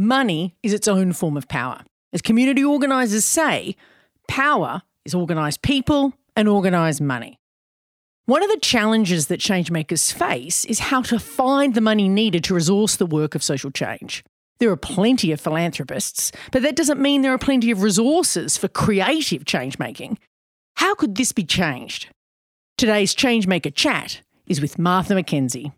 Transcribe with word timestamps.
Money 0.00 0.56
is 0.62 0.72
its 0.72 0.88
own 0.88 1.12
form 1.12 1.36
of 1.36 1.46
power. 1.46 1.82
As 2.10 2.22
community 2.22 2.64
organisers 2.64 3.26
say, 3.26 3.76
power 4.28 4.80
is 5.04 5.14
organised 5.14 5.60
people 5.60 6.14
and 6.34 6.48
organised 6.48 7.02
money. 7.02 7.38
One 8.24 8.42
of 8.42 8.48
the 8.48 8.60
challenges 8.60 9.26
that 9.26 9.40
changemakers 9.40 10.10
face 10.10 10.64
is 10.64 10.78
how 10.78 11.02
to 11.02 11.18
find 11.18 11.74
the 11.74 11.82
money 11.82 12.08
needed 12.08 12.44
to 12.44 12.54
resource 12.54 12.96
the 12.96 13.04
work 13.04 13.34
of 13.34 13.42
social 13.42 13.70
change. 13.70 14.24
There 14.58 14.70
are 14.70 14.76
plenty 14.78 15.32
of 15.32 15.40
philanthropists, 15.40 16.32
but 16.50 16.62
that 16.62 16.76
doesn't 16.76 16.98
mean 16.98 17.20
there 17.20 17.34
are 17.34 17.38
plenty 17.38 17.70
of 17.70 17.82
resources 17.82 18.56
for 18.56 18.68
creative 18.68 19.44
changemaking. 19.44 20.16
How 20.76 20.94
could 20.94 21.16
this 21.16 21.32
be 21.32 21.44
changed? 21.44 22.08
Today's 22.78 23.14
Changemaker 23.14 23.74
Chat 23.74 24.22
is 24.46 24.62
with 24.62 24.78
Martha 24.78 25.12
McKenzie. 25.12 25.74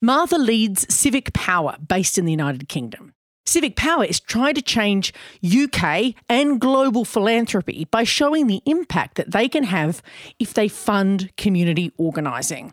Martha 0.00 0.38
leads 0.38 0.90
Civic 0.94 1.34
Power 1.34 1.76
based 1.86 2.16
in 2.16 2.24
the 2.24 2.32
United 2.32 2.70
Kingdom. 2.70 3.12
Civic 3.46 3.76
Power 3.76 4.04
is 4.04 4.18
trying 4.18 4.54
to 4.54 4.62
change 4.62 5.14
UK 5.44 6.14
and 6.28 6.60
global 6.60 7.04
philanthropy 7.04 7.86
by 7.90 8.02
showing 8.02 8.48
the 8.48 8.60
impact 8.66 9.14
that 9.16 9.30
they 9.30 9.48
can 9.48 9.64
have 9.64 10.02
if 10.40 10.52
they 10.52 10.66
fund 10.66 11.30
community 11.36 11.92
organising. 11.96 12.72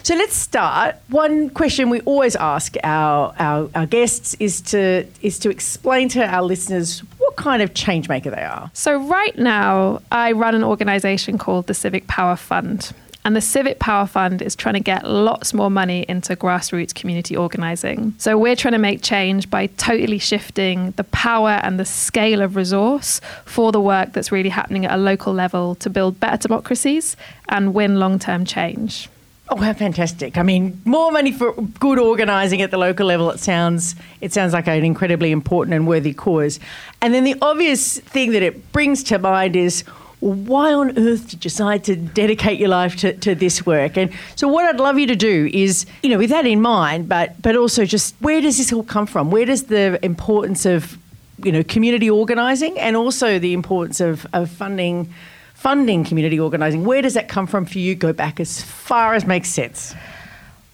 So 0.03 0.15
let's 0.15 0.35
start. 0.35 0.95
One 1.09 1.49
question 1.51 1.89
we 1.89 1.99
always 2.01 2.35
ask 2.35 2.75
our, 2.83 3.35
our, 3.37 3.69
our, 3.75 3.85
guests 3.85 4.35
is 4.39 4.59
to 4.61 5.05
is 5.21 5.37
to 5.39 5.49
explain 5.51 6.09
to 6.09 6.25
our 6.25 6.41
listeners 6.41 7.01
what 7.19 7.35
kind 7.35 7.61
of 7.61 7.75
change 7.75 8.09
maker 8.09 8.31
they 8.31 8.41
are. 8.41 8.71
So 8.73 8.97
right 8.97 9.37
now 9.37 10.01
I 10.11 10.31
run 10.31 10.55
an 10.55 10.63
organization 10.63 11.37
called 11.37 11.67
the 11.67 11.75
Civic 11.75 12.07
Power 12.07 12.35
Fund. 12.35 12.93
And 13.23 13.35
the 13.35 13.41
Civic 13.41 13.77
Power 13.77 14.07
Fund 14.07 14.41
is 14.41 14.55
trying 14.55 14.73
to 14.73 14.79
get 14.79 15.05
lots 15.07 15.53
more 15.53 15.69
money 15.69 16.05
into 16.09 16.35
grassroots 16.35 16.93
community 16.93 17.35
organising. 17.37 18.15
So 18.17 18.37
we're 18.37 18.55
trying 18.55 18.71
to 18.71 18.79
make 18.79 19.03
change 19.03 19.49
by 19.49 19.67
totally 19.67 20.17
shifting 20.17 20.91
the 20.91 21.03
power 21.03 21.59
and 21.61 21.79
the 21.79 21.85
scale 21.85 22.41
of 22.41 22.55
resource 22.55 23.21
for 23.45 23.71
the 23.71 23.81
work 23.81 24.13
that's 24.13 24.31
really 24.31 24.49
happening 24.49 24.85
at 24.85 24.91
a 24.91 24.97
local 24.97 25.33
level 25.33 25.75
to 25.75 25.89
build 25.89 26.19
better 26.19 26.37
democracies 26.37 27.15
and 27.49 27.75
win 27.75 27.99
long 27.99 28.17
term 28.17 28.43
change. 28.43 29.07
Oh, 29.53 29.57
how 29.57 29.73
fantastic! 29.73 30.37
I 30.37 30.43
mean, 30.43 30.81
more 30.85 31.11
money 31.11 31.33
for 31.33 31.51
good 31.53 31.99
organising 31.99 32.61
at 32.61 32.71
the 32.71 32.77
local 32.77 33.05
level. 33.05 33.29
It 33.31 33.39
sounds 33.41 33.95
it 34.21 34.31
sounds 34.31 34.53
like 34.53 34.65
an 34.67 34.85
incredibly 34.85 35.31
important 35.31 35.73
and 35.73 35.85
worthy 35.85 36.13
cause. 36.13 36.57
And 37.01 37.13
then 37.13 37.25
the 37.25 37.35
obvious 37.41 37.99
thing 37.99 38.31
that 38.31 38.41
it 38.41 38.71
brings 38.71 39.03
to 39.03 39.19
mind 39.19 39.57
is 39.57 39.83
why 40.21 40.71
on 40.71 40.97
earth 40.99 41.23
did 41.23 41.33
you 41.33 41.39
decide 41.39 41.83
to 41.85 41.95
dedicate 41.95 42.59
your 42.59 42.69
life 42.69 42.95
to, 42.97 43.13
to 43.17 43.33
this 43.33 43.65
work? 43.65 43.97
And 43.97 44.11
so, 44.35 44.47
what 44.47 44.65
I'd 44.65 44.79
love 44.79 44.99
you 44.99 45.07
to 45.07 45.15
do 45.15 45.49
is, 45.51 45.87
you 46.03 46.09
know, 46.09 46.19
with 46.19 46.29
that 46.29 46.45
in 46.45 46.61
mind, 46.61 47.09
but 47.09 47.41
but 47.41 47.55
also 47.55 47.85
just 47.85 48.15
where 48.21 48.39
does 48.39 48.57
this 48.57 48.71
all 48.71 48.83
come 48.83 49.07
from? 49.07 49.31
Where 49.31 49.45
does 49.45 49.63
the 49.63 50.03
importance 50.05 50.65
of, 50.65 50.97
you 51.43 51.51
know, 51.51 51.63
community 51.63 52.09
organising 52.09 52.77
and 52.79 52.95
also 52.95 53.39
the 53.39 53.53
importance 53.53 53.99
of, 53.99 54.27
of 54.31 54.49
funding 54.51 55.11
funding 55.55 56.03
community 56.03 56.39
organising? 56.39 56.85
Where 56.85 57.01
does 57.01 57.15
that 57.15 57.27
come 57.27 57.47
from 57.47 57.65
for 57.65 57.79
you? 57.79 57.95
Go 57.95 58.13
back 58.13 58.39
as 58.39 58.61
far 58.61 59.15
as 59.15 59.25
makes 59.25 59.49
sense. 59.49 59.95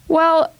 Well, 0.10 0.54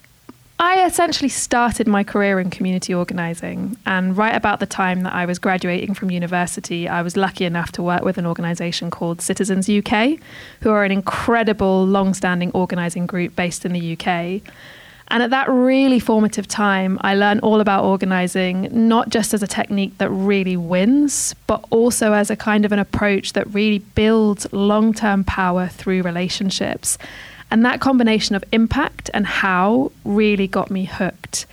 I 0.60 0.84
essentially 0.86 1.30
started 1.30 1.88
my 1.88 2.04
career 2.04 2.40
in 2.40 2.50
community 2.50 2.92
organising, 2.92 3.78
and 3.86 4.18
right 4.18 4.36
about 4.36 4.60
the 4.60 4.66
time 4.66 5.02
that 5.04 5.14
I 5.14 5.28
was 5.28 5.38
graduating 5.38 5.94
from 5.94 6.10
university, 6.10 6.88
I 6.88 7.04
was 7.04 7.16
lucky 7.16 7.46
enough 7.46 7.72
to 7.74 7.84
work 7.84 8.02
with 8.02 8.18
an 8.18 8.26
organisation 8.26 8.90
called 8.90 9.22
Citizens 9.22 9.70
UK, 9.70 10.18
who 10.62 10.72
are 10.72 10.84
an 10.84 10.92
incredible 10.92 11.86
long 11.86 12.16
standing 12.16 12.50
organising 12.54 13.06
group 13.06 13.36
based 13.36 13.66
in 13.66 13.74
the 13.74 13.94
UK. 13.94 14.42
And 15.10 15.24
at 15.24 15.30
that 15.30 15.48
really 15.48 16.00
formative 16.00 16.48
time, 16.48 16.98
I 17.02 17.14
learned 17.14 17.42
all 17.42 17.62
about 17.62 17.86
organising, 17.86 18.68
not 18.72 19.10
just 19.10 19.36
as 19.36 19.44
a 19.44 19.48
technique 19.48 20.00
that 20.00 20.10
really 20.10 20.58
wins, 20.58 21.36
but 21.46 21.64
also 21.70 22.14
as 22.14 22.32
a 22.32 22.36
kind 22.36 22.66
of 22.66 22.72
an 22.72 22.80
approach 22.80 23.34
that 23.34 23.48
really 23.54 23.80
builds 23.80 24.52
long 24.52 24.92
term 24.92 25.24
power 25.24 25.68
through 25.68 26.02
relationships. 26.02 26.98
And 27.50 27.64
that 27.66 27.80
combination 27.80 28.36
of 28.36 28.44
impact 28.52 29.10
and 29.14 29.26
how 29.26 29.92
really 30.04 30.48
got 30.48 30.70
me 30.70 30.86
hooked. 30.86 31.46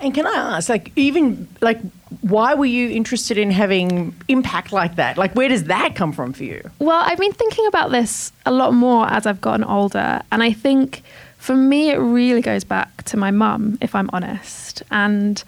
And 0.00 0.14
can 0.14 0.26
I 0.26 0.56
ask, 0.56 0.68
like, 0.68 0.92
even 0.96 1.46
like, 1.60 1.78
why 2.22 2.54
were 2.54 2.66
you 2.66 2.88
interested 2.88 3.36
in 3.36 3.50
having 3.50 4.14
impact 4.28 4.72
like 4.72 4.96
that? 4.96 5.18
Like, 5.18 5.34
where 5.34 5.48
does 5.48 5.64
that 5.64 5.94
come 5.94 6.12
from 6.12 6.32
for 6.32 6.44
you? 6.44 6.68
Well, 6.78 7.00
I've 7.04 7.18
been 7.18 7.32
thinking 7.32 7.66
about 7.66 7.90
this 7.90 8.32
a 8.46 8.50
lot 8.50 8.72
more 8.72 9.06
as 9.10 9.26
I've 9.26 9.40
gotten 9.40 9.62
older. 9.62 10.22
And 10.32 10.42
I 10.42 10.52
think 10.52 11.02
for 11.36 11.54
me, 11.54 11.90
it 11.90 11.98
really 11.98 12.40
goes 12.40 12.64
back 12.64 13.02
to 13.04 13.16
my 13.16 13.30
mum, 13.30 13.78
if 13.80 13.94
I'm 13.94 14.10
honest. 14.12 14.82
And 14.90 15.42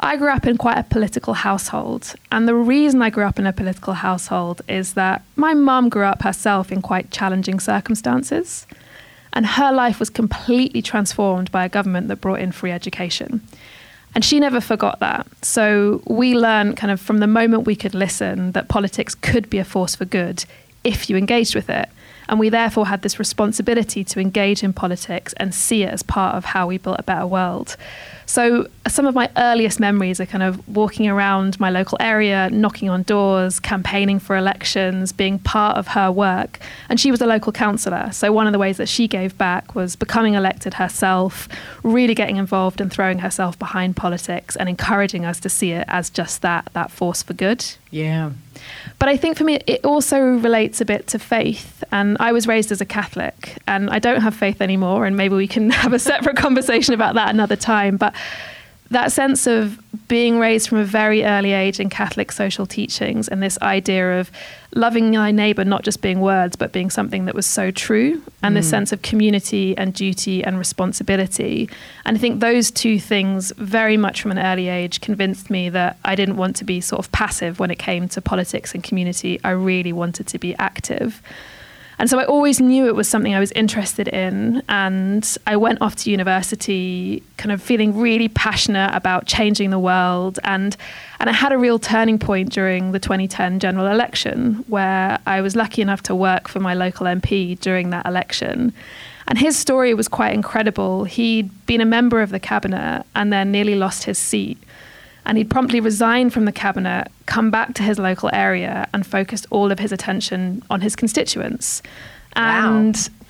I 0.00 0.16
grew 0.16 0.30
up 0.30 0.46
in 0.46 0.56
quite 0.56 0.78
a 0.78 0.84
political 0.84 1.34
household. 1.34 2.14
And 2.30 2.46
the 2.46 2.54
reason 2.54 3.02
I 3.02 3.10
grew 3.10 3.24
up 3.24 3.38
in 3.38 3.46
a 3.46 3.52
political 3.52 3.94
household 3.94 4.62
is 4.68 4.94
that 4.94 5.22
my 5.34 5.52
mum 5.52 5.88
grew 5.88 6.04
up 6.04 6.22
herself 6.22 6.70
in 6.70 6.80
quite 6.80 7.10
challenging 7.10 7.60
circumstances. 7.60 8.66
And 9.36 9.44
her 9.44 9.70
life 9.70 10.00
was 10.00 10.08
completely 10.08 10.80
transformed 10.80 11.52
by 11.52 11.66
a 11.66 11.68
government 11.68 12.08
that 12.08 12.22
brought 12.22 12.40
in 12.40 12.52
free 12.52 12.70
education. 12.70 13.42
And 14.14 14.24
she 14.24 14.40
never 14.40 14.62
forgot 14.62 14.98
that. 15.00 15.26
So 15.42 16.00
we 16.06 16.34
learned 16.34 16.78
kind 16.78 16.90
of 16.90 17.02
from 17.02 17.18
the 17.18 17.26
moment 17.26 17.66
we 17.66 17.76
could 17.76 17.94
listen 17.94 18.52
that 18.52 18.68
politics 18.68 19.14
could 19.14 19.50
be 19.50 19.58
a 19.58 19.64
force 19.64 19.94
for 19.94 20.06
good 20.06 20.46
if 20.84 21.10
you 21.10 21.18
engaged 21.18 21.54
with 21.54 21.68
it. 21.68 21.90
And 22.30 22.40
we 22.40 22.48
therefore 22.48 22.86
had 22.86 23.02
this 23.02 23.18
responsibility 23.18 24.04
to 24.04 24.20
engage 24.20 24.62
in 24.62 24.72
politics 24.72 25.34
and 25.34 25.54
see 25.54 25.82
it 25.82 25.92
as 25.92 26.02
part 26.02 26.34
of 26.34 26.46
how 26.46 26.66
we 26.66 26.78
built 26.78 26.98
a 26.98 27.02
better 27.02 27.26
world. 27.26 27.76
So 28.26 28.66
some 28.88 29.06
of 29.06 29.14
my 29.14 29.30
earliest 29.36 29.78
memories 29.78 30.20
are 30.20 30.26
kind 30.26 30.42
of 30.42 30.66
walking 30.68 31.08
around 31.08 31.58
my 31.60 31.70
local 31.70 31.96
area, 32.00 32.50
knocking 32.50 32.88
on 32.90 33.04
doors, 33.04 33.60
campaigning 33.60 34.18
for 34.18 34.36
elections, 34.36 35.12
being 35.12 35.38
part 35.38 35.76
of 35.76 35.88
her 35.88 36.10
work. 36.10 36.58
And 36.88 36.98
she 36.98 37.10
was 37.12 37.20
a 37.20 37.26
local 37.26 37.52
councillor. 37.52 38.10
So 38.12 38.32
one 38.32 38.46
of 38.46 38.52
the 38.52 38.58
ways 38.58 38.76
that 38.78 38.88
she 38.88 39.06
gave 39.06 39.38
back 39.38 39.74
was 39.74 39.94
becoming 39.94 40.34
elected 40.34 40.74
herself, 40.74 41.48
really 41.84 42.14
getting 42.14 42.36
involved 42.36 42.80
and 42.80 42.92
throwing 42.92 43.20
herself 43.20 43.58
behind 43.58 43.96
politics 43.96 44.56
and 44.56 44.68
encouraging 44.68 45.24
us 45.24 45.38
to 45.40 45.48
see 45.48 45.70
it 45.70 45.84
as 45.88 46.10
just 46.10 46.42
that, 46.42 46.68
that 46.72 46.90
force 46.90 47.22
for 47.22 47.32
good. 47.32 47.64
Yeah. 47.90 48.32
But 48.98 49.08
I 49.08 49.16
think 49.16 49.36
for 49.36 49.44
me, 49.44 49.60
it 49.66 49.84
also 49.84 50.18
relates 50.18 50.80
a 50.80 50.84
bit 50.84 51.06
to 51.08 51.18
faith. 51.18 51.84
And 51.92 52.16
I 52.20 52.32
was 52.32 52.46
raised 52.46 52.72
as 52.72 52.80
a 52.80 52.84
Catholic, 52.84 53.58
and 53.66 53.90
I 53.90 53.98
don't 53.98 54.22
have 54.22 54.34
faith 54.34 54.60
anymore. 54.60 55.06
And 55.06 55.16
maybe 55.16 55.34
we 55.34 55.46
can 55.46 55.70
have 55.82 55.92
a 55.92 55.98
separate 55.98 56.36
conversation 56.36 56.94
about 56.94 57.14
that 57.14 57.30
another 57.30 57.56
time. 57.56 57.96
But 57.96 58.14
that 58.90 59.10
sense 59.10 59.46
of 59.46 59.80
being 60.08 60.38
raised 60.38 60.68
from 60.68 60.78
a 60.78 60.84
very 60.84 61.24
early 61.24 61.52
age 61.52 61.80
in 61.80 61.90
Catholic 61.90 62.30
social 62.30 62.66
teachings 62.66 63.26
and 63.26 63.42
this 63.42 63.58
idea 63.60 64.20
of 64.20 64.30
loving 64.74 65.10
thy 65.10 65.32
neighbor 65.32 65.64
not 65.64 65.82
just 65.82 66.02
being 66.02 66.20
words 66.20 66.54
but 66.54 66.72
being 66.72 66.90
something 66.90 67.24
that 67.24 67.34
was 67.34 67.46
so 67.46 67.70
true 67.70 68.22
and 68.42 68.54
this 68.54 68.66
mm. 68.66 68.70
sense 68.70 68.92
of 68.92 69.02
community 69.02 69.76
and 69.76 69.92
duty 69.94 70.44
and 70.44 70.58
responsibility. 70.58 71.68
And 72.04 72.16
I 72.16 72.20
think 72.20 72.40
those 72.40 72.70
two 72.70 73.00
things, 73.00 73.52
very 73.56 73.96
much 73.96 74.22
from 74.22 74.30
an 74.30 74.38
early 74.38 74.68
age, 74.68 75.00
convinced 75.00 75.50
me 75.50 75.68
that 75.70 75.98
I 76.04 76.14
didn't 76.14 76.36
want 76.36 76.54
to 76.56 76.64
be 76.64 76.80
sort 76.80 77.04
of 77.04 77.10
passive 77.10 77.58
when 77.58 77.70
it 77.70 77.78
came 77.78 78.08
to 78.10 78.20
politics 78.20 78.74
and 78.74 78.84
community. 78.84 79.40
I 79.42 79.50
really 79.50 79.92
wanted 79.92 80.28
to 80.28 80.38
be 80.38 80.54
active. 80.56 81.22
And 81.98 82.10
so 82.10 82.18
I 82.18 82.24
always 82.24 82.60
knew 82.60 82.86
it 82.86 82.94
was 82.94 83.08
something 83.08 83.34
I 83.34 83.40
was 83.40 83.52
interested 83.52 84.08
in. 84.08 84.62
And 84.68 85.36
I 85.46 85.56
went 85.56 85.80
off 85.80 85.96
to 85.96 86.10
university 86.10 87.22
kind 87.38 87.52
of 87.52 87.62
feeling 87.62 87.98
really 87.98 88.28
passionate 88.28 88.90
about 88.94 89.26
changing 89.26 89.70
the 89.70 89.78
world. 89.78 90.38
And, 90.44 90.76
and 91.20 91.30
I 91.30 91.32
had 91.32 91.52
a 91.52 91.58
real 91.58 91.78
turning 91.78 92.18
point 92.18 92.52
during 92.52 92.92
the 92.92 92.98
2010 92.98 93.60
general 93.60 93.86
election 93.86 94.64
where 94.68 95.18
I 95.26 95.40
was 95.40 95.56
lucky 95.56 95.80
enough 95.80 96.02
to 96.04 96.14
work 96.14 96.48
for 96.48 96.60
my 96.60 96.74
local 96.74 97.06
MP 97.06 97.58
during 97.60 97.90
that 97.90 98.04
election. 98.04 98.74
And 99.28 99.38
his 99.38 99.58
story 99.58 99.92
was 99.94 100.06
quite 100.06 100.34
incredible. 100.34 101.04
He'd 101.04 101.50
been 101.66 101.80
a 101.80 101.86
member 101.86 102.20
of 102.20 102.30
the 102.30 102.38
cabinet 102.38 103.04
and 103.14 103.32
then 103.32 103.50
nearly 103.50 103.74
lost 103.74 104.04
his 104.04 104.18
seat 104.18 104.58
and 105.26 105.36
he'd 105.36 105.50
promptly 105.50 105.80
resigned 105.80 106.32
from 106.32 106.44
the 106.44 106.52
cabinet, 106.52 107.08
come 107.26 107.50
back 107.50 107.74
to 107.74 107.82
his 107.82 107.98
local 107.98 108.30
area, 108.32 108.88
and 108.94 109.04
focused 109.06 109.46
all 109.50 109.70
of 109.72 109.78
his 109.78 109.92
attention 109.92 110.62
on 110.70 110.80
his 110.80 110.96
constituents. 110.96 111.82
And 112.36 112.96
Wow. 112.96 113.28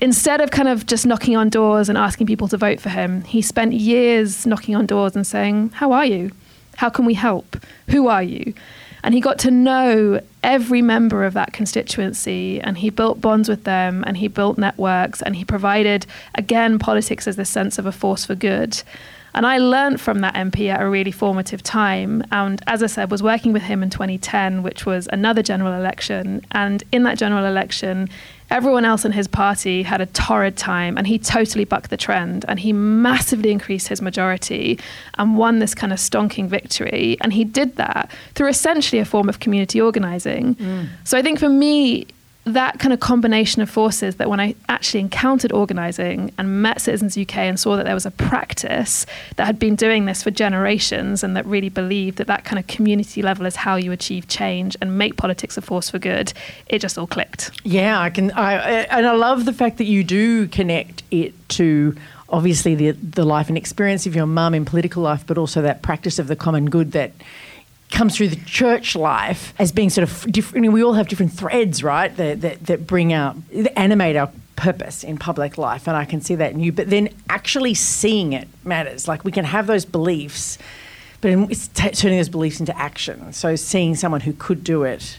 instead 0.00 0.40
of 0.40 0.50
kind 0.50 0.68
of 0.68 0.86
just 0.86 1.06
knocking 1.06 1.36
on 1.36 1.48
doors 1.48 1.88
and 1.88 1.96
asking 1.96 2.26
people 2.26 2.48
to 2.48 2.56
vote 2.56 2.80
for 2.80 2.88
him, 2.90 3.22
he 3.22 3.40
spent 3.42 3.72
years 3.72 4.44
knocking 4.46 4.74
on 4.74 4.86
doors 4.86 5.14
and 5.14 5.26
saying, 5.26 5.70
How 5.74 5.92
are 5.92 6.04
you? 6.04 6.32
How 6.76 6.90
can 6.90 7.04
we 7.06 7.14
help? 7.14 7.56
Who 7.88 8.08
are 8.08 8.22
you? 8.22 8.52
And 9.04 9.14
he 9.14 9.20
got 9.20 9.38
to 9.40 9.52
know 9.52 10.20
every 10.42 10.82
member 10.82 11.24
of 11.24 11.34
that 11.34 11.52
constituency 11.52 12.60
and 12.60 12.76
he 12.76 12.90
built 12.90 13.20
bonds 13.20 13.48
with 13.48 13.62
them 13.62 14.02
and 14.04 14.16
he 14.16 14.26
built 14.26 14.58
networks 14.58 15.22
and 15.22 15.36
he 15.36 15.44
provided, 15.44 16.06
again, 16.34 16.78
politics 16.80 17.28
as 17.28 17.36
this 17.36 17.48
sense 17.48 17.78
of 17.78 17.86
a 17.86 17.92
force 17.92 18.24
for 18.26 18.34
good. 18.34 18.82
And 19.36 19.46
I 19.46 19.58
learned 19.58 20.00
from 20.00 20.20
that 20.20 20.34
MP 20.34 20.68
at 20.70 20.80
a 20.80 20.88
really 20.88 21.12
formative 21.12 21.62
time. 21.62 22.24
And 22.32 22.62
as 22.66 22.82
I 22.82 22.86
said, 22.86 23.10
was 23.10 23.22
working 23.22 23.52
with 23.52 23.62
him 23.62 23.82
in 23.82 23.90
2010, 23.90 24.62
which 24.62 24.86
was 24.86 25.08
another 25.12 25.42
general 25.42 25.74
election. 25.74 26.44
And 26.52 26.82
in 26.90 27.02
that 27.02 27.18
general 27.18 27.44
election, 27.44 28.08
everyone 28.48 28.86
else 28.86 29.04
in 29.04 29.12
his 29.12 29.28
party 29.28 29.82
had 29.82 30.00
a 30.00 30.06
torrid 30.06 30.56
time, 30.56 30.96
and 30.96 31.06
he 31.06 31.18
totally 31.18 31.66
bucked 31.66 31.90
the 31.90 31.98
trend. 31.98 32.46
And 32.48 32.58
he 32.58 32.72
massively 32.72 33.50
increased 33.50 33.88
his 33.88 34.00
majority 34.00 34.78
and 35.18 35.36
won 35.36 35.58
this 35.58 35.74
kind 35.74 35.92
of 35.92 35.98
stonking 35.98 36.48
victory. 36.48 37.18
And 37.20 37.34
he 37.34 37.44
did 37.44 37.76
that 37.76 38.10
through 38.34 38.48
essentially 38.48 39.00
a 39.00 39.04
form 39.04 39.28
of 39.28 39.40
community 39.40 39.82
organizing. 39.82 40.54
Mm. 40.54 40.88
So 41.04 41.18
I 41.18 41.22
think 41.22 41.38
for 41.38 41.50
me, 41.50 42.06
that 42.46 42.78
kind 42.78 42.92
of 42.92 43.00
combination 43.00 43.60
of 43.60 43.68
forces 43.68 44.16
that 44.16 44.30
when 44.30 44.38
I 44.38 44.54
actually 44.68 45.00
encountered 45.00 45.50
organizing 45.50 46.30
and 46.38 46.62
met 46.62 46.80
Citizens 46.80 47.18
UK 47.18 47.38
and 47.38 47.58
saw 47.58 47.76
that 47.76 47.84
there 47.84 47.94
was 47.94 48.06
a 48.06 48.10
practice 48.12 49.04
that 49.34 49.46
had 49.46 49.58
been 49.58 49.74
doing 49.74 50.04
this 50.04 50.22
for 50.22 50.30
generations 50.30 51.24
and 51.24 51.36
that 51.36 51.44
really 51.44 51.68
believed 51.68 52.18
that 52.18 52.28
that 52.28 52.44
kind 52.44 52.60
of 52.60 52.68
community 52.68 53.20
level 53.20 53.46
is 53.46 53.56
how 53.56 53.74
you 53.74 53.90
achieve 53.90 54.28
change 54.28 54.76
and 54.80 54.96
make 54.96 55.16
politics 55.16 55.56
a 55.56 55.60
force 55.60 55.90
for 55.90 55.98
good, 55.98 56.32
it 56.68 56.78
just 56.78 56.96
all 56.96 57.08
clicked. 57.08 57.50
Yeah, 57.64 58.00
I 58.00 58.10
can. 58.10 58.30
I, 58.30 58.54
and 58.84 59.06
I 59.06 59.12
love 59.12 59.44
the 59.44 59.52
fact 59.52 59.78
that 59.78 59.86
you 59.86 60.04
do 60.04 60.46
connect 60.46 61.02
it 61.10 61.34
to 61.50 61.96
obviously 62.28 62.74
the 62.76 62.92
the 62.92 63.24
life 63.24 63.48
and 63.48 63.58
experience 63.58 64.06
of 64.06 64.14
your 64.14 64.26
mum 64.26 64.54
in 64.54 64.64
political 64.64 65.02
life, 65.02 65.24
but 65.26 65.36
also 65.36 65.62
that 65.62 65.82
practice 65.82 66.20
of 66.20 66.28
the 66.28 66.36
common 66.36 66.70
good 66.70 66.92
that 66.92 67.10
comes 67.90 68.16
through 68.16 68.28
the 68.28 68.36
church 68.44 68.96
life 68.96 69.54
as 69.58 69.72
being 69.72 69.90
sort 69.90 70.08
of 70.08 70.30
different. 70.30 70.58
I 70.58 70.60
mean, 70.62 70.72
We 70.72 70.82
all 70.82 70.94
have 70.94 71.08
different 71.08 71.32
threads, 71.32 71.82
right? 71.82 72.14
That 72.16 72.40
that, 72.40 72.66
that 72.66 72.86
bring 72.86 73.12
out, 73.12 73.36
that 73.52 73.78
animate 73.78 74.16
our 74.16 74.30
purpose 74.56 75.04
in 75.04 75.18
public 75.18 75.58
life, 75.58 75.86
and 75.86 75.96
I 75.96 76.04
can 76.04 76.20
see 76.20 76.34
that 76.36 76.52
in 76.52 76.60
you. 76.60 76.72
But 76.72 76.90
then 76.90 77.10
actually 77.28 77.74
seeing 77.74 78.32
it 78.32 78.48
matters. 78.64 79.06
Like 79.06 79.24
we 79.24 79.32
can 79.32 79.44
have 79.44 79.66
those 79.66 79.84
beliefs, 79.84 80.58
but 81.20 81.30
it's 81.30 81.68
t- 81.68 81.90
turning 81.90 82.18
those 82.18 82.28
beliefs 82.28 82.58
into 82.60 82.76
action. 82.76 83.32
So 83.32 83.56
seeing 83.56 83.94
someone 83.94 84.22
who 84.22 84.32
could 84.32 84.64
do 84.64 84.82
it. 84.82 85.18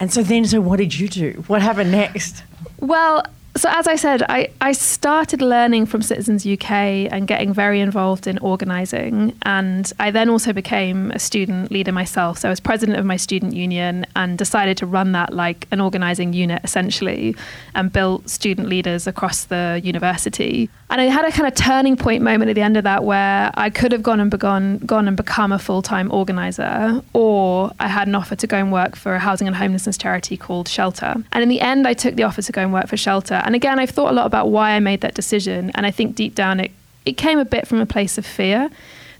And 0.00 0.12
so 0.12 0.22
then, 0.22 0.44
so 0.44 0.60
what 0.60 0.78
did 0.78 0.98
you 0.98 1.08
do? 1.08 1.44
What 1.46 1.62
happened 1.62 1.92
next? 1.92 2.42
Well, 2.80 3.24
so 3.56 3.68
as 3.70 3.86
I 3.86 3.94
said, 3.94 4.22
I, 4.28 4.50
I 4.60 4.72
started 4.72 5.40
learning 5.40 5.86
from 5.86 6.02
Citizens 6.02 6.44
UK 6.44 6.70
and 6.72 7.28
getting 7.28 7.52
very 7.54 7.80
involved 7.80 8.26
in 8.26 8.38
organising. 8.38 9.32
And 9.42 9.92
I 10.00 10.10
then 10.10 10.28
also 10.28 10.52
became 10.52 11.12
a 11.12 11.20
student 11.20 11.70
leader 11.70 11.92
myself. 11.92 12.38
So 12.38 12.48
I 12.48 12.50
was 12.50 12.58
president 12.58 12.98
of 12.98 13.04
my 13.04 13.16
student 13.16 13.54
union 13.54 14.06
and 14.16 14.36
decided 14.36 14.76
to 14.78 14.86
run 14.86 15.12
that 15.12 15.32
like 15.32 15.68
an 15.70 15.80
organising 15.80 16.32
unit 16.32 16.62
essentially 16.64 17.36
and 17.76 17.92
built 17.92 18.28
student 18.28 18.68
leaders 18.68 19.06
across 19.06 19.44
the 19.44 19.80
university. 19.84 20.68
And 20.90 21.00
I 21.00 21.04
had 21.04 21.24
a 21.24 21.30
kind 21.30 21.46
of 21.46 21.54
turning 21.54 21.96
point 21.96 22.22
moment 22.22 22.50
at 22.50 22.54
the 22.54 22.62
end 22.62 22.76
of 22.76 22.84
that 22.84 23.04
where 23.04 23.52
I 23.54 23.70
could 23.70 23.92
have 23.92 24.02
gone 24.02 24.20
and 24.20 24.30
begun, 24.30 24.78
gone 24.78 25.08
and 25.08 25.16
become 25.16 25.52
a 25.52 25.58
full 25.58 25.82
time 25.82 26.10
organiser, 26.12 27.02
or 27.12 27.72
I 27.80 27.88
had 27.88 28.08
an 28.08 28.14
offer 28.14 28.36
to 28.36 28.46
go 28.46 28.56
and 28.56 28.72
work 28.72 28.96
for 28.96 29.14
a 29.14 29.18
housing 29.18 29.46
and 29.46 29.56
homelessness 29.56 29.96
charity 29.96 30.36
called 30.36 30.68
Shelter. 30.68 31.16
And 31.32 31.42
in 31.42 31.48
the 31.48 31.60
end, 31.60 31.86
I 31.86 31.94
took 31.94 32.16
the 32.16 32.24
offer 32.24 32.42
to 32.42 32.52
go 32.52 32.62
and 32.62 32.72
work 32.72 32.88
for 32.88 32.96
Shelter. 32.96 33.42
And 33.44 33.54
again, 33.54 33.78
I've 33.78 33.90
thought 33.90 34.10
a 34.10 34.14
lot 34.14 34.26
about 34.26 34.50
why 34.50 34.72
I 34.72 34.80
made 34.80 35.02
that 35.02 35.14
decision. 35.14 35.70
And 35.74 35.86
I 35.86 35.90
think 35.90 36.16
deep 36.16 36.34
down, 36.34 36.60
it, 36.60 36.72
it 37.04 37.12
came 37.12 37.38
a 37.38 37.44
bit 37.44 37.68
from 37.68 37.80
a 37.80 37.86
place 37.86 38.18
of 38.18 38.26
fear. 38.26 38.70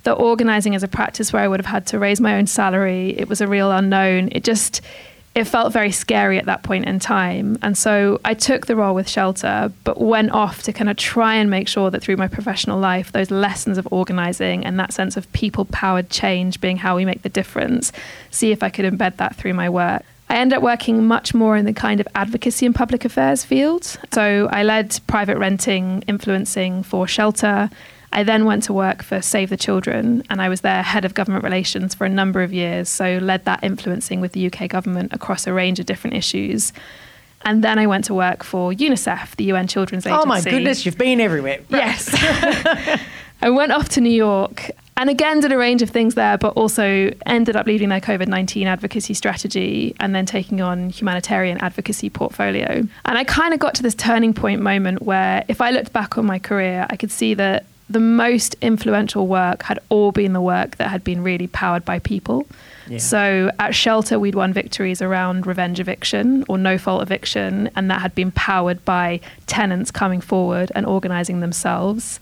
That 0.04 0.14
organising 0.14 0.74
as 0.74 0.82
a 0.82 0.88
practice 0.88 1.32
where 1.32 1.42
I 1.42 1.48
would 1.48 1.60
have 1.60 1.72
had 1.72 1.86
to 1.88 1.98
raise 1.98 2.20
my 2.20 2.36
own 2.36 2.46
salary, 2.46 3.14
it 3.16 3.28
was 3.28 3.40
a 3.40 3.46
real 3.46 3.70
unknown. 3.70 4.28
It 4.32 4.44
just, 4.44 4.82
it 5.34 5.44
felt 5.44 5.72
very 5.72 5.90
scary 5.90 6.38
at 6.38 6.44
that 6.44 6.62
point 6.62 6.86
in 6.86 6.98
time. 6.98 7.58
And 7.62 7.76
so 7.76 8.20
I 8.24 8.34
took 8.34 8.66
the 8.66 8.76
role 8.76 8.94
with 8.94 9.08
Shelter, 9.08 9.72
but 9.82 10.00
went 10.00 10.30
off 10.30 10.62
to 10.64 10.72
kind 10.72 10.90
of 10.90 10.96
try 10.96 11.36
and 11.36 11.48
make 11.50 11.68
sure 11.68 11.90
that 11.90 12.02
through 12.02 12.18
my 12.18 12.28
professional 12.28 12.78
life, 12.78 13.12
those 13.12 13.30
lessons 13.30 13.78
of 13.78 13.88
organizing 13.90 14.64
and 14.64 14.78
that 14.78 14.92
sense 14.92 15.16
of 15.16 15.30
people 15.32 15.64
powered 15.66 16.10
change 16.10 16.60
being 16.60 16.76
how 16.76 16.96
we 16.96 17.04
make 17.04 17.22
the 17.22 17.28
difference, 17.30 17.90
see 18.30 18.52
if 18.52 18.62
I 18.62 18.68
could 18.68 18.84
embed 18.84 19.16
that 19.16 19.36
through 19.36 19.54
my 19.54 19.68
work. 19.68 20.04
I 20.28 20.36
ended 20.36 20.56
up 20.56 20.62
working 20.62 21.06
much 21.06 21.34
more 21.34 21.56
in 21.56 21.64
the 21.64 21.72
kind 21.72 22.00
of 22.00 22.08
advocacy 22.14 22.66
and 22.66 22.74
public 22.74 23.04
affairs 23.04 23.44
field. 23.44 23.98
So 24.12 24.48
I 24.50 24.62
led 24.62 24.98
private 25.06 25.38
renting, 25.38 26.02
influencing 26.06 26.82
for 26.82 27.06
Shelter. 27.06 27.70
I 28.12 28.22
then 28.22 28.44
went 28.44 28.62
to 28.64 28.72
work 28.72 29.02
for 29.02 29.20
Save 29.20 29.50
the 29.50 29.56
Children, 29.56 30.22
and 30.30 30.40
I 30.40 30.48
was 30.48 30.60
their 30.60 30.82
head 30.82 31.04
of 31.04 31.14
government 31.14 31.44
relations 31.44 31.94
for 31.94 32.04
a 32.04 32.08
number 32.08 32.42
of 32.42 32.52
years. 32.52 32.88
So 32.88 33.18
led 33.20 33.44
that 33.44 33.62
influencing 33.62 34.20
with 34.20 34.32
the 34.32 34.46
UK 34.46 34.68
government 34.68 35.12
across 35.12 35.46
a 35.46 35.52
range 35.52 35.80
of 35.80 35.86
different 35.86 36.16
issues. 36.16 36.72
And 37.42 37.62
then 37.62 37.78
I 37.78 37.86
went 37.86 38.04
to 38.06 38.14
work 38.14 38.42
for 38.42 38.72
UNICEF, 38.72 39.36
the 39.36 39.44
UN 39.44 39.66
Children's 39.66 40.06
Agency. 40.06 40.22
Oh 40.22 40.26
my 40.26 40.40
goodness, 40.40 40.86
you've 40.86 40.96
been 40.96 41.20
everywhere. 41.20 41.60
Yes. 41.68 42.08
I 43.42 43.50
went 43.50 43.72
off 43.72 43.90
to 43.90 44.00
New 44.00 44.10
York 44.10 44.70
and 44.96 45.10
again 45.10 45.40
did 45.40 45.52
a 45.52 45.58
range 45.58 45.82
of 45.82 45.90
things 45.90 46.14
there, 46.14 46.38
but 46.38 46.54
also 46.54 47.12
ended 47.26 47.56
up 47.56 47.66
leading 47.66 47.88
their 47.88 48.00
COVID 48.00 48.28
19 48.28 48.66
advocacy 48.66 49.14
strategy 49.14 49.94
and 49.98 50.14
then 50.14 50.26
taking 50.26 50.60
on 50.60 50.90
humanitarian 50.90 51.58
advocacy 51.58 52.10
portfolio. 52.10 52.86
And 53.04 53.18
I 53.18 53.24
kind 53.24 53.52
of 53.52 53.60
got 53.60 53.74
to 53.76 53.82
this 53.82 53.94
turning 53.94 54.34
point 54.34 54.62
moment 54.62 55.02
where 55.02 55.44
if 55.48 55.60
I 55.60 55.70
looked 55.70 55.92
back 55.92 56.16
on 56.16 56.26
my 56.26 56.38
career, 56.38 56.86
I 56.88 56.96
could 56.96 57.10
see 57.10 57.34
that 57.34 57.66
the 57.90 58.00
most 58.00 58.56
influential 58.62 59.26
work 59.26 59.62
had 59.62 59.78
all 59.88 60.10
been 60.10 60.32
the 60.32 60.40
work 60.40 60.76
that 60.76 60.88
had 60.88 61.04
been 61.04 61.22
really 61.22 61.46
powered 61.48 61.84
by 61.84 61.98
people. 61.98 62.46
Yeah. 62.88 62.98
So 62.98 63.50
at 63.58 63.74
Shelter, 63.74 64.18
we'd 64.18 64.34
won 64.34 64.52
victories 64.52 65.02
around 65.02 65.46
revenge 65.46 65.80
eviction 65.80 66.44
or 66.48 66.56
no 66.56 66.78
fault 66.78 67.02
eviction, 67.02 67.70
and 67.76 67.90
that 67.90 68.00
had 68.00 68.14
been 68.14 68.32
powered 68.32 68.84
by 68.84 69.20
tenants 69.46 69.90
coming 69.90 70.20
forward 70.20 70.72
and 70.74 70.86
organising 70.86 71.40
themselves. 71.40 72.20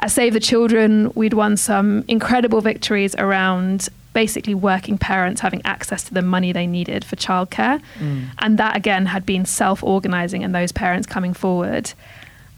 At 0.00 0.10
Save 0.10 0.32
the 0.32 0.40
Children, 0.40 1.12
we'd 1.14 1.34
won 1.34 1.56
some 1.56 2.04
incredible 2.08 2.62
victories 2.62 3.14
around 3.16 3.88
basically 4.12 4.54
working 4.54 4.98
parents 4.98 5.40
having 5.40 5.62
access 5.64 6.02
to 6.04 6.14
the 6.14 6.22
money 6.22 6.52
they 6.52 6.66
needed 6.66 7.04
for 7.04 7.16
childcare. 7.16 7.80
Mm. 7.98 8.28
And 8.38 8.58
that 8.58 8.76
again 8.76 9.06
had 9.06 9.24
been 9.24 9.44
self 9.44 9.84
organising 9.84 10.42
and 10.42 10.54
those 10.54 10.72
parents 10.72 11.06
coming 11.06 11.34
forward. 11.34 11.92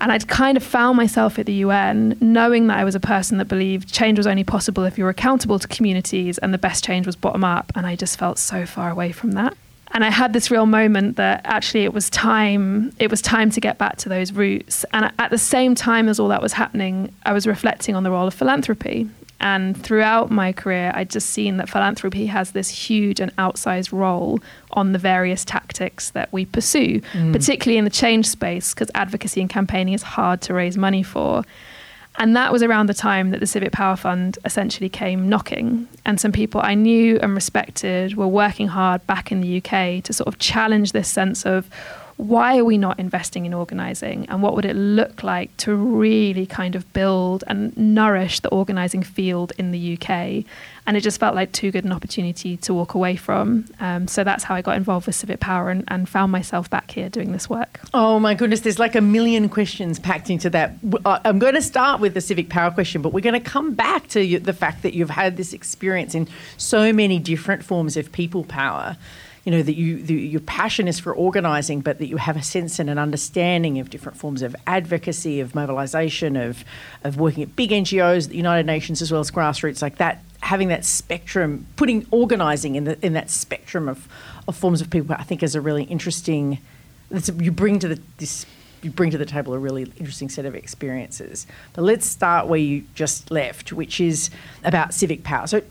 And 0.01 0.11
I'd 0.11 0.27
kind 0.27 0.57
of 0.57 0.65
found 0.65 0.97
myself 0.97 1.39
at 1.39 1.47
the 1.47 1.53
UN 1.55 2.17
knowing 2.21 2.69
that 2.69 2.79
I 2.79 2.85
was 2.85 2.95
a 2.95 3.01
person 3.01 3.39
that 3.39 3.47
believed 3.47 3.93
change 3.93 4.19
was 4.19 4.27
only 4.27 4.45
possible 4.45 4.85
if 4.85 4.99
you 4.99 5.05
were 5.05 5.11
accountable 5.11 5.59
to 5.59 5.69
communities 5.69 6.39
and 6.39 6.53
the 6.53 6.59
best 6.59 6.83
change 6.83 7.07
was 7.07 7.17
bottom 7.17 7.45
up. 7.45 7.73
And 7.75 7.87
I 7.87 7.97
just 7.97 8.19
felt 8.19 8.39
so 8.39 8.67
far 8.67 8.91
away 8.91 9.13
from 9.13 9.33
that. 9.33 9.57
And 9.95 10.05
I 10.05 10.11
had 10.11 10.33
this 10.33 10.51
real 10.51 10.67
moment 10.67 11.17
that 11.17 11.43
actually 11.45 11.85
it 11.85 11.93
was 11.93 12.09
time 12.11 12.93
it 12.99 13.11
was 13.11 13.21
time 13.21 13.51
to 13.51 13.61
get 13.61 13.79
back 13.79 13.97
to 13.99 14.09
those 14.09 14.33
roots. 14.33 14.85
And 14.93 15.13
at 15.19 15.31
the 15.31 15.39
same 15.39 15.75
time 15.75 16.09
as 16.09 16.19
all 16.19 16.29
that 16.29 16.43
was 16.43 16.55
happening, 16.55 17.15
I 17.25 17.33
was 17.33 17.47
reflecting 17.47 17.95
on 17.95 18.03
the 18.03 18.11
role 18.11 18.27
of 18.27 18.35
philanthropy. 18.35 19.09
And 19.43 19.77
throughout 19.77 20.31
my 20.31 20.53
career, 20.53 20.93
I'd 20.95 21.11
just 21.11 21.31
seen 21.31 21.57
that 21.57 21.69
philanthropy 21.69 22.27
has 22.27 22.53
this 22.53 22.69
huge 22.69 23.19
and 23.19 23.35
outsized 23.37 23.93
role 23.93 24.39
on 24.71 24.93
the 24.93 25.01
various 25.01 25.45
tactics 25.45 26.11
that 26.11 26.33
we 26.33 26.47
pursue, 26.47 27.01
mm. 27.13 27.33
particularly 27.33 27.77
in 27.77 27.85
the 27.85 27.91
change 27.91 28.29
space, 28.29 28.73
because 28.73 28.89
advocacy 28.95 29.41
and 29.41 29.51
campaigning 29.51 29.95
is 29.95 30.03
hard 30.03 30.41
to 30.43 30.55
raise 30.55 30.79
money 30.79 31.03
for. 31.03 31.43
And 32.19 32.37
that 32.37 32.53
was 32.53 32.63
around 32.63 32.89
the 32.89 32.95
time 32.95 33.31
that 33.31 33.41
the 33.41 33.47
Civic 33.47 33.73
Power 33.73 33.97
Fund 33.97 34.39
essentially 34.45 34.89
came 34.89 35.29
knocking. 35.29 35.89
And 36.05 36.21
some 36.21 36.33
people 36.33 36.61
I 36.63 36.75
knew 36.75 37.19
and 37.19 37.35
respected 37.35 38.17
were 38.17 38.29
working 38.29 38.69
hard 38.69 39.07
back 39.07 39.33
in 39.33 39.41
the 39.41 39.59
UK 39.59 40.05
to 40.05 40.13
sort 40.13 40.29
of 40.29 40.39
challenge 40.39 40.93
this 40.93 41.09
sense 41.09 41.47
of 41.47 41.69
why 42.17 42.59
are 42.59 42.65
we 42.65 42.79
not 42.79 42.99
investing 42.99 43.47
in 43.47 43.55
organising 43.55 44.27
and 44.29 44.43
what 44.43 44.55
would 44.55 44.65
it 44.65 44.77
look 44.77 45.23
like 45.23 45.57
to 45.59 45.75
really 45.75 46.47
kind 46.47 46.75
of 46.75 46.91
build 46.93 47.43
and 47.47 47.77
nourish 47.77 48.41
the 48.41 48.49
organising 48.51 49.03
field 49.03 49.53
in 49.59 49.71
the 49.71 49.95
UK? 49.95 50.45
And 50.87 50.97
it 50.97 51.01
just 51.01 51.21
felt 51.21 51.35
like 51.35 51.53
too 51.53 51.71
good 51.71 51.85
an 51.85 51.93
opportunity 51.93 52.57
to 52.59 52.75
walk 52.75 52.95
away 52.95 53.17
from. 53.17 53.67
Um, 53.81 54.09
so 54.09 54.25
that's 54.25 54.45
how 54.45 54.55
I 54.55 54.63
got 54.63 54.77
involved 54.77 55.07
with 55.07 55.15
Civic 55.15 55.41
Power 55.41 55.71
and, 55.71 55.85
and, 55.89 56.09
found 56.09 56.33
myself 56.33 56.69
back 56.69 56.91
here 56.91 57.09
doing 57.09 57.33
this 57.33 57.49
work. 57.49 57.81
Oh 57.95 58.19
my 58.19 58.35
goodness, 58.35 58.61
there's 58.61 58.79
like 58.81 58.95
a 58.95 59.01
million 59.01 59.49
questions 59.49 59.99
packed 59.99 60.29
into 60.29 60.51
that. 60.51 60.75
Uh, 61.05 61.21
I'm 61.25 61.39
going 61.39 61.55
to 61.55 61.63
start 61.63 62.01
with 62.01 62.15
the 62.15 62.21
Civic 62.21 62.49
Power 62.49 62.71
question, 62.73 63.01
but 63.01 63.13
we're 63.13 63.21
going 63.21 63.41
to 63.41 63.51
come 63.51 63.75
back 63.75 64.09
to 64.09 64.39
the 64.39 64.53
fact 64.53 64.83
that 64.83 64.93
you've 64.93 65.11
had 65.11 65.37
this 65.37 65.53
experience 65.53 66.15
in 66.15 66.29
so 66.57 66.93
many 66.93 67.19
different 67.19 67.65
forms 67.65 67.97
of 67.97 68.11
people 68.13 68.45
power 68.45 68.97
you 69.45 69.51
know 69.51 69.63
that 69.63 69.75
you 69.75 70.03
the, 70.03 70.15
your 70.15 70.41
passion 70.41 70.87
is 70.87 71.01
for 71.01 71.13
organising, 71.13 71.81
but 71.81 71.99
that 71.99 72.07
you 72.07 72.17
have 72.17 72.37
a 72.37 72.43
sense 72.43 72.79
and 72.79 72.89
an 72.89 72.99
understanding 72.99 73.81
of 73.81 73.91
different 73.91 74.17
forms 74.17 74.41
of 74.43 74.55
advocacy, 74.67 75.41
of 75.41 75.55
mobilisation, 75.55 76.37
of 76.37 76.65
of 77.03 77.17
working 77.17 77.43
at 77.43 77.57
big 77.57 77.71
NGOs, 77.71 78.29
the 78.29 78.37
United 78.37 78.67
Nations, 78.67 79.03
as 79.03 79.11
well 79.11 79.21
as 79.21 79.31
grassroots, 79.31 79.83
like 79.83 79.97
that. 79.97 80.23
Having 80.43 80.69
that 80.69 80.85
spectrum, 80.85 81.67
putting 81.77 82.07
organising 82.11 82.75
in 82.77 82.85
the 82.85 83.05
in 83.05 83.15
that 83.15 83.31
spectrum 83.31 83.89
of, 83.89 84.09
of 84.47 84.57
forms 84.57 84.81
of 84.81 84.91
people, 84.91 85.15
I 85.19 85.25
think 85.25 85.43
is 85.43 85.55
a 85.55 85.61
really 85.61 85.85
interesting. 85.85 86.59
You 87.11 87.53
bring 87.53 87.79
to 87.81 87.89
the 87.89 88.01
this 88.19 88.47
you 88.83 88.91
bring 88.91 89.11
to 89.11 89.19
the 89.19 89.27
table 89.27 89.55
a 89.55 89.59
really 89.59 89.85
interesting 89.97 90.29
set 90.29 90.45
of 90.45 90.55
experiences. 90.55 91.47
But 91.73 91.83
let's 91.83 92.07
start 92.07 92.49
where 92.49 92.59
you 92.59 92.85
just 92.95 93.31
left, 93.31 93.73
which 93.73 94.01
is 94.01 94.31
about 94.65 94.93
civic 94.93 95.23
power. 95.23 95.47
So, 95.47 95.63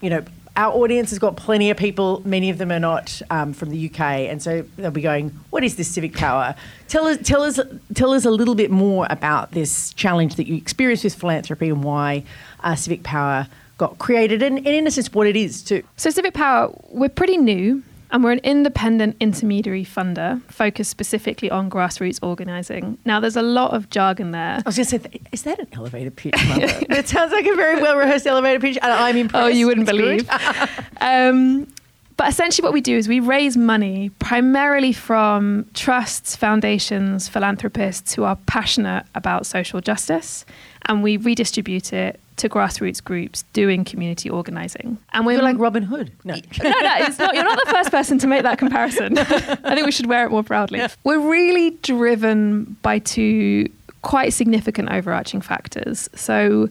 you 0.00 0.10
know, 0.10 0.24
our 0.56 0.72
audience 0.74 1.10
has 1.10 1.18
got 1.18 1.36
plenty 1.36 1.70
of 1.70 1.76
people. 1.76 2.22
Many 2.24 2.50
of 2.50 2.58
them 2.58 2.72
are 2.72 2.80
not 2.80 3.20
um, 3.30 3.52
from 3.52 3.70
the 3.70 3.90
UK, 3.90 4.00
and 4.00 4.42
so 4.42 4.64
they'll 4.76 4.90
be 4.90 5.02
going, 5.02 5.30
"What 5.50 5.62
is 5.62 5.76
this 5.76 5.88
civic 5.88 6.14
power?" 6.14 6.54
Tell 6.88 7.06
us, 7.06 7.18
tell 7.22 7.42
us, 7.42 7.60
tell 7.94 8.12
us 8.12 8.24
a 8.24 8.30
little 8.30 8.54
bit 8.54 8.70
more 8.70 9.06
about 9.10 9.52
this 9.52 9.92
challenge 9.92 10.36
that 10.36 10.46
you 10.46 10.56
experienced 10.56 11.04
with 11.04 11.14
philanthropy 11.14 11.68
and 11.68 11.84
why 11.84 12.24
uh, 12.64 12.74
civic 12.74 13.02
power 13.02 13.46
got 13.78 13.98
created, 13.98 14.42
and, 14.42 14.58
and 14.58 14.68
in 14.68 14.86
a 14.86 14.90
sense, 14.90 15.12
what 15.12 15.26
it 15.26 15.36
is 15.36 15.62
too. 15.62 15.82
So, 15.96 16.10
civic 16.10 16.34
power, 16.34 16.72
we're 16.88 17.08
pretty 17.08 17.36
new. 17.36 17.82
And 18.10 18.22
we're 18.22 18.32
an 18.32 18.40
independent 18.40 19.16
intermediary 19.18 19.84
funder 19.84 20.40
focused 20.44 20.90
specifically 20.90 21.50
on 21.50 21.68
grassroots 21.68 22.18
organising. 22.22 22.98
Now, 23.04 23.20
there's 23.20 23.36
a 23.36 23.42
lot 23.42 23.72
of 23.72 23.90
jargon 23.90 24.30
there. 24.30 24.56
I 24.56 24.62
was 24.64 24.76
going 24.76 24.86
to 24.86 24.98
say, 25.10 25.20
is 25.32 25.42
that 25.42 25.58
an 25.58 25.68
elevator 25.72 26.10
pitch? 26.10 26.34
it 26.36 27.08
sounds 27.08 27.32
like 27.32 27.46
a 27.46 27.54
very 27.56 27.80
well 27.80 27.96
rehearsed 27.96 28.26
elevator 28.26 28.60
pitch, 28.60 28.78
and 28.80 28.92
I'm 28.92 29.16
impressed. 29.16 29.44
Oh, 29.44 29.48
you 29.48 29.66
wouldn't 29.66 29.86
believe. 29.86 30.28
um, 31.00 31.66
but 32.16 32.28
essentially, 32.28 32.64
what 32.64 32.72
we 32.72 32.80
do 32.80 32.96
is 32.96 33.08
we 33.08 33.20
raise 33.20 33.56
money 33.56 34.10
primarily 34.18 34.92
from 34.92 35.66
trusts, 35.74 36.34
foundations, 36.34 37.28
philanthropists 37.28 38.14
who 38.14 38.24
are 38.24 38.36
passionate 38.46 39.04
about 39.14 39.44
social 39.44 39.80
justice, 39.80 40.46
and 40.86 41.02
we 41.02 41.18
redistribute 41.18 41.92
it 41.92 42.18
to 42.36 42.48
grassroots 42.48 43.02
groups 43.02 43.44
doing 43.52 43.84
community 43.84 44.28
organising. 44.28 44.98
And 45.12 45.24
we're 45.24 45.40
like 45.40 45.58
Robin 45.58 45.82
Hood. 45.82 46.12
No, 46.24 46.34
no, 46.34 46.40
no. 46.70 46.94
It's 46.98 47.18
not, 47.18 47.34
you're 47.34 47.44
not 47.44 47.58
the 47.64 47.70
first 47.70 47.90
person 47.90 48.18
to 48.18 48.26
make 48.26 48.42
that 48.42 48.58
comparison. 48.58 49.18
I 49.18 49.74
think 49.74 49.86
we 49.86 49.92
should 49.92 50.06
wear 50.06 50.26
it 50.26 50.30
more 50.30 50.42
proudly. 50.42 50.86
We're 51.04 51.18
really 51.18 51.70
driven 51.82 52.76
by 52.82 52.98
two 52.98 53.68
quite 54.02 54.32
significant 54.32 54.90
overarching 54.90 55.40
factors. 55.40 56.08
So 56.14 56.68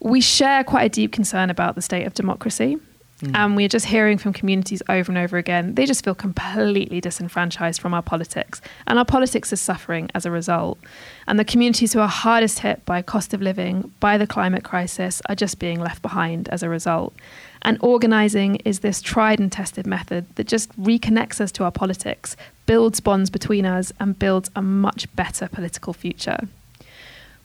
we 0.00 0.20
share 0.20 0.64
quite 0.64 0.84
a 0.84 0.88
deep 0.88 1.12
concern 1.12 1.50
about 1.50 1.74
the 1.74 1.82
state 1.82 2.06
of 2.06 2.14
democracy. 2.14 2.78
Mm. 3.22 3.34
And 3.34 3.56
we're 3.56 3.68
just 3.68 3.86
hearing 3.86 4.18
from 4.18 4.32
communities 4.32 4.82
over 4.88 5.10
and 5.10 5.18
over 5.18 5.36
again, 5.36 5.74
they 5.74 5.86
just 5.86 6.04
feel 6.04 6.14
completely 6.14 7.00
disenfranchised 7.00 7.80
from 7.80 7.94
our 7.94 8.02
politics. 8.02 8.60
And 8.86 8.98
our 8.98 9.04
politics 9.04 9.52
is 9.52 9.60
suffering 9.60 10.10
as 10.14 10.24
a 10.24 10.30
result. 10.30 10.78
And 11.26 11.38
the 11.38 11.44
communities 11.44 11.92
who 11.92 12.00
are 12.00 12.08
hardest 12.08 12.60
hit 12.60 12.84
by 12.86 13.02
cost 13.02 13.34
of 13.34 13.42
living, 13.42 13.92
by 14.00 14.16
the 14.18 14.26
climate 14.26 14.64
crisis, 14.64 15.20
are 15.28 15.34
just 15.34 15.58
being 15.58 15.80
left 15.80 16.02
behind 16.02 16.48
as 16.48 16.62
a 16.62 16.68
result. 16.68 17.14
And 17.62 17.78
organising 17.82 18.56
is 18.56 18.80
this 18.80 19.02
tried 19.02 19.38
and 19.38 19.52
tested 19.52 19.86
method 19.86 20.26
that 20.36 20.46
just 20.46 20.76
reconnects 20.80 21.40
us 21.40 21.52
to 21.52 21.64
our 21.64 21.70
politics, 21.70 22.36
builds 22.64 23.00
bonds 23.00 23.28
between 23.28 23.66
us, 23.66 23.92
and 24.00 24.18
builds 24.18 24.50
a 24.56 24.62
much 24.62 25.14
better 25.14 25.46
political 25.46 25.92
future. 25.92 26.48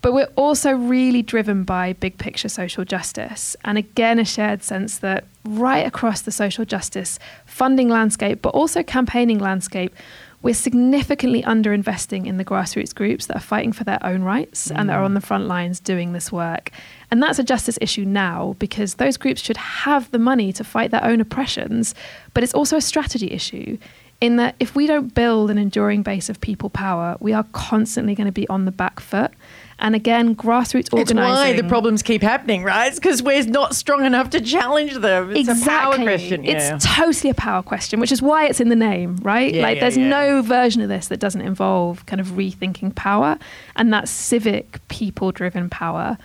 But 0.05 0.13
we're 0.13 0.29
also 0.35 0.71
really 0.71 1.24
driven 1.24 1.63
by 1.63 1.93
big 1.93 2.19
picture 2.19 2.47
social 2.47 2.85
justice. 2.85 3.55
And 3.65 3.75
again, 3.75 4.19
a 4.19 4.24
shared 4.24 4.62
sense 4.62 5.00
that 5.00 5.24
right 5.43 5.83
across 5.83 6.21
the 6.21 6.31
social 6.31 6.63
justice 6.63 7.17
funding 7.47 7.89
landscape, 7.89 8.43
but 8.43 8.50
also 8.50 8.83
campaigning 8.83 9.39
landscape, 9.39 9.95
we're 10.43 10.53
significantly 10.53 11.41
underinvesting 11.41 12.27
in 12.27 12.38
the 12.38 12.45
grassroots 12.45 12.93
groups 12.93 13.25
that 13.25 13.38
are 13.38 13.39
fighting 13.39 13.71
for 13.71 13.83
their 13.83 13.97
own 14.03 14.21
rights 14.21 14.67
mm. 14.67 14.75
and 14.77 14.91
that 14.91 14.95
are 14.95 15.03
on 15.03 15.15
the 15.15 15.21
front 15.21 15.47
lines 15.47 15.79
doing 15.79 16.13
this 16.13 16.31
work. 16.31 16.69
And 17.09 17.24
that's 17.24 17.39
a 17.39 17.43
justice 17.43 17.79
issue 17.81 18.05
now 18.05 18.55
because 18.59 18.95
those 18.95 19.17
groups 19.17 19.41
should 19.41 19.57
have 19.57 20.12
the 20.12 20.19
money 20.19 20.53
to 20.53 20.63
fight 20.63 20.91
their 20.91 21.03
own 21.03 21.19
oppressions, 21.19 21.95
but 22.35 22.43
it's 22.43 22.53
also 22.53 22.77
a 22.77 22.81
strategy 22.81 23.31
issue 23.31 23.79
in 24.21 24.35
that 24.38 24.55
if 24.59 24.75
we 24.75 24.88
don't 24.88 25.13
build 25.13 25.50
an 25.50 25.57
enduring 25.57 26.03
base 26.03 26.29
of 26.29 26.39
people 26.41 26.69
power, 26.69 27.17
we 27.19 27.33
are 27.33 27.45
constantly 27.53 28.15
going 28.15 28.27
to 28.27 28.31
be 28.31 28.47
on 28.50 28.65
the 28.65 28.71
back 28.71 29.00
foot. 29.00 29.31
And 29.77 29.94
again, 29.94 30.36
grassroots 30.36 30.94
organising. 30.94 31.17
It's 31.17 31.27
why 31.27 31.53
the 31.53 31.67
problems 31.67 32.01
keep 32.01 32.22
happening, 32.22 32.63
right? 32.63 32.88
It's 32.88 32.98
because 32.98 33.22
we're 33.22 33.44
not 33.46 33.75
strong 33.75 34.05
enough 34.05 34.29
to 34.29 34.41
challenge 34.41 34.94
them. 34.96 35.32
It's 35.32 35.50
exactly. 35.50 35.65
a 35.65 35.79
power 35.79 36.03
question. 36.03 36.44
Yeah. 36.44 36.75
It's 36.75 36.86
totally 36.86 37.29
a 37.29 37.34
power 37.34 37.62
question, 37.62 38.00
which 38.00 38.12
is 38.12 38.22
why 38.22 38.48
it's 38.48 38.62
in 38.62 38.70
the 38.70 38.75
name, 38.75 39.17
right? 39.17 39.53
Yeah, 39.53 39.63
like, 39.63 39.75
yeah, 39.75 39.82
there's 39.82 39.98
no 39.98 40.41
version 40.41 40.82
of 40.82 40.88
this 40.89 41.10
that 41.10 41.20
doesn't 41.20 41.41
involve 41.41 42.05
kind 42.05 42.22
of 42.22 42.27
rethinking 42.27 42.96
power, 42.96 43.38
and 43.75 43.91
that's 43.91 44.12
civic, 44.12 44.86
people 44.88 45.32
driven 45.32 45.70
power. 45.70 46.17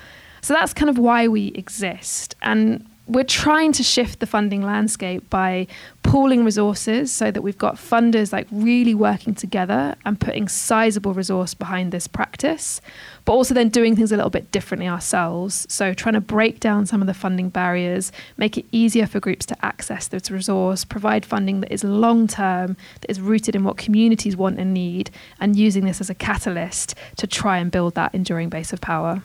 So 0.42 0.54
that's 0.54 0.72
kind 0.72 0.88
of 0.88 0.96
why 0.96 1.28
we 1.28 1.48
exist. 1.48 2.34
And 2.42 2.86
we're 3.10 3.24
trying 3.24 3.72
to 3.72 3.82
shift 3.82 4.20
the 4.20 4.26
funding 4.26 4.62
landscape 4.62 5.28
by 5.30 5.66
pooling 6.04 6.44
resources 6.44 7.12
so 7.12 7.32
that 7.32 7.42
we've 7.42 7.58
got 7.58 7.74
funders 7.74 8.32
like 8.32 8.46
really 8.52 8.94
working 8.94 9.34
together 9.34 9.96
and 10.04 10.20
putting 10.20 10.46
sizable 10.46 11.12
resource 11.12 11.52
behind 11.52 11.90
this 11.90 12.06
practice 12.06 12.80
but 13.24 13.32
also 13.32 13.52
then 13.52 13.68
doing 13.68 13.96
things 13.96 14.12
a 14.12 14.16
little 14.16 14.30
bit 14.30 14.52
differently 14.52 14.88
ourselves. 14.88 15.66
So 15.68 15.92
trying 15.92 16.14
to 16.14 16.20
break 16.20 16.60
down 16.60 16.86
some 16.86 17.00
of 17.00 17.08
the 17.08 17.14
funding 17.14 17.48
barriers 17.48 18.12
make 18.36 18.56
it 18.56 18.64
easier 18.70 19.08
for 19.08 19.18
groups 19.18 19.44
to 19.46 19.64
access 19.64 20.06
this 20.06 20.30
resource 20.30 20.84
provide 20.84 21.26
funding 21.26 21.62
that 21.62 21.72
is 21.72 21.82
long 21.82 22.28
term 22.28 22.76
that 23.00 23.10
is 23.10 23.20
rooted 23.20 23.56
in 23.56 23.64
what 23.64 23.76
communities 23.76 24.36
want 24.36 24.60
and 24.60 24.72
need 24.72 25.10
and 25.40 25.56
using 25.56 25.84
this 25.84 26.00
as 26.00 26.10
a 26.10 26.14
catalyst 26.14 26.94
to 27.16 27.26
try 27.26 27.58
and 27.58 27.72
build 27.72 27.96
that 27.96 28.14
enduring 28.14 28.48
base 28.48 28.72
of 28.72 28.80
power 28.80 29.20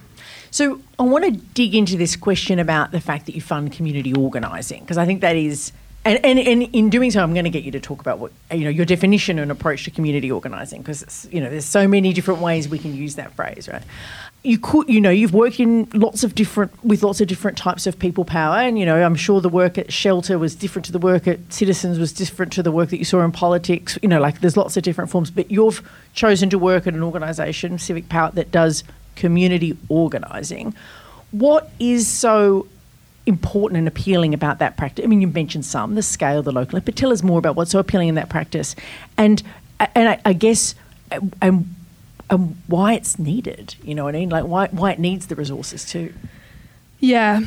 so 0.55 0.79
I 0.97 1.03
want 1.03 1.25
to 1.25 1.31
dig 1.31 1.75
into 1.75 1.97
this 1.97 2.15
question 2.15 2.59
about 2.59 2.91
the 2.91 3.01
fact 3.01 3.25
that 3.25 3.35
you 3.35 3.41
fund 3.41 3.73
community 3.73 4.13
organising 4.13 4.81
because 4.81 4.97
I 4.97 5.05
think 5.05 5.19
that 5.19 5.35
is. 5.35 5.73
And, 6.05 6.23
and, 6.23 6.37
and 6.37 6.61
in 6.61 6.91
doing 6.91 7.09
so, 7.09 7.21
I'm 7.23 7.33
going 7.33 7.45
to 7.45 7.49
get 7.49 7.63
you 7.63 7.71
to 7.71 7.79
talk 7.79 7.99
about 7.99 8.19
what 8.19 8.31
you 8.51 8.63
know 8.63 8.69
your 8.69 8.85
definition 8.85 9.37
and 9.37 9.51
approach 9.51 9.83
to 9.85 9.91
community 9.91 10.31
organising 10.31 10.81
because 10.81 11.27
you 11.31 11.41
know 11.41 11.49
there's 11.49 11.65
so 11.65 11.87
many 11.87 12.13
different 12.13 12.41
ways 12.41 12.69
we 12.69 12.77
can 12.77 12.95
use 12.95 13.15
that 13.15 13.33
phrase, 13.33 13.67
right? 13.67 13.81
You 14.43 14.59
could, 14.59 14.87
you 14.87 15.01
know, 15.01 15.09
you've 15.09 15.33
worked 15.33 15.59
in 15.59 15.89
lots 15.93 16.23
of 16.23 16.35
different 16.35 16.71
with 16.85 17.01
lots 17.01 17.19
of 17.21 17.27
different 17.27 17.57
types 17.57 17.87
of 17.87 17.97
people 17.97 18.23
power, 18.23 18.59
and 18.59 18.77
you 18.77 18.85
know, 18.85 19.03
I'm 19.03 19.15
sure 19.15 19.41
the 19.41 19.49
work 19.49 19.79
at 19.79 19.91
Shelter 19.91 20.37
was 20.37 20.55
different 20.55 20.85
to 20.85 20.91
the 20.91 20.99
work 20.99 21.27
at 21.27 21.51
Citizens 21.51 21.97
was 21.97 22.13
different 22.13 22.53
to 22.53 22.63
the 22.63 22.71
work 22.71 22.91
that 22.91 22.99
you 22.99 23.05
saw 23.05 23.25
in 23.25 23.31
politics. 23.31 23.97
You 24.01 24.07
know, 24.07 24.21
like 24.21 24.41
there's 24.41 24.55
lots 24.55 24.77
of 24.77 24.83
different 24.83 25.09
forms, 25.09 25.31
but 25.31 25.49
you've 25.51 25.81
chosen 26.13 26.49
to 26.51 26.59
work 26.59 26.85
at 26.85 26.93
an 26.93 27.01
organisation, 27.01 27.79
Civic 27.79 28.07
Power, 28.07 28.31
that 28.35 28.51
does 28.51 28.83
community 29.15 29.77
organising. 29.89 30.73
What 31.31 31.71
is 31.79 32.07
so 32.07 32.67
important 33.25 33.77
and 33.79 33.87
appealing 33.87 34.33
about 34.33 34.59
that 34.59 34.77
practice? 34.77 35.03
I 35.03 35.07
mean, 35.07 35.21
you 35.21 35.27
mentioned 35.27 35.65
some, 35.65 35.95
the 35.95 36.03
scale, 36.03 36.43
the 36.43 36.51
local, 36.51 36.79
but 36.79 36.95
tell 36.95 37.11
us 37.11 37.23
more 37.23 37.39
about 37.39 37.55
what's 37.55 37.71
so 37.71 37.79
appealing 37.79 38.09
in 38.09 38.15
that 38.15 38.29
practice, 38.29 38.75
and 39.17 39.41
and 39.79 40.09
I, 40.09 40.21
I 40.25 40.33
guess 40.33 40.75
and 41.11 41.75
and 42.29 42.55
why 42.67 42.93
it's 42.93 43.19
needed. 43.19 43.75
You 43.83 43.95
know 43.95 44.03
what 44.03 44.15
I 44.15 44.19
mean? 44.19 44.29
Like 44.29 44.45
why 44.45 44.67
why 44.67 44.91
it 44.91 44.99
needs 44.99 45.27
the 45.27 45.35
resources 45.35 45.85
too. 45.85 46.13
Yeah, 46.99 47.41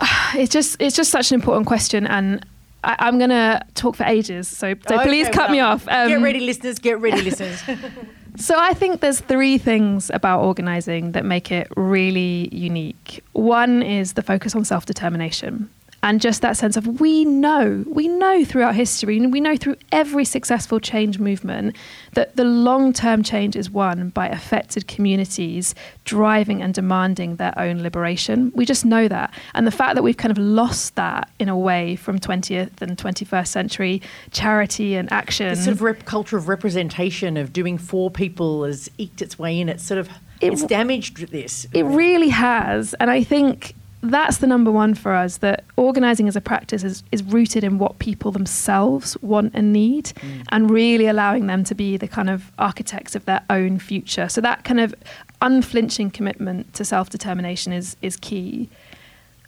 it's 0.34 0.52
just 0.52 0.80
it's 0.80 0.96
just 0.96 1.10
such 1.10 1.30
an 1.30 1.36
important 1.36 1.66
question, 1.66 2.06
and 2.06 2.44
I, 2.84 3.08
am 3.08 3.18
going 3.18 3.30
to 3.30 3.62
talk 3.74 3.96
for 3.96 4.04
ages. 4.04 4.48
So 4.48 4.74
so 4.86 4.94
okay, 4.96 5.04
please 5.04 5.28
cut 5.28 5.48
well, 5.48 5.50
me 5.50 5.60
off. 5.60 5.88
Um, 5.88 6.08
get 6.08 6.20
ready, 6.20 6.40
listeners. 6.40 6.78
Get 6.78 7.00
ready, 7.00 7.22
listeners. 7.22 7.62
So 8.38 8.54
I 8.56 8.72
think 8.72 9.00
there's 9.00 9.20
three 9.20 9.58
things 9.58 10.10
about 10.14 10.42
organizing 10.42 11.12
that 11.12 11.24
make 11.24 11.50
it 11.50 11.68
really 11.76 12.48
unique. 12.52 13.24
One 13.32 13.82
is 13.82 14.12
the 14.12 14.22
focus 14.22 14.54
on 14.54 14.64
self-determination. 14.64 15.68
And 16.02 16.20
just 16.20 16.42
that 16.42 16.56
sense 16.56 16.76
of 16.76 17.00
we 17.00 17.24
know, 17.24 17.84
we 17.88 18.06
know 18.06 18.44
throughout 18.44 18.74
history, 18.74 19.16
and 19.18 19.32
we 19.32 19.40
know 19.40 19.56
through 19.56 19.76
every 19.90 20.24
successful 20.24 20.78
change 20.78 21.18
movement 21.18 21.76
that 22.12 22.36
the 22.36 22.44
long 22.44 22.92
term 22.92 23.22
change 23.22 23.56
is 23.56 23.68
won 23.70 24.10
by 24.10 24.28
affected 24.28 24.86
communities 24.86 25.74
driving 26.04 26.62
and 26.62 26.72
demanding 26.72 27.36
their 27.36 27.52
own 27.58 27.82
liberation. 27.82 28.52
We 28.54 28.64
just 28.64 28.84
know 28.84 29.08
that. 29.08 29.34
And 29.54 29.66
the 29.66 29.72
fact 29.72 29.96
that 29.96 30.02
we've 30.02 30.16
kind 30.16 30.30
of 30.30 30.38
lost 30.38 30.94
that 30.94 31.30
in 31.38 31.48
a 31.48 31.58
way 31.58 31.96
from 31.96 32.18
20th 32.18 32.80
and 32.80 32.96
21st 32.96 33.48
century 33.48 34.02
charity 34.30 34.94
and 34.94 35.12
action. 35.12 35.48
The 35.48 35.56
sort 35.56 35.74
of 35.74 35.82
rep- 35.82 36.04
culture 36.04 36.36
of 36.36 36.48
representation 36.48 37.36
of 37.36 37.52
doing 37.52 37.76
for 37.76 38.10
people 38.10 38.64
has 38.64 38.88
eked 38.98 39.20
its 39.20 39.38
way 39.38 39.60
in. 39.60 39.68
It's 39.68 39.84
sort 39.84 39.98
of, 39.98 40.08
it, 40.40 40.52
it's 40.52 40.64
damaged 40.64 41.18
this. 41.28 41.66
It 41.72 41.82
really 41.84 42.28
has. 42.28 42.94
And 42.94 43.10
I 43.10 43.24
think 43.24 43.74
that's 44.02 44.38
the 44.38 44.46
number 44.46 44.70
one 44.70 44.94
for 44.94 45.12
us 45.12 45.38
that 45.38 45.64
organizing 45.76 46.28
as 46.28 46.36
a 46.36 46.40
practice 46.40 46.84
is, 46.84 47.02
is 47.10 47.22
rooted 47.22 47.64
in 47.64 47.78
what 47.78 47.98
people 47.98 48.30
themselves 48.30 49.16
want 49.22 49.52
and 49.54 49.72
need 49.72 50.06
mm. 50.06 50.44
and 50.50 50.70
really 50.70 51.06
allowing 51.06 51.46
them 51.46 51.64
to 51.64 51.74
be 51.74 51.96
the 51.96 52.08
kind 52.08 52.30
of 52.30 52.52
architects 52.58 53.16
of 53.16 53.24
their 53.24 53.42
own 53.50 53.78
future 53.78 54.28
so 54.28 54.40
that 54.40 54.64
kind 54.64 54.80
of 54.80 54.94
unflinching 55.42 56.10
commitment 56.10 56.72
to 56.74 56.84
self-determination 56.84 57.72
is 57.72 57.96
is 58.02 58.16
key 58.16 58.68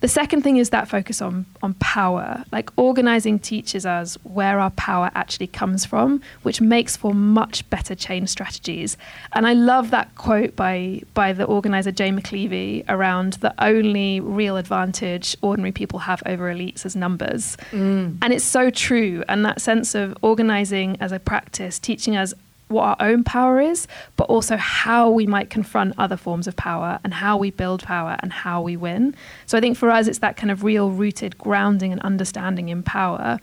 the 0.00 0.08
second 0.08 0.42
thing 0.42 0.56
is 0.56 0.70
that 0.70 0.88
focus 0.88 1.20
on 1.20 1.46
on 1.62 1.74
power. 1.74 2.44
Like 2.52 2.70
organizing 2.76 3.38
teaches 3.38 3.84
us 3.84 4.14
where 4.22 4.58
our 4.58 4.70
power 4.70 5.10
actually 5.14 5.46
comes 5.46 5.84
from, 5.84 6.22
which 6.42 6.60
makes 6.60 6.96
for 6.96 7.14
much 7.14 7.68
better 7.70 7.94
change 7.94 8.30
strategies. 8.30 8.96
And 9.34 9.46
I 9.46 9.52
love 9.52 9.90
that 9.90 10.14
quote 10.14 10.56
by 10.56 11.02
by 11.14 11.32
the 11.32 11.44
organizer 11.44 11.92
Jane 11.92 12.18
McAlevey 12.18 12.84
around 12.88 13.34
the 13.34 13.54
only 13.62 14.20
real 14.20 14.56
advantage 14.56 15.36
ordinary 15.42 15.72
people 15.72 16.00
have 16.00 16.22
over 16.26 16.52
elites 16.52 16.86
is 16.86 16.96
numbers. 16.96 17.56
Mm. 17.70 18.18
And 18.22 18.32
it's 18.32 18.44
so 18.44 18.70
true. 18.70 19.22
And 19.28 19.44
that 19.44 19.60
sense 19.60 19.94
of 19.94 20.16
organizing 20.22 20.96
as 21.00 21.12
a 21.12 21.18
practice, 21.18 21.78
teaching 21.78 22.16
us 22.16 22.32
what 22.70 22.84
our 22.84 22.96
own 23.00 23.24
power 23.24 23.60
is, 23.60 23.86
but 24.16 24.24
also 24.24 24.56
how 24.56 25.10
we 25.10 25.26
might 25.26 25.50
confront 25.50 25.94
other 25.98 26.16
forms 26.16 26.46
of 26.46 26.56
power 26.56 26.98
and 27.04 27.14
how 27.14 27.36
we 27.36 27.50
build 27.50 27.82
power 27.82 28.16
and 28.20 28.32
how 28.32 28.62
we 28.62 28.76
win. 28.76 29.14
So 29.46 29.58
I 29.58 29.60
think 29.60 29.76
for 29.76 29.90
us, 29.90 30.06
it's 30.06 30.18
that 30.18 30.36
kind 30.36 30.50
of 30.50 30.64
real 30.64 30.90
rooted 30.90 31.36
grounding 31.38 31.92
and 31.92 32.00
understanding 32.02 32.68
in 32.68 32.82
power. 32.82 33.38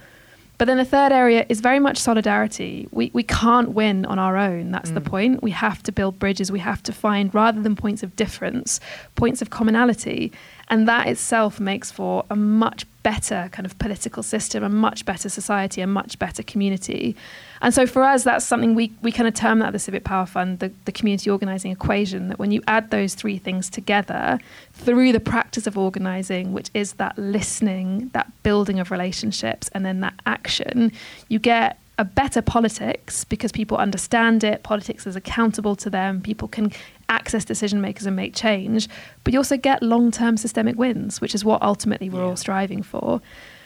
But 0.57 0.65
then 0.65 0.77
the 0.77 0.85
third 0.85 1.11
area 1.11 1.45
is 1.49 1.61
very 1.61 1.79
much 1.79 1.97
solidarity. 1.99 2.87
We, 2.91 3.11
we 3.13 3.21
can't 3.21 3.69
win 3.71 4.05
on 4.05 4.17
our 4.17 4.37
own. 4.37 4.71
That's 4.71 4.89
mm. 4.89 4.95
the 4.95 5.01
point. 5.01 5.43
We 5.43 5.51
have 5.51 5.83
to 5.83 5.91
build 5.91 6.17
bridges. 6.17 6.51
We 6.51 6.59
have 6.59 6.81
to 6.83 6.93
find, 6.93 7.33
rather 7.33 7.61
than 7.61 7.75
points 7.75 8.01
of 8.01 8.15
difference, 8.15 8.79
points 9.15 9.41
of 9.43 9.51
commonality. 9.51 10.31
And 10.69 10.87
that 10.87 11.07
itself 11.07 11.59
makes 11.59 11.91
for 11.91 12.25
a 12.29 12.35
much 12.35 12.85
better 13.01 13.47
kind 13.53 13.65
of 13.65 13.79
political 13.79 14.21
system, 14.21 14.63
a 14.63 14.69
much 14.69 15.05
better 15.05 15.29
society, 15.29 15.79
a 15.79 15.87
much 15.87 16.19
better 16.19 16.43
community. 16.43 17.15
And 17.61 17.73
so 17.73 17.87
for 17.87 18.03
us, 18.03 18.25
that's 18.25 18.45
something 18.45 18.75
we, 18.75 18.91
we 19.01 19.13
kind 19.13 19.29
of 19.29 19.33
term 19.33 19.59
that 19.59 19.71
the 19.71 19.79
Civic 19.79 20.03
Power 20.03 20.25
Fund, 20.25 20.59
the, 20.59 20.71
the 20.83 20.91
community 20.91 21.29
organising 21.29 21.71
equation, 21.71 22.27
that 22.27 22.37
when 22.37 22.51
you 22.51 22.61
add 22.67 22.91
those 22.91 23.15
three 23.15 23.37
things 23.37 23.69
together 23.69 24.39
through 24.73 25.13
the 25.13 25.21
practice 25.21 25.67
of 25.67 25.77
organising, 25.77 26.51
which 26.51 26.69
is 26.73 26.93
that 26.93 27.17
listening, 27.17 28.09
that 28.13 28.29
building 28.43 28.77
of 28.77 28.91
relationships, 28.91 29.69
and 29.73 29.85
then 29.85 30.01
that 30.01 30.15
action, 30.25 30.91
you 31.29 31.39
get 31.39 31.79
a 31.97 32.05
better 32.05 32.41
politics 32.41 33.23
because 33.23 33.51
people 33.51 33.77
understand 33.77 34.43
it, 34.43 34.63
politics 34.63 35.07
is 35.07 35.15
accountable 35.15 35.75
to 35.75 35.89
them, 35.89 36.21
people 36.21 36.47
can 36.47 36.71
access 37.09 37.43
decision 37.45 37.81
makers 37.81 38.05
and 38.05 38.15
make 38.15 38.35
change, 38.35 38.87
but 39.23 39.33
you 39.33 39.39
also 39.39 39.57
get 39.57 39.81
long 39.81 40.11
term 40.11 40.37
systemic 40.37 40.77
wins, 40.77 41.19
which 41.21 41.33
is 41.33 41.43
what 41.43 41.61
ultimately 41.61 42.09
we're 42.09 42.19
yeah. 42.19 42.27
all 42.27 42.35
striving 42.35 42.83
for. 42.83 43.21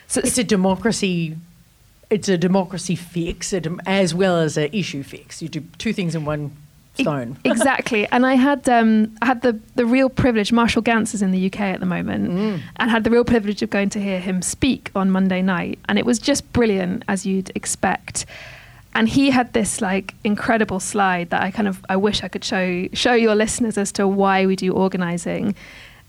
So 0.08 0.22
it's 0.24 0.38
a 0.38 0.44
democracy. 0.44 1.38
It's 2.10 2.28
a 2.28 2.38
democracy 2.38 2.96
fix 2.96 3.54
as 3.86 4.14
well 4.14 4.38
as 4.38 4.58
an 4.58 4.70
issue 4.74 5.04
fix. 5.04 5.42
You 5.42 5.48
do 5.48 5.64
two 5.78 5.94
things 5.94 6.14
in 6.14 6.26
one 6.26 6.52
stone. 7.01 7.38
exactly. 7.46 8.08
And 8.08 8.25
I 8.25 8.36
had 8.36 8.67
um, 8.70 9.15
I 9.22 9.25
had 9.25 9.41
the, 9.41 9.60
the 9.75 9.86
real 9.86 10.10
privilege. 10.10 10.51
Marshall 10.51 10.81
Ganz 10.81 11.13
is 11.13 11.22
in 11.22 11.31
the 11.31 11.48
UK 11.48 11.60
at 11.62 11.79
the 11.79 11.86
moment, 11.86 12.29
mm. 12.29 12.62
and 12.77 12.91
had 12.91 13.03
the 13.03 13.12
real 13.12 13.25
privilege 13.25 13.62
of 13.62 13.70
going 13.70 13.89
to 13.89 14.00
hear 14.00 14.20
him 14.20 14.41
speak 14.41 14.91
on 14.96 15.12
Monday 15.12 15.41
night, 15.41 15.79
and 15.88 15.98
it 15.98 16.05
was 16.05 16.20
just 16.20 16.51
brilliant 16.53 17.03
as 17.08 17.25
you'd 17.25 17.51
expect 17.55 18.25
and 18.93 19.08
he 19.08 19.29
had 19.29 19.53
this 19.53 19.81
like 19.81 20.13
incredible 20.24 20.79
slide 20.79 21.29
that 21.29 21.41
I 21.41 21.51
kind 21.51 21.67
of 21.67 21.84
I 21.88 21.96
wish 21.96 22.24
I 22.24 22.27
could 22.27 22.43
show 22.43 22.88
show 22.93 23.13
your 23.13 23.36
listeners 23.36 23.77
as 23.77 23.91
to 23.93 24.08
why 24.08 24.46
we 24.46 24.55
do 24.55 24.74
organizing. 24.74 25.55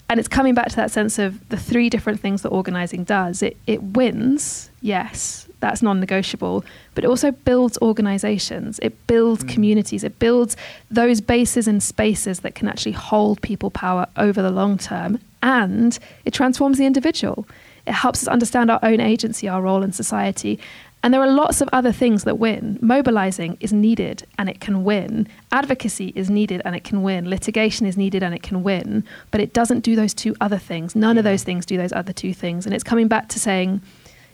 And 0.08 0.18
it's 0.18 0.28
coming 0.28 0.54
back 0.54 0.68
to 0.68 0.76
that 0.76 0.90
sense 0.90 1.18
of 1.18 1.48
the 1.48 1.56
three 1.56 1.88
different 1.88 2.20
things 2.20 2.42
that 2.42 2.48
organizing 2.48 3.04
does. 3.04 3.42
It 3.42 3.56
it 3.66 3.82
wins, 3.82 4.70
yes, 4.80 5.48
that's 5.62 5.80
non-negotiable, 5.80 6.64
but 6.94 7.04
it 7.04 7.06
also 7.06 7.30
builds 7.30 7.78
organizations. 7.80 8.78
It 8.82 9.06
builds 9.06 9.42
mm. 9.44 9.48
communities. 9.48 10.04
It 10.04 10.18
builds 10.18 10.56
those 10.90 11.22
bases 11.22 11.66
and 11.66 11.82
spaces 11.82 12.40
that 12.40 12.54
can 12.54 12.68
actually 12.68 12.92
hold 12.92 13.40
people 13.40 13.70
power 13.70 14.06
over 14.18 14.42
the 14.42 14.50
long 14.50 14.76
term 14.76 15.20
and 15.42 15.98
it 16.26 16.34
transforms 16.34 16.76
the 16.76 16.84
individual. 16.84 17.46
It 17.86 17.92
helps 17.92 18.22
us 18.22 18.28
understand 18.28 18.70
our 18.70 18.80
own 18.82 19.00
agency, 19.00 19.48
our 19.48 19.62
role 19.62 19.82
in 19.82 19.92
society, 19.92 20.60
and 21.02 21.12
there 21.12 21.20
are 21.20 21.30
lots 21.30 21.60
of 21.60 21.68
other 21.72 21.90
things 21.90 22.22
that 22.24 22.38
win. 22.38 22.78
Mobilizing 22.80 23.56
is 23.58 23.72
needed 23.72 24.24
and 24.38 24.48
it 24.48 24.60
can 24.60 24.84
win. 24.84 25.26
Advocacy 25.50 26.12
is 26.14 26.30
needed 26.30 26.62
and 26.64 26.76
it 26.76 26.84
can 26.84 27.02
win. 27.02 27.28
Litigation 27.28 27.86
is 27.86 27.96
needed 27.96 28.22
and 28.22 28.34
it 28.34 28.42
can 28.44 28.62
win. 28.62 29.02
But 29.32 29.40
it 29.40 29.52
doesn't 29.52 29.80
do 29.80 29.96
those 29.96 30.14
two 30.14 30.36
other 30.40 30.58
things. 30.58 30.94
None 30.94 31.16
yeah. 31.16 31.20
of 31.20 31.24
those 31.24 31.42
things 31.42 31.66
do 31.66 31.76
those 31.76 31.92
other 31.92 32.12
two 32.12 32.32
things. 32.32 32.66
And 32.66 32.74
it's 32.74 32.84
coming 32.84 33.08
back 33.08 33.28
to 33.30 33.40
saying 33.40 33.80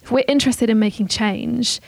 if 0.08 0.12
we're 0.12 0.24
interested 0.26 0.70
in 0.70 0.78
making 0.78 1.06
change, 1.08 1.80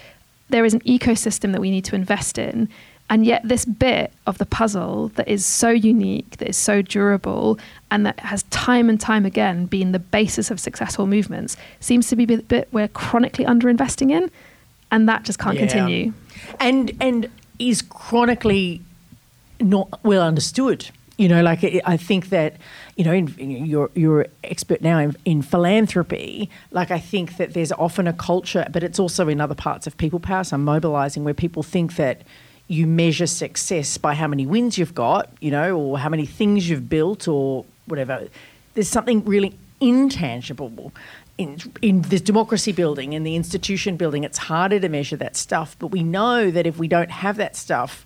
there 0.51 0.67
is 0.67 0.75
an 0.75 0.81
ecosystem 0.81 1.53
that 1.53 1.61
we 1.63 1.71
need 1.71 1.87
to 1.87 1.95
invest 1.95 2.37
in. 2.37 2.69
And 3.09 3.25
yet, 3.25 3.41
this 3.49 3.65
bit 3.65 4.13
of 4.27 4.37
the 4.37 4.45
puzzle 4.45 5.09
that 5.15 5.27
is 5.27 5.47
so 5.47 5.71
unique, 5.71 6.37
that 6.37 6.47
is 6.47 6.59
so 6.59 6.83
durable, 6.83 7.59
and 7.91 8.05
that 8.05 8.21
has 8.21 8.43
time 8.51 8.91
and 8.91 9.01
time 9.01 9.25
again 9.25 9.65
been 9.65 9.93
the 9.93 9.99
basis 9.99 10.51
of 10.51 10.61
successful 10.61 11.07
movements 11.07 11.57
seems 11.81 12.09
to 12.09 12.15
be 12.15 12.27
the 12.27 12.43
bit 12.43 12.69
we're 12.73 12.89
chronically 12.89 13.47
underinvesting 13.47 14.11
in 14.13 14.31
and 14.91 15.09
that 15.09 15.23
just 15.23 15.39
can't 15.39 15.59
yeah. 15.59 15.67
continue. 15.67 16.13
And 16.59 16.93
and 17.01 17.27
is 17.59 17.81
chronically 17.81 18.83
not 19.61 19.89
well 20.05 20.23
understood. 20.23 20.91
You 21.17 21.29
know, 21.29 21.43
like 21.43 21.65
I 21.85 21.97
think 21.97 22.29
that 22.29 22.57
you 23.01 23.05
know, 23.05 23.15
in, 23.15 23.35
in, 23.39 23.65
you're 23.65 23.91
you're 23.95 24.27
expert 24.45 24.83
now 24.83 24.99
in, 24.99 25.17
in, 25.25 25.41
philanthropy. 25.41 26.51
Like 26.71 26.91
I 26.91 26.99
think 26.99 27.39
that 27.39 27.55
there's 27.55 27.73
often 27.73 28.07
a 28.07 28.13
culture, 28.13 28.67
but 28.71 28.83
it's 28.83 28.99
also 28.99 29.27
in 29.27 29.41
other 29.41 29.55
parts 29.55 29.87
of 29.87 29.97
people 29.97 30.21
power, 30.21 30.45
so 30.45 30.59
mobilising, 30.59 31.25
where 31.25 31.33
people 31.33 31.63
think 31.63 31.97
that 31.97 32.21
you 32.69 32.87
measure 32.87 33.27
success 33.27 33.97
by 33.97 34.13
how 34.13 34.29
many 34.29 34.45
wins 34.45 34.77
you've 34.77 34.95
got, 34.95 35.31
you 35.41 35.51
know, 35.51 35.79
or 35.79 35.99
how 35.99 36.11
many 36.11 36.27
things 36.27 36.69
you've 36.69 36.91
built, 36.91 37.27
or 37.27 37.65
whatever. 37.87 38.29
There's 38.75 38.89
something 38.89 39.25
really 39.25 39.57
intangible 39.81 40.93
in, 41.39 41.59
in 41.81 42.03
this 42.03 42.21
democracy 42.21 42.73
building 42.73 43.15
and 43.15 43.27
the 43.27 43.35
institution 43.35 43.97
building, 43.97 44.25
it's 44.25 44.37
harder 44.37 44.79
to 44.79 44.91
measure 44.91 45.17
that 45.17 45.37
stuff. 45.39 45.75
But 45.79 45.87
we 45.87 46.03
know 46.03 46.51
that 46.51 46.67
if 46.67 46.77
we 46.77 46.87
don't 46.87 47.11
have 47.11 47.39
that 47.39 47.57
stuff, 47.57 48.05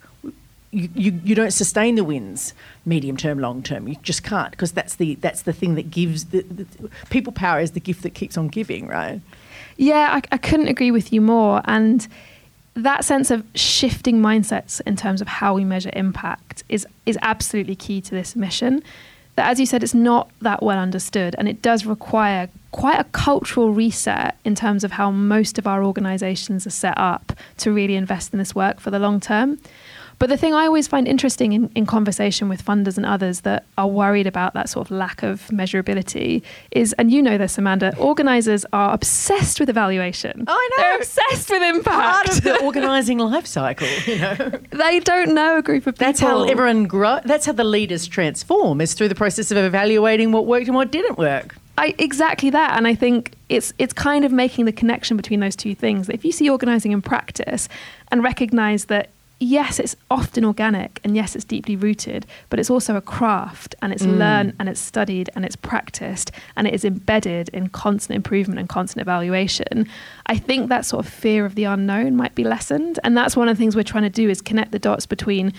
you, 0.74 0.88
you, 0.94 1.20
you 1.24 1.34
don't 1.34 1.52
sustain 1.52 1.94
the 1.94 2.04
wins 2.04 2.52
medium 2.84 3.16
term, 3.16 3.38
long 3.38 3.62
term. 3.62 3.86
You 3.88 3.96
just 4.02 4.22
can't 4.22 4.50
because 4.50 4.72
that's 4.72 4.96
the 4.96 5.14
that's 5.16 5.42
the 5.42 5.52
thing 5.52 5.76
that 5.76 5.90
gives 5.90 6.26
the, 6.26 6.42
the, 6.42 6.66
people 7.10 7.32
power 7.32 7.60
is 7.60 7.72
the 7.72 7.80
gift 7.80 8.02
that 8.02 8.14
keeps 8.14 8.36
on 8.36 8.48
giving, 8.48 8.88
right? 8.88 9.20
Yeah, 9.76 10.08
I, 10.12 10.22
I 10.32 10.38
couldn't 10.38 10.68
agree 10.68 10.90
with 10.90 11.12
you 11.12 11.20
more. 11.20 11.62
And 11.64 12.06
that 12.74 13.04
sense 13.04 13.30
of 13.30 13.44
shifting 13.54 14.20
mindsets 14.20 14.80
in 14.84 14.96
terms 14.96 15.20
of 15.20 15.28
how 15.28 15.54
we 15.54 15.64
measure 15.64 15.90
impact 15.92 16.64
is 16.68 16.86
is 17.06 17.16
absolutely 17.22 17.76
key 17.76 18.00
to 18.00 18.10
this 18.10 18.34
mission 18.34 18.82
that, 19.36 19.50
as 19.50 19.58
you 19.58 19.66
said, 19.66 19.82
it's 19.82 19.94
not 19.94 20.30
that 20.42 20.62
well 20.62 20.78
understood, 20.78 21.34
and 21.38 21.48
it 21.48 21.62
does 21.62 21.86
require 21.86 22.48
quite 22.70 22.98
a 22.98 23.04
cultural 23.04 23.72
reset 23.72 24.36
in 24.44 24.54
terms 24.54 24.84
of 24.84 24.92
how 24.92 25.10
most 25.10 25.58
of 25.58 25.66
our 25.66 25.84
organizations 25.84 26.66
are 26.66 26.70
set 26.70 26.96
up 26.96 27.32
to 27.58 27.72
really 27.72 27.94
invest 27.94 28.32
in 28.32 28.38
this 28.38 28.54
work 28.54 28.80
for 28.80 28.90
the 28.90 28.98
long 28.98 29.20
term. 29.20 29.58
But 30.24 30.30
the 30.30 30.38
thing 30.38 30.54
I 30.54 30.64
always 30.64 30.88
find 30.88 31.06
interesting 31.06 31.52
in, 31.52 31.70
in 31.74 31.84
conversation 31.84 32.48
with 32.48 32.64
funders 32.64 32.96
and 32.96 33.04
others 33.04 33.42
that 33.42 33.66
are 33.76 33.86
worried 33.86 34.26
about 34.26 34.54
that 34.54 34.70
sort 34.70 34.86
of 34.86 34.90
lack 34.90 35.22
of 35.22 35.42
measurability 35.48 36.40
is, 36.70 36.94
and 36.94 37.12
you 37.12 37.20
know 37.20 37.36
this, 37.36 37.58
Amanda, 37.58 37.94
organizers 37.98 38.64
are 38.72 38.94
obsessed 38.94 39.60
with 39.60 39.68
evaluation. 39.68 40.46
Oh, 40.48 40.54
I 40.54 40.70
know. 40.70 40.82
They're 40.82 40.96
obsessed 40.96 41.50
with 41.50 41.62
impact. 41.62 42.26
Part 42.26 42.38
of 42.38 42.42
the 42.42 42.62
organizing 42.64 43.18
life 43.18 43.44
cycle, 43.44 43.86
you 44.06 44.18
know. 44.18 44.34
They 44.70 45.00
don't 45.00 45.34
know 45.34 45.58
a 45.58 45.62
group 45.62 45.86
of 45.86 45.96
people. 45.96 46.06
That's 46.06 46.20
how 46.20 46.44
everyone 46.44 46.84
grow. 46.84 47.20
That's 47.26 47.44
how 47.44 47.52
the 47.52 47.64
leaders 47.64 48.06
transform 48.06 48.80
is 48.80 48.94
through 48.94 49.08
the 49.08 49.14
process 49.14 49.50
of 49.50 49.58
evaluating 49.58 50.32
what 50.32 50.46
worked 50.46 50.68
and 50.68 50.74
what 50.74 50.90
didn't 50.90 51.18
work. 51.18 51.54
I, 51.76 51.94
exactly 51.98 52.48
that, 52.48 52.78
and 52.78 52.86
I 52.86 52.94
think 52.94 53.34
it's 53.50 53.74
it's 53.78 53.92
kind 53.92 54.24
of 54.24 54.32
making 54.32 54.64
the 54.64 54.72
connection 54.72 55.18
between 55.18 55.40
those 55.40 55.56
two 55.56 55.74
things. 55.74 56.08
If 56.08 56.24
you 56.24 56.32
see 56.32 56.48
organising 56.48 56.92
in 56.92 57.02
practice 57.02 57.68
and 58.10 58.22
recognise 58.22 58.86
that 58.86 59.10
yes, 59.40 59.78
it's 59.78 59.96
often 60.10 60.44
organic 60.44 61.00
and 61.04 61.16
yes, 61.16 61.34
it's 61.34 61.44
deeply 61.44 61.76
rooted, 61.76 62.26
but 62.50 62.58
it's 62.58 62.70
also 62.70 62.96
a 62.96 63.00
craft 63.00 63.74
and 63.82 63.92
it's 63.92 64.04
mm. 64.04 64.18
learned 64.18 64.54
and 64.58 64.68
it's 64.68 64.80
studied 64.80 65.30
and 65.34 65.44
it's 65.44 65.56
practiced 65.56 66.30
and 66.56 66.66
it 66.66 66.74
is 66.74 66.84
embedded 66.84 67.48
in 67.50 67.68
constant 67.68 68.16
improvement 68.16 68.58
and 68.58 68.68
constant 68.68 69.00
evaluation. 69.00 69.86
I 70.26 70.38
think 70.38 70.68
that 70.68 70.86
sort 70.86 71.04
of 71.04 71.12
fear 71.12 71.44
of 71.44 71.54
the 71.54 71.64
unknown 71.64 72.16
might 72.16 72.34
be 72.34 72.44
lessened. 72.44 72.98
And 73.04 73.16
that's 73.16 73.36
one 73.36 73.48
of 73.48 73.56
the 73.56 73.60
things 73.60 73.76
we're 73.76 73.82
trying 73.82 74.04
to 74.04 74.10
do 74.10 74.28
is 74.28 74.40
connect 74.40 74.72
the 74.72 74.78
dots 74.78 75.06
between 75.06 75.52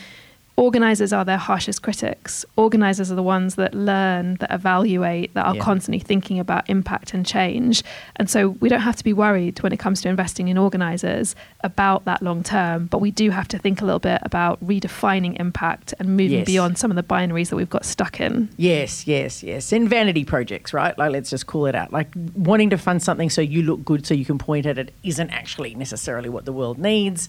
organizers 0.58 1.12
are 1.12 1.26
their 1.26 1.38
harshest 1.38 1.82
critics. 1.82 2.46
Organizers 2.56 3.12
are 3.12 3.16
the 3.16 3.24
ones 3.24 3.56
that 3.56 3.74
learn, 3.74 4.36
that 4.36 4.52
evaluate, 4.52 5.34
that 5.34 5.46
are 5.46 5.56
yeah. 5.56 5.62
constantly 5.62 6.00
thinking 6.00 6.40
about 6.40 6.70
impact 6.70 7.14
and 7.14 7.26
change. 7.26 7.84
And 8.16 8.30
so 8.30 8.50
we 8.50 8.70
don't 8.70 8.82
have 8.82 8.96
to 8.96 9.04
be 9.04 9.12
worried 9.12 9.62
when 9.62 9.74
it 9.74 9.80
comes 9.80 10.02
to 10.02 10.10
investing 10.10 10.48
in 10.48 10.58
organizers 10.58 11.36
about 11.62 12.06
that 12.06 12.22
long 12.22 12.42
term, 12.42 12.86
but 12.86 13.00
we 13.00 13.12
do 13.12 13.32
have 13.32 13.48
to 13.50 13.58
think 13.58 13.82
a 13.82 13.86
little 13.86 14.00
bit 14.00 14.20
about 14.24 14.64
redefining 14.66 15.38
impact 15.40 15.94
and 16.00 16.10
moving 16.10 16.40
yes. 16.40 16.46
beyond 16.46 16.78
some 16.78 16.90
of 16.90 16.96
the 16.96 17.04
binaries 17.04 17.50
that 17.50 17.58
we've 17.58 17.70
got 17.70 17.84
stuck 17.84 18.22
in. 18.22 18.50
Yes, 18.56 19.06
yes, 19.08 19.44
yes. 19.44 19.74
And 19.74 19.90
vanity 19.90 20.24
projects, 20.24 20.74
right? 20.74 20.98
Like 20.98 21.12
let's 21.12 21.30
just 21.30 21.48
call 21.48 21.66
it 21.66 21.76
out. 21.76 21.92
Like 21.92 22.08
wanting 22.34 22.70
to 22.70 22.78
fund 22.78 23.04
something 23.04 23.30
so 23.30 23.42
you 23.42 23.62
look 23.62 23.84
good 23.84 24.06
so 24.06 24.14
you 24.14 24.26
can 24.26 24.38
point 24.38 24.66
at 24.66 24.78
it 24.78 24.94
isn't 25.04 25.30
actually 25.32 25.76
necessarily 25.76 26.30
what 26.30 26.46
the 26.46 26.54
world 26.54 26.78
needs. 26.78 27.28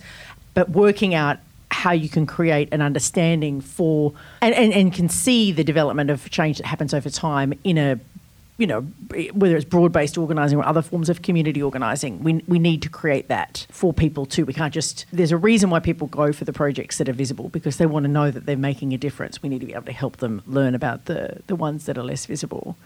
But 0.54 0.70
working 0.70 1.14
out 1.14 1.38
how 1.76 1.92
you 1.92 2.08
can 2.08 2.26
create 2.26 2.72
an 2.72 2.80
understanding 2.80 3.60
for 3.60 4.14
and, 4.40 4.54
and, 4.54 4.72
and 4.72 4.94
can 4.94 5.10
see 5.10 5.52
the 5.52 5.62
development 5.62 6.08
of 6.10 6.28
change 6.30 6.56
that 6.56 6.66
happens 6.66 6.94
over 6.94 7.10
time 7.10 7.52
in 7.64 7.76
a 7.76 8.00
you 8.58 8.66
know, 8.66 8.80
whether 9.34 9.54
it's 9.54 9.66
broad 9.66 9.92
based 9.92 10.16
organising 10.16 10.58
or 10.58 10.64
other 10.64 10.80
forms 10.80 11.10
of 11.10 11.20
community 11.20 11.62
organising, 11.62 12.22
we, 12.22 12.42
we 12.48 12.58
need 12.58 12.80
to 12.80 12.88
create 12.88 13.28
that 13.28 13.66
for 13.70 13.92
people 13.92 14.24
too. 14.24 14.46
We 14.46 14.54
can't 14.54 14.72
just, 14.72 15.04
there's 15.12 15.30
a 15.30 15.36
reason 15.36 15.68
why 15.68 15.80
people 15.80 16.06
go 16.06 16.32
for 16.32 16.46
the 16.46 16.54
projects 16.54 16.96
that 16.96 17.06
are 17.06 17.12
visible 17.12 17.50
because 17.50 17.76
they 17.76 17.84
want 17.84 18.04
to 18.04 18.10
know 18.10 18.30
that 18.30 18.46
they're 18.46 18.56
making 18.56 18.94
a 18.94 18.96
difference. 18.96 19.42
We 19.42 19.50
need 19.50 19.60
to 19.60 19.66
be 19.66 19.74
able 19.74 19.84
to 19.84 19.92
help 19.92 20.16
them 20.16 20.40
learn 20.46 20.74
about 20.74 21.04
the, 21.04 21.42
the 21.48 21.54
ones 21.54 21.84
that 21.84 21.98
are 21.98 22.02
less 22.02 22.24
visible. 22.24 22.78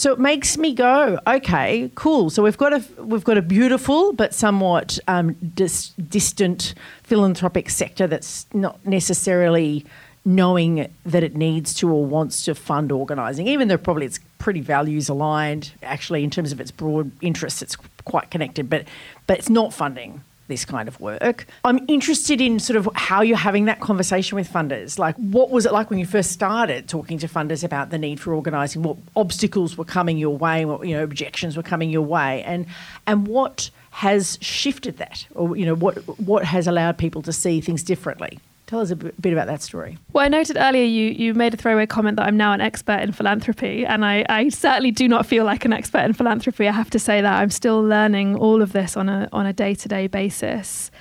So 0.00 0.14
it 0.14 0.18
makes 0.18 0.56
me 0.56 0.72
go, 0.72 1.18
okay, 1.26 1.90
cool. 1.94 2.30
So 2.30 2.42
we've 2.42 2.56
got 2.56 2.72
a 2.72 2.82
we've 3.02 3.22
got 3.22 3.36
a 3.36 3.42
beautiful 3.42 4.14
but 4.14 4.32
somewhat 4.32 4.98
um, 5.06 5.34
dis- 5.54 5.90
distant 5.90 6.72
philanthropic 7.02 7.68
sector 7.68 8.06
that's 8.06 8.46
not 8.54 8.80
necessarily 8.86 9.84
knowing 10.24 10.90
that 11.04 11.22
it 11.22 11.36
needs 11.36 11.74
to 11.74 11.92
or 11.92 12.06
wants 12.06 12.46
to 12.46 12.54
fund 12.54 12.90
organising, 12.90 13.46
even 13.46 13.68
though 13.68 13.76
probably 13.76 14.06
it's 14.06 14.20
pretty 14.38 14.62
values 14.62 15.10
aligned. 15.10 15.72
Actually, 15.82 16.24
in 16.24 16.30
terms 16.30 16.50
of 16.50 16.62
its 16.62 16.70
broad 16.70 17.12
interests, 17.20 17.60
it's 17.60 17.76
quite 18.06 18.30
connected, 18.30 18.70
but 18.70 18.86
but 19.26 19.38
it's 19.38 19.50
not 19.50 19.70
funding 19.74 20.22
this 20.50 20.66
kind 20.66 20.86
of 20.86 21.00
work. 21.00 21.46
I'm 21.64 21.80
interested 21.88 22.40
in 22.42 22.58
sort 22.58 22.76
of 22.76 22.86
how 22.94 23.22
you're 23.22 23.38
having 23.38 23.64
that 23.64 23.80
conversation 23.80 24.36
with 24.36 24.46
funders. 24.46 24.98
Like, 24.98 25.16
what 25.16 25.50
was 25.50 25.64
it 25.64 25.72
like 25.72 25.88
when 25.88 25.98
you 25.98 26.04
first 26.04 26.32
started 26.32 26.88
talking 26.88 27.16
to 27.18 27.28
funders 27.28 27.64
about 27.64 27.88
the 27.88 27.96
need 27.96 28.20
for 28.20 28.34
organising? 28.34 28.82
What 28.82 28.98
obstacles 29.16 29.78
were 29.78 29.86
coming 29.86 30.18
your 30.18 30.36
way? 30.36 30.66
What 30.66 30.86
you 30.86 30.94
know 30.94 31.02
objections 31.02 31.56
were 31.56 31.62
coming 31.62 31.88
your 31.88 32.02
way? 32.02 32.42
And 32.42 32.66
and 33.06 33.26
what 33.26 33.70
has 33.92 34.38
shifted 34.42 34.98
that, 34.98 35.26
or 35.34 35.56
you 35.56 35.64
know 35.64 35.74
what 35.74 35.96
what 36.18 36.44
has 36.44 36.66
allowed 36.66 36.98
people 36.98 37.22
to 37.22 37.32
see 37.32 37.62
things 37.62 37.82
differently? 37.82 38.38
Tell 38.70 38.78
us 38.78 38.92
a 38.92 38.94
bit 38.94 39.32
about 39.32 39.48
that 39.48 39.62
story. 39.62 39.98
Well, 40.12 40.24
I 40.24 40.28
noted 40.28 40.56
earlier 40.56 40.84
you, 40.84 41.10
you 41.10 41.34
made 41.34 41.52
a 41.52 41.56
throwaway 41.56 41.86
comment 41.86 42.16
that 42.18 42.26
I'm 42.28 42.36
now 42.36 42.52
an 42.52 42.60
expert 42.60 43.00
in 43.00 43.10
philanthropy, 43.10 43.84
and 43.84 44.04
I, 44.04 44.24
I 44.28 44.48
certainly 44.48 44.92
do 44.92 45.08
not 45.08 45.26
feel 45.26 45.44
like 45.44 45.64
an 45.64 45.72
expert 45.72 46.04
in 46.04 46.12
philanthropy. 46.12 46.68
I 46.68 46.70
have 46.70 46.88
to 46.90 47.00
say 47.00 47.20
that 47.20 47.40
I'm 47.40 47.50
still 47.50 47.82
learning 47.82 48.36
all 48.36 48.62
of 48.62 48.72
this 48.72 48.96
on 48.96 49.08
a 49.08 49.28
on 49.32 49.44
a 49.44 49.52
day 49.52 49.74
to 49.74 49.88
day 49.88 50.06
basis. 50.06 50.92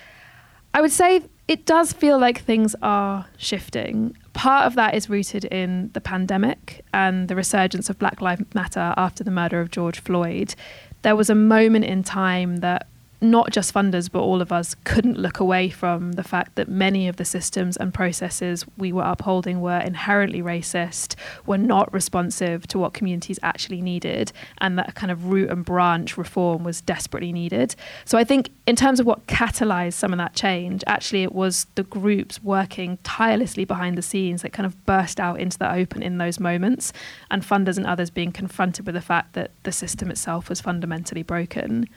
I 0.73 0.82
would 0.82 0.91
say 0.91 1.21
it 1.47 1.67
does 1.67 1.93
feel 1.93 2.17
like 2.17 2.41
things 2.41 2.75
are 2.82 3.27
shifting. 3.38 4.17
Part 4.34 4.65
of 4.65 4.73
that 4.73 4.95
is 4.95 5.08
rooted 5.08 5.45
in 5.45 5.91
the 5.93 6.01
pandemic 6.01 6.84
and 6.91 7.27
the 7.27 7.36
resurgence 7.36 7.88
of 7.88 7.99
Black 7.99 8.19
Lives 8.19 8.45
Matter 8.55 8.95
after 8.97 9.23
the 9.23 9.29
murder 9.29 9.62
of 9.62 9.69
George 9.69 9.99
Floyd. 9.99 10.55
There 11.03 11.15
was 11.15 11.29
a 11.29 11.36
moment 11.36 11.86
in 11.86 12.01
time 12.01 12.58
that 12.58 12.88
not 13.21 13.51
just 13.51 13.73
funders, 13.73 14.10
but 14.10 14.21
all 14.21 14.41
of 14.41 14.51
us 14.51 14.75
couldn't 14.86 15.17
look 15.17 15.39
away 15.39 15.69
from 15.69 16.13
the 16.13 16.23
fact 16.23 16.55
that 16.55 16.69
many 16.69 17.08
of 17.08 17.17
the 17.17 17.25
systems 17.25 17.75
and 17.75 17.93
processes 17.93 18.65
we 18.77 18.93
were 18.93 19.03
upholding 19.03 19.60
were 19.60 19.79
inherently 19.79 20.41
racist, 20.41 21.15
were 21.45 21.58
not 21.58 21.91
responsive 21.93 22.65
to 22.67 22.79
what 22.79 22.93
communities 22.93 23.38
actually 23.43 23.82
needed, 23.82 24.32
and 24.60 24.77
that 24.77 24.95
kind 24.95 25.12
of 25.12 25.25
root 25.25 25.49
and 25.49 25.65
branch 25.65 26.17
reform 26.17 26.63
was 26.63 26.82
desperately 26.82 27.34
needed. 27.34 27.75
So 28.05 28.17
I 28.17 28.23
think, 28.23 28.49
in 28.65 28.75
terms 28.75 28.99
of 28.99 29.05
what 29.05 29.27
catalyzed 29.27 29.93
some 29.93 30.13
of 30.13 30.17
that 30.17 30.34
change, 30.34 30.84
actually 30.88 31.23
it 31.23 31.34
was 31.34 31.65
the 31.75 31.84
groups 31.84 32.41
working 32.41 32.97
tirelessly 33.03 33.65
behind 33.65 33.97
the 33.97 34.01
scenes 34.01 34.43
that 34.43 34.53
kind 34.53 34.65
of 34.65 34.86
burst 34.86 35.19
out 35.19 35.39
into 35.39 35.58
the 35.58 35.71
open 35.71 36.01
in 36.01 36.19
those 36.19 36.39
moments, 36.39 36.93
and 37.29 37.43
funders 37.43 37.77
and 37.77 37.86
others 37.86 38.10
being 38.10 38.32
confronted 38.32 38.86
with 38.86 38.95
the 38.95 39.01
fact 39.01 39.34
that 39.34 39.51
the 39.63 39.71
system 39.71 40.10
itself 40.10 40.47
was 40.47 40.62
fundamentally 40.62 41.23
broken. 41.23 41.89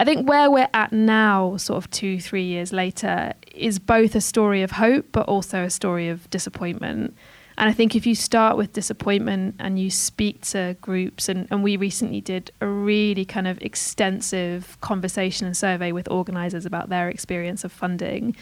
I 0.00 0.04
think 0.06 0.26
where 0.26 0.50
we're 0.50 0.70
at 0.72 0.94
now, 0.94 1.58
sort 1.58 1.76
of 1.76 1.90
two, 1.90 2.20
three 2.20 2.44
years 2.44 2.72
later, 2.72 3.34
is 3.54 3.78
both 3.78 4.14
a 4.14 4.22
story 4.22 4.62
of 4.62 4.70
hope, 4.70 5.04
but 5.12 5.28
also 5.28 5.62
a 5.62 5.68
story 5.68 6.08
of 6.08 6.28
disappointment. 6.30 7.14
And 7.58 7.68
I 7.68 7.74
think 7.74 7.94
if 7.94 8.06
you 8.06 8.14
start 8.14 8.56
with 8.56 8.72
disappointment 8.72 9.56
and 9.58 9.78
you 9.78 9.90
speak 9.90 10.40
to 10.46 10.74
groups, 10.80 11.28
and, 11.28 11.46
and 11.50 11.62
we 11.62 11.76
recently 11.76 12.22
did 12.22 12.50
a 12.62 12.66
really 12.66 13.26
kind 13.26 13.46
of 13.46 13.60
extensive 13.60 14.80
conversation 14.80 15.46
and 15.46 15.54
survey 15.54 15.92
with 15.92 16.10
organisers 16.10 16.64
about 16.64 16.88
their 16.88 17.10
experience 17.10 17.62
of 17.62 17.70
funding, 17.70 18.34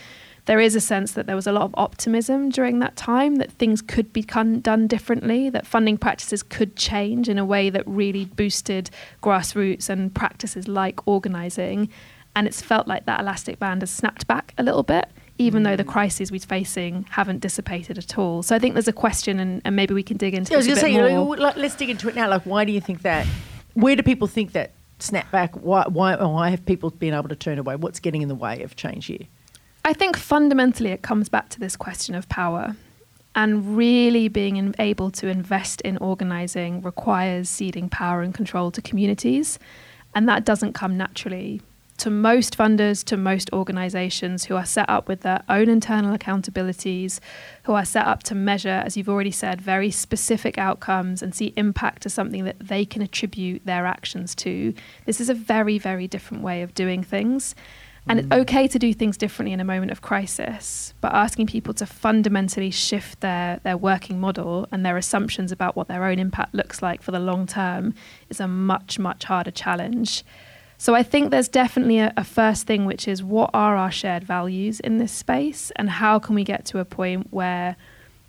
there 0.49 0.59
is 0.59 0.75
a 0.75 0.81
sense 0.81 1.13
that 1.13 1.27
there 1.27 1.37
was 1.37 1.47
a 1.47 1.53
lot 1.53 1.65
of 1.65 1.75
optimism 1.75 2.49
during 2.49 2.79
that 2.79 2.97
time 2.97 3.37
that 3.37 3.53
things 3.53 3.83
could 3.83 4.15
be 4.15 4.23
done 4.23 4.87
differently, 4.87 5.51
that 5.51 5.67
funding 5.67 5.99
practices 5.99 6.43
could 6.43 6.75
change 6.75 7.29
in 7.29 7.37
a 7.37 7.45
way 7.45 7.69
that 7.69 7.87
really 7.87 8.25
boosted 8.25 8.89
grassroots 9.23 9.91
and 9.91 10.15
practices 10.15 10.67
like 10.67 11.07
organising. 11.07 11.91
And 12.35 12.47
it's 12.47 12.63
felt 12.63 12.89
like 12.89 13.05
that 13.05 13.21
elastic 13.21 13.59
band 13.59 13.83
has 13.83 13.91
snapped 13.91 14.27
back 14.27 14.55
a 14.57 14.63
little 14.63 14.83
bit, 14.83 15.11
even 15.37 15.65
though 15.65 15.77
the 15.77 15.85
mm. 15.85 15.89
crises 15.89 16.33
we're 16.33 16.41
facing 16.41 17.05
haven't 17.11 17.41
dissipated 17.41 17.99
at 17.99 18.17
all. 18.17 18.43
So 18.43 18.57
I 18.57 18.59
think 18.59 18.73
there's 18.73 18.89
a 18.89 18.93
question, 18.93 19.39
and, 19.39 19.61
and 19.67 19.77
maybe 19.77 19.93
we 19.93 20.03
can 20.03 20.17
dig 20.17 20.33
into. 20.33 20.53
Yeah, 20.53 20.57
I 20.57 20.61
was 20.61 20.67
going 20.67 20.77
to 20.77 20.81
say, 20.81 20.97
know, 20.97 21.25
let's 21.25 21.75
dig 21.75 21.91
into 21.91 22.09
it 22.09 22.15
now. 22.15 22.27
Like, 22.27 22.45
why 22.45 22.65
do 22.65 22.73
you 22.73 22.81
think 22.81 23.03
that? 23.03 23.27
Where 23.75 23.97
do 23.97 24.03
people 24.03 24.27
think 24.27 24.53
that 24.53 24.73
snap 24.99 25.31
back? 25.31 25.57
Why, 25.57 25.85
why, 25.89 26.17
why 26.17 26.49
have 26.49 26.65
people 26.65 26.89
been 26.89 27.13
able 27.13 27.29
to 27.29 27.37
turn 27.37 27.59
away? 27.59 27.77
What's 27.77 28.01
getting 28.01 28.23
in 28.23 28.29
the 28.29 28.35
way 28.35 28.63
of 28.63 28.77
change 28.77 29.05
here? 29.05 29.27
I 29.89 29.95
think 29.95 30.19
fundamentally 30.19 30.91
it 30.91 31.01
comes 31.01 31.31
back 31.31 31.49
to 31.49 31.59
this 31.59 31.75
question 31.75 32.15
of 32.15 32.29
power. 32.29 32.77
And 33.35 33.75
really 33.75 34.29
being 34.29 34.75
able 34.79 35.11
to 35.13 35.29
invest 35.29 35.81
in 35.81 35.97
organising 35.97 36.83
requires 36.83 37.49
ceding 37.49 37.89
power 37.89 38.21
and 38.21 38.35
control 38.35 38.71
to 38.73 38.83
communities. 38.83 39.59
And 40.15 40.29
that 40.29 40.45
doesn't 40.45 40.75
come 40.75 40.99
naturally 40.99 41.63
to 41.99 42.11
most 42.11 42.57
funders, 42.57 43.03
to 43.05 43.17
most 43.17 43.51
organisations 43.53 44.45
who 44.45 44.57
are 44.57 44.67
set 44.67 44.89
up 44.91 45.09
with 45.09 45.23
their 45.23 45.43
own 45.49 45.71
internal 45.71 46.17
accountabilities, 46.17 47.19
who 47.65 47.73
are 47.73 47.85
set 47.85 48.07
up 48.07 48.23
to 48.25 48.35
measure, 48.35 48.83
as 48.85 48.95
you've 48.97 49.09
already 49.09 49.31
said, 49.31 49.59
very 49.59 49.91
specific 49.91 50.59
outcomes 50.59 51.23
and 51.23 51.35
see 51.35 51.55
impact 51.57 52.05
as 52.05 52.13
something 52.13 52.45
that 52.45 52.59
they 52.61 52.85
can 52.85 53.01
attribute 53.01 53.65
their 53.65 53.87
actions 53.87 54.35
to. 54.35 54.75
This 55.07 55.19
is 55.19 55.31
a 55.31 55.35
very, 55.35 55.79
very 55.79 56.07
different 56.07 56.43
way 56.43 56.61
of 56.61 56.75
doing 56.75 57.03
things. 57.03 57.55
And 58.09 58.21
it's 58.21 58.33
okay 58.33 58.67
to 58.69 58.79
do 58.79 58.95
things 58.95 59.17
differently 59.17 59.53
in 59.53 59.61
a 59.61 59.65
moment 59.65 59.93
of 59.93 60.01
crisis, 60.01 60.95
but 61.01 61.13
asking 61.13 61.47
people 61.47 61.75
to 61.75 61.87
fundamentally 61.87 62.71
shift 62.71 63.21
their, 63.21 63.61
their 63.65 63.77
working 63.77 64.19
model 64.19 64.67
and 64.73 64.85
their 64.85 64.97
assumptions 64.97 65.53
about 65.53 65.77
what 65.77 65.89
their 65.89 66.05
own 66.05 66.19
impact 66.19 66.55
looks 66.55 66.81
like 66.81 67.03
for 67.03 67.11
the 67.11 67.19
long 67.19 67.47
term 67.47 67.95
is 68.31 68.41
a 68.41 68.49
much, 68.49 68.99
much 68.99 69.25
harder 69.25 69.51
challenge. 69.51 70.25
So 70.79 70.95
I 70.95 71.03
think 71.03 71.31
there's 71.31 71.49
definitely 71.49 71.99
a, 71.99 72.15
a, 72.17 72.25
first 72.25 72.67
thing, 72.67 72.85
which 72.85 73.09
is 73.09 73.23
what 73.23 73.51
are 73.53 73.77
our 73.77 73.91
shared 73.91 74.23
values 74.23 74.79
in 74.81 74.99
this 74.99 75.13
space, 75.13 75.73
and 75.75 75.91
how 75.91 76.21
can 76.21 76.37
we 76.37 76.45
get 76.45 76.65
to 76.67 76.79
a 76.79 76.85
point 76.85 77.27
where 77.31 77.77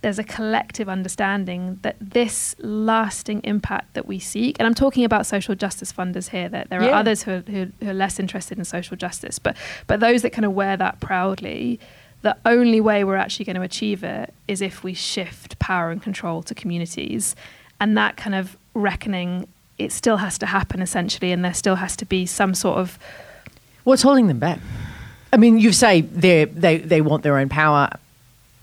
there's 0.02 0.20
a 0.20 0.24
collective 0.24 0.88
understanding 0.88 1.80
that 1.82 1.98
this 2.00 2.56
lasting 2.60 3.42
impact 3.44 3.94
that 3.96 4.06
we 4.06 4.18
seek, 4.18 4.56
and 4.60 4.66
I'm 4.66 4.74
talking 4.74 5.04
about 5.04 5.26
social 5.26 5.56
justice 5.56 5.92
funders 5.92 6.30
here, 6.30 6.48
that 6.50 6.70
there 6.70 6.80
are 6.82 6.86
yeah. 6.86 7.00
others 7.00 7.24
who 7.24 7.32
are, 7.32 7.42
who, 7.42 7.68
who 7.82 7.90
are 7.90 7.94
less 7.94 8.20
interested 8.20 8.58
in 8.58 8.64
social 8.64 8.96
justice, 8.96 9.40
but, 9.40 9.58
but 9.88 10.00
those 10.00 10.22
that 10.22 10.32
kind 10.32 10.46
of 10.46 10.54
wear 10.54 10.78
that 10.78 11.02
proudly, 11.02 11.80
the 12.22 12.36
only 12.46 12.80
way 12.80 13.04
we're 13.04 13.16
actually 13.16 13.46
going 13.46 13.58
to 13.58 13.62
achieve 13.62 14.04
it 14.04 14.34
is 14.48 14.62
if 14.62 14.84
we 14.84 14.94
shift 14.94 15.60
power 15.60 15.92
and 15.92 16.02
control 16.02 16.44
to 16.44 16.56
communities. 16.56 17.36
And 17.80 17.98
that 17.98 18.18
kind 18.18 18.36
of 18.36 18.58
reckoning, 18.74 19.48
it 19.78 19.92
still 19.92 20.18
has 20.18 20.38
to 20.40 20.46
happen 20.46 20.82
essentially, 20.82 21.32
and 21.32 21.44
there 21.44 21.54
still 21.54 21.76
has 21.76 21.96
to 21.98 22.06
be 22.06 22.26
some 22.26 22.54
sort 22.54 22.78
of. 22.78 23.00
What's 23.86 24.02
holding 24.02 24.28
them 24.28 24.40
back? 24.40 24.60
I 25.32 25.38
mean, 25.38 25.60
you 25.60 25.72
say 25.72 26.02
they 26.02 26.46
they 26.46 26.78
they 26.78 27.02
want 27.02 27.24
their 27.24 27.38
own 27.38 27.48
power 27.48 27.90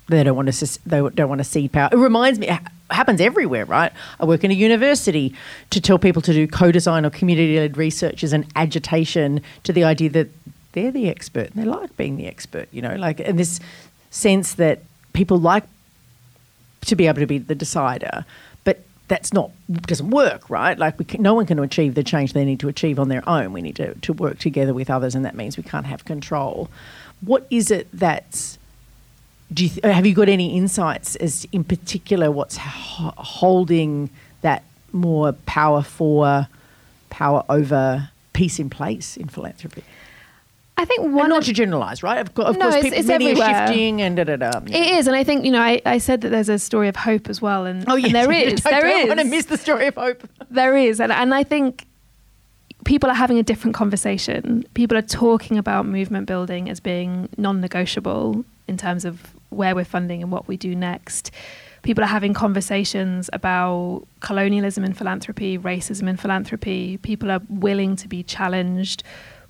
they 0.08 0.22
don't 0.22 0.36
want 0.36 0.52
to 0.52 0.78
they 0.86 0.98
don't 0.98 1.28
want 1.28 1.40
to 1.40 1.44
see 1.44 1.68
power. 1.68 1.88
It 1.92 1.96
reminds 1.96 2.38
me, 2.38 2.48
it 2.48 2.60
happens 2.90 3.20
everywhere, 3.20 3.64
right? 3.64 3.92
I 4.20 4.24
work 4.24 4.44
in 4.44 4.50
a 4.50 4.54
university 4.54 5.34
to 5.70 5.80
tell 5.80 5.98
people 5.98 6.22
to 6.22 6.32
do 6.32 6.46
co-design 6.46 7.04
or 7.04 7.10
community-led 7.10 7.76
research 7.76 8.22
is 8.22 8.32
an 8.32 8.46
agitation 8.54 9.40
to 9.64 9.72
the 9.72 9.84
idea 9.84 10.10
that 10.10 10.28
they're 10.72 10.92
the 10.92 11.08
expert 11.08 11.50
and 11.50 11.62
they 11.62 11.64
like 11.64 11.96
being 11.96 12.16
the 12.16 12.26
expert, 12.26 12.68
you 12.70 12.82
know, 12.82 12.94
like 12.94 13.20
and 13.20 13.38
this 13.38 13.60
sense 14.10 14.54
that 14.54 14.80
people 15.12 15.38
like 15.38 15.64
to 16.82 16.94
be 16.94 17.06
able 17.06 17.20
to 17.20 17.26
be 17.26 17.38
the 17.38 17.54
decider, 17.54 18.24
but 18.62 18.80
that's 19.08 19.32
not 19.32 19.50
doesn't 19.68 20.10
work, 20.10 20.48
right? 20.48 20.78
Like 20.78 21.08
can, 21.08 21.22
no 21.22 21.34
one 21.34 21.46
can 21.46 21.58
achieve 21.58 21.96
the 21.96 22.04
change 22.04 22.32
they 22.32 22.44
need 22.44 22.60
to 22.60 22.68
achieve 22.68 23.00
on 23.00 23.08
their 23.08 23.28
own. 23.28 23.52
We 23.52 23.62
need 23.62 23.76
to, 23.76 23.94
to 23.94 24.12
work 24.12 24.38
together 24.38 24.72
with 24.72 24.88
others, 24.88 25.16
and 25.16 25.24
that 25.24 25.34
means 25.34 25.56
we 25.56 25.64
can't 25.64 25.86
have 25.86 26.04
control. 26.04 26.68
What 27.22 27.46
is 27.50 27.70
it 27.70 27.88
that's 27.92 28.58
do 29.52 29.64
you 29.64 29.70
th- 29.70 29.84
uh, 29.84 29.92
have 29.92 30.06
you 30.06 30.14
got 30.14 30.28
any 30.28 30.56
insights 30.56 31.16
as 31.16 31.46
in 31.52 31.64
particular 31.64 32.30
what's 32.30 32.56
ho- 32.56 33.12
holding 33.16 34.10
that 34.42 34.62
more 34.92 35.32
power 35.46 35.82
for 35.82 36.48
power 37.10 37.44
over 37.48 38.10
peace 38.32 38.58
in 38.58 38.68
place 38.70 39.16
in 39.16 39.28
philanthropy? 39.28 39.82
I 40.78 40.84
think 40.84 41.04
one 41.04 41.20
and 41.20 41.28
not 41.30 41.42
to 41.44 41.54
generalize, 41.54 42.02
right? 42.02 42.18
Of, 42.18 42.34
co- 42.34 42.42
of 42.42 42.56
No, 42.58 42.62
course, 42.70 42.74
it's- 42.74 42.84
people, 42.84 42.98
it's 42.98 43.08
many 43.08 43.32
are 43.40 43.66
shifting 43.66 44.02
and 44.02 44.14
da 44.16 44.24
da 44.24 44.36
da. 44.36 44.60
yeah. 44.66 44.76
It 44.76 44.98
is, 44.98 45.06
and 45.06 45.16
I 45.16 45.24
think 45.24 45.44
you 45.46 45.50
know. 45.52 45.62
I, 45.62 45.80
I 45.86 45.96
said 45.98 46.20
that 46.20 46.28
there's 46.28 46.50
a 46.50 46.58
story 46.58 46.88
of 46.88 46.96
hope 46.96 47.30
as 47.30 47.40
well, 47.40 47.64
and, 47.64 47.84
Oh, 47.88 47.96
yes. 47.96 48.06
and 48.06 48.14
there 48.14 48.30
is, 48.52 48.60
don't, 48.60 48.72
there 48.72 48.86
is, 48.86 49.08
want 49.08 49.20
to 49.20 49.24
miss 49.26 49.46
the 49.46 49.56
story 49.56 49.86
of 49.86 49.94
hope. 49.94 50.28
there 50.50 50.76
is, 50.76 51.00
and 51.00 51.10
and 51.12 51.34
I 51.34 51.44
think 51.44 51.86
people 52.84 53.08
are 53.08 53.14
having 53.14 53.38
a 53.38 53.42
different 53.42 53.74
conversation. 53.74 54.66
People 54.74 54.98
are 54.98 55.02
talking 55.02 55.56
about 55.56 55.86
movement 55.86 56.26
building 56.26 56.68
as 56.68 56.78
being 56.78 57.28
non-negotiable 57.38 58.44
in 58.68 58.76
terms 58.76 59.04
of 59.06 59.32
where 59.56 59.74
we're 59.74 59.84
funding 59.84 60.22
and 60.22 60.30
what 60.30 60.46
we 60.48 60.56
do 60.56 60.74
next. 60.74 61.30
People 61.82 62.02
are 62.02 62.08
having 62.08 62.34
conversations 62.34 63.30
about 63.32 64.02
colonialism 64.20 64.84
in 64.84 64.92
philanthropy, 64.92 65.56
racism 65.56 66.08
in 66.08 66.16
philanthropy. 66.16 66.96
People 66.98 67.30
are 67.30 67.40
willing 67.48 67.94
to 67.96 68.08
be 68.08 68.22
challenged. 68.24 69.02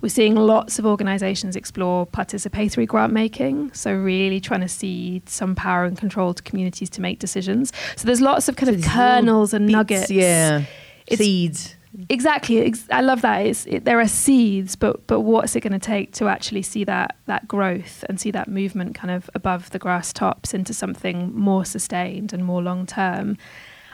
We're 0.02 0.10
seeing 0.10 0.34
lots 0.34 0.78
of 0.78 0.84
organizations 0.84 1.56
explore 1.56 2.06
participatory 2.06 2.86
grant 2.86 3.14
making, 3.14 3.72
so 3.72 3.94
really 3.94 4.40
trying 4.40 4.60
to 4.60 4.68
cede 4.68 5.28
some 5.30 5.54
power 5.54 5.84
and 5.86 5.96
control 5.96 6.34
to 6.34 6.42
communities 6.42 6.90
to 6.90 7.00
make 7.00 7.18
decisions. 7.18 7.72
So 7.96 8.06
there's 8.06 8.20
lots 8.20 8.48
of 8.48 8.56
kind 8.56 8.74
of 8.76 8.82
kernels 8.84 9.54
and 9.54 9.66
bits, 9.66 9.72
nuggets. 9.72 10.10
Yeah. 10.10 10.64
It's- 11.06 11.18
Seeds. 11.18 11.75
Exactly. 12.08 12.60
Ex- 12.60 12.88
I 12.90 13.00
love 13.00 13.22
that. 13.22 13.46
It's, 13.46 13.66
it, 13.66 13.84
there 13.84 14.00
are 14.00 14.08
seeds, 14.08 14.76
but 14.76 15.06
but 15.06 15.20
what's 15.20 15.56
it 15.56 15.60
going 15.60 15.72
to 15.72 15.78
take 15.78 16.12
to 16.14 16.28
actually 16.28 16.62
see 16.62 16.84
that 16.84 17.16
that 17.26 17.48
growth 17.48 18.04
and 18.08 18.20
see 18.20 18.30
that 18.32 18.48
movement 18.48 18.94
kind 18.94 19.10
of 19.10 19.30
above 19.34 19.70
the 19.70 19.78
grass 19.78 20.12
tops 20.12 20.52
into 20.54 20.74
something 20.74 21.34
more 21.34 21.64
sustained 21.64 22.32
and 22.32 22.44
more 22.44 22.62
long 22.62 22.86
term? 22.86 23.36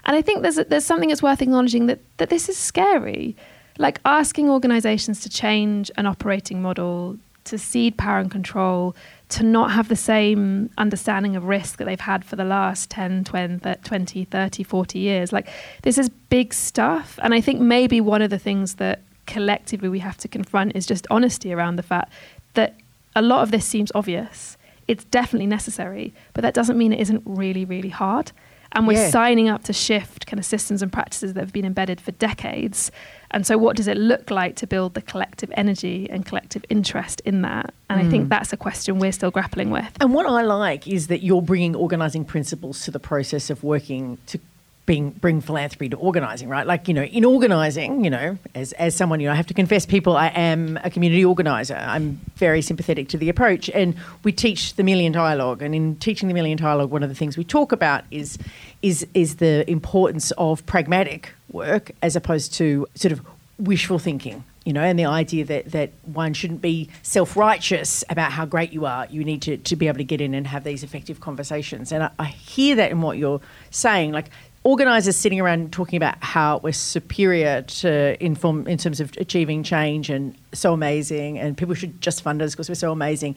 And 0.05 0.17
I 0.17 0.23
think 0.23 0.43
there's 0.43 0.57
there's 0.57 0.85
something 0.85 1.09
that's 1.09 1.23
worth 1.23 1.43
acknowledging 1.43 1.87
that 1.87 2.01
that 2.17 2.31
this 2.31 2.49
is 2.49 2.57
scary. 2.57 3.37
Like 3.79 4.01
asking 4.05 4.51
organisations 4.51 5.21
to 5.21 5.31
change 5.31 5.91
an 5.97 6.07
operating 6.07 6.61
model, 6.61 7.19
to 7.45 7.59
cede 7.59 7.97
power 7.97 8.19
and 8.19 8.31
control, 8.31 8.95
to 9.31 9.43
not 9.43 9.73
have 9.73 9.89
the 9.89 9.97
same 9.97 10.71
understanding 10.77 11.37
of 11.37 11.45
risk 11.45 11.79
that 11.79 11.87
they've 11.87 12.01
had 12.01 12.25
for 12.25 12.37
the 12.37 12.45
last 12.45 12.91
10, 12.91 13.25
20, 13.25 13.77
20, 13.83 14.25
30, 14.25 14.63
40 14.63 14.99
years. 14.99 15.33
Like, 15.33 15.49
this 15.83 15.99
is 15.99 16.09
big 16.09 16.53
stuff. 16.53 17.19
And 17.23 17.33
I 17.33 17.41
think 17.41 17.61
maybe 17.61 18.01
one 18.01 18.23
of 18.23 18.31
the 18.31 18.39
things 18.39 18.75
that 18.75 19.01
collectively 19.27 19.89
we 19.89 20.01
have 20.01 20.17
to 20.19 20.29
confront 20.29 20.77
is 20.77 20.87
just 20.87 21.07
honesty 21.11 21.53
around 21.53 21.77
the 21.77 21.83
fact 21.83 22.13
that 22.55 22.75
a 23.17 23.23
lot 23.23 23.43
of 23.43 23.51
this 23.51 23.65
seems 23.65 23.91
obvious. 23.95 24.57
It's 24.89 25.05
definitely 25.05 25.47
necessary, 25.47 26.13
but 26.35 26.43
that 26.43 26.55
doesn't 26.55 26.77
mean 26.77 26.93
it 26.93 27.01
isn't 27.01 27.23
really, 27.25 27.65
really 27.65 27.89
hard. 27.89 28.33
And 28.75 28.87
we're 28.87 28.95
Yeah. 28.95 29.11
signing 29.11 29.49
up 29.49 29.65
to 29.65 29.73
shift 29.73 30.27
kind 30.27 30.39
of 30.39 30.45
systems 30.45 30.83
and 30.83 30.93
practices 30.93 31.35
that 31.35 31.41
have 31.41 31.53
been 31.53 31.65
embedded 31.65 32.01
for 32.01 32.13
decades. 32.13 32.91
And 33.31 33.47
so, 33.47 33.57
what 33.57 33.77
does 33.77 33.87
it 33.87 33.97
look 33.97 34.31
like 34.31 34.57
to 34.57 34.67
build 34.67 34.95
the 34.95 35.03
collective 35.03 35.51
energy 35.57 36.09
and 36.11 36.25
collective 36.25 36.65
interest 36.69 37.21
in 37.25 37.43
that? 37.43 37.73
And 37.89 38.01
I 38.01 38.09
think 38.11 38.27
mm. 38.27 38.29
that's 38.29 38.53
a 38.53 38.57
question 38.57 38.99
we're 38.99 39.13
still 39.13 39.31
grappling 39.31 39.71
with. 39.71 39.91
And 40.01 40.13
what 40.15 40.27
I 40.27 40.43
like 40.43 40.87
is 40.87 41.07
that 41.09 41.23
you're 41.23 41.43
bringing 41.43 41.75
organising 41.75 42.25
principles 42.25 42.85
to 42.85 42.91
the 42.91 42.99
process 42.99 43.51
of 43.51 43.63
working 43.63 44.19
to 44.27 44.39
being, 44.85 45.11
bring 45.11 45.41
philanthropy 45.41 45.89
to 45.89 45.97
organising, 45.97 46.49
right? 46.49 46.67
Like, 46.67 46.89
you 46.89 46.95
know, 46.95 47.05
in 47.05 47.25
organising, 47.25 48.05
you 48.05 48.11
know, 48.11 48.39
as, 48.55 48.73
as 48.75 48.97
someone, 48.97 49.21
you 49.21 49.27
know, 49.27 49.33
I 49.33 49.37
have 49.37 49.47
to 49.47 49.55
confess, 49.55 49.87
people, 49.87 50.17
I 50.17 50.29
am 50.29 50.79
a 50.83 50.91
community 50.91 51.25
organiser. 51.25 51.77
I'm 51.77 52.21
very 52.37 52.63
sympathetic 52.63 53.09
to 53.11 53.19
the 53.19 53.29
approach. 53.29 53.71
And 53.71 53.95
we 54.25 54.33
teach 54.33 54.75
the 54.75 54.83
Melian 54.83 55.13
Dialogue. 55.13 55.63
And 55.63 55.75
in 55.75 55.97
teaching 55.97 56.29
the 56.29 56.35
Melian 56.35 56.59
Dialogue, 56.59 56.91
one 56.91 57.03
of 57.03 57.09
the 57.09 57.15
things 57.15 57.37
we 57.37 57.45
talk 57.45 57.71
about 57.71 58.05
is, 58.11 58.39
is, 58.83 59.07
is 59.15 59.37
the 59.37 59.69
importance 59.71 60.33
of 60.33 60.65
pragmatic 60.67 61.33
work 61.53 61.93
as 62.03 62.17
opposed 62.17 62.53
to 62.55 62.87
sort 62.95 63.13
of 63.13 63.21
wishful 63.59 63.99
thinking 63.99 64.45
you 64.65 64.73
know, 64.73 64.83
and 64.83 64.99
the 64.99 65.07
idea 65.07 65.45
that, 65.45 65.73
that 65.73 65.91
one 66.05 66.35
shouldn't 66.35 66.63
be 66.63 66.89
self 67.03 67.37
righteous 67.37 68.05
about 68.09 68.31
how 68.31 68.45
great 68.45 68.73
you 68.73 68.87
are. 68.87 69.07
You 69.11 69.25
need 69.25 69.43
to, 69.43 69.57
to 69.57 69.77
be 69.77 69.89
able 69.89 69.99
to 69.99 70.05
get 70.05 70.21
in 70.21 70.35
and 70.35 70.47
have 70.47 70.63
these 70.63 70.85
effective 70.85 71.21
conversations. 71.21 71.91
And 71.91 72.05
I, 72.05 72.11
I 72.19 72.25
hear 72.27 72.77
that 72.77 72.93
in 72.93 73.03
what 73.03 73.19
you're 73.19 73.41
saying. 73.71 74.13
Like, 74.13 74.31
organisers 74.65 75.17
sitting 75.17 75.41
around 75.41 75.73
talking 75.73 75.97
about 75.97 76.23
how 76.23 76.61
we're 76.63 76.73
superior 76.73 77.63
to 77.63 78.23
inform 78.25 78.69
in 78.69 78.79
terms 78.79 79.01
of 79.01 79.13
achieving 79.17 79.63
change 79.63 80.09
and 80.09 80.37
so 80.53 80.73
amazing, 80.73 81.39
and 81.39 81.57
people 81.57 81.75
should 81.75 82.01
just 82.01 82.23
fund 82.23 82.41
us 82.41 82.53
because 82.53 82.69
we're 82.69 82.75
so 82.75 82.93
amazing, 82.93 83.35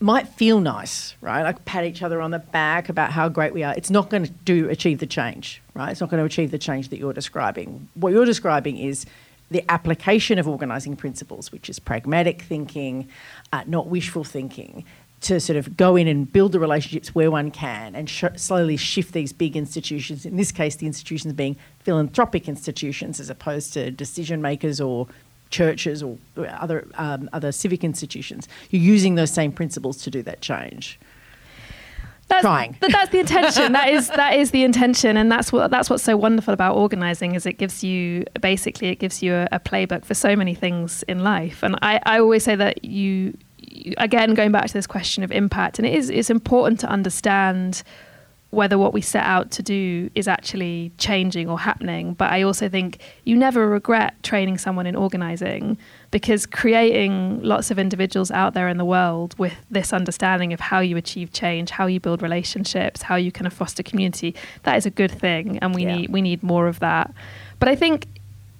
might 0.00 0.28
feel 0.28 0.60
nice, 0.60 1.14
right? 1.20 1.42
Like 1.42 1.64
pat 1.64 1.84
each 1.84 2.02
other 2.02 2.20
on 2.20 2.30
the 2.30 2.38
back 2.38 2.88
about 2.88 3.12
how 3.12 3.28
great 3.28 3.54
we 3.54 3.62
are. 3.62 3.74
It's 3.74 3.90
not 3.90 4.10
going 4.10 4.24
to 4.24 4.30
do 4.30 4.68
achieve 4.68 4.98
the 4.98 5.06
change, 5.06 5.62
right? 5.74 5.90
It's 5.90 6.00
not 6.00 6.10
going 6.10 6.20
to 6.20 6.26
achieve 6.26 6.50
the 6.50 6.58
change 6.58 6.90
that 6.90 6.98
you're 6.98 7.14
describing. 7.14 7.88
What 7.94 8.12
you're 8.12 8.26
describing 8.26 8.76
is 8.76 9.06
the 9.50 9.64
application 9.70 10.38
of 10.38 10.46
organising 10.46 10.96
principles, 10.96 11.50
which 11.50 11.70
is 11.70 11.78
pragmatic 11.78 12.42
thinking, 12.42 13.08
uh, 13.52 13.64
not 13.66 13.86
wishful 13.86 14.22
thinking, 14.22 14.84
to 15.20 15.40
sort 15.40 15.56
of 15.56 15.76
go 15.76 15.96
in 15.96 16.06
and 16.06 16.30
build 16.32 16.52
the 16.52 16.60
relationships 16.60 17.14
where 17.14 17.30
one 17.30 17.50
can 17.50 17.94
and 17.94 18.08
sh- 18.08 18.24
slowly 18.36 18.76
shift 18.76 19.12
these 19.12 19.32
big 19.32 19.56
institutions, 19.56 20.24
in 20.24 20.36
this 20.36 20.52
case, 20.52 20.76
the 20.76 20.86
institutions 20.86 21.34
being 21.34 21.56
philanthropic 21.80 22.48
institutions 22.48 23.18
as 23.18 23.28
opposed 23.28 23.72
to 23.72 23.90
decision 23.90 24.40
makers 24.40 24.80
or 24.80 25.08
churches 25.50 26.02
or 26.02 26.18
other, 26.36 26.86
um, 26.94 27.28
other 27.32 27.50
civic 27.50 27.82
institutions. 27.82 28.46
You're 28.70 28.82
using 28.82 29.16
those 29.16 29.30
same 29.30 29.50
principles 29.50 29.96
to 30.02 30.10
do 30.10 30.22
that 30.22 30.40
change. 30.40 31.00
that's, 32.28 32.42
trying. 32.42 32.76
But 32.78 32.92
that's 32.92 33.10
the 33.10 33.18
intention. 33.18 33.72
that 33.72 33.88
is 33.88 34.08
that 34.08 34.34
is 34.34 34.50
the 34.50 34.62
intention, 34.62 35.16
and 35.16 35.32
that's 35.32 35.50
what 35.50 35.70
that's 35.70 35.88
what's 35.88 36.04
so 36.04 36.16
wonderful 36.16 36.52
about 36.52 36.76
organizing 36.76 37.34
is 37.34 37.46
it 37.46 37.54
gives 37.54 37.82
you 37.82 38.24
basically 38.40 38.88
it 38.88 38.96
gives 38.96 39.22
you 39.22 39.34
a, 39.34 39.48
a 39.52 39.58
playbook 39.58 40.04
for 40.04 40.14
so 40.14 40.36
many 40.36 40.54
things 40.54 41.02
in 41.04 41.24
life. 41.24 41.62
And 41.62 41.76
I, 41.80 42.00
I 42.04 42.20
always 42.20 42.44
say 42.44 42.54
that 42.54 42.84
you 42.84 43.36
again 43.98 44.34
going 44.34 44.52
back 44.52 44.66
to 44.66 44.72
this 44.72 44.86
question 44.86 45.22
of 45.22 45.30
impact, 45.32 45.78
and 45.78 45.86
it 45.86 45.94
is 45.94 46.10
it's 46.10 46.30
important 46.30 46.80
to 46.80 46.86
understand 46.88 47.82
whether 48.50 48.78
what 48.78 48.94
we 48.94 49.00
set 49.02 49.24
out 49.24 49.50
to 49.50 49.62
do 49.62 50.08
is 50.14 50.26
actually 50.26 50.90
changing 50.96 51.50
or 51.50 51.58
happening. 51.58 52.14
But 52.14 52.32
I 52.32 52.40
also 52.40 52.66
think 52.66 52.98
you 53.24 53.36
never 53.36 53.68
regret 53.68 54.14
training 54.22 54.56
someone 54.56 54.86
in 54.86 54.96
organizing 54.96 55.76
because 56.10 56.46
creating 56.46 57.42
lots 57.42 57.70
of 57.70 57.78
individuals 57.78 58.30
out 58.30 58.54
there 58.54 58.68
in 58.68 58.78
the 58.78 58.86
world 58.86 59.34
with 59.38 59.52
this 59.70 59.92
understanding 59.92 60.54
of 60.54 60.60
how 60.60 60.80
you 60.80 60.96
achieve 60.96 61.30
change, 61.34 61.68
how 61.68 61.86
you 61.86 62.00
build 62.00 62.22
relationships, 62.22 63.02
how 63.02 63.16
you 63.16 63.30
kind 63.30 63.46
of 63.46 63.52
foster 63.52 63.82
community, 63.82 64.34
that 64.62 64.78
is 64.78 64.86
a 64.86 64.90
good 64.90 65.10
thing. 65.10 65.58
And 65.58 65.74
we 65.74 65.82
Yeah. 65.82 65.96
need 65.96 66.10
we 66.10 66.22
need 66.22 66.42
more 66.42 66.68
of 66.68 66.78
that. 66.80 67.12
But 67.58 67.68
I 67.68 67.74
think 67.76 68.06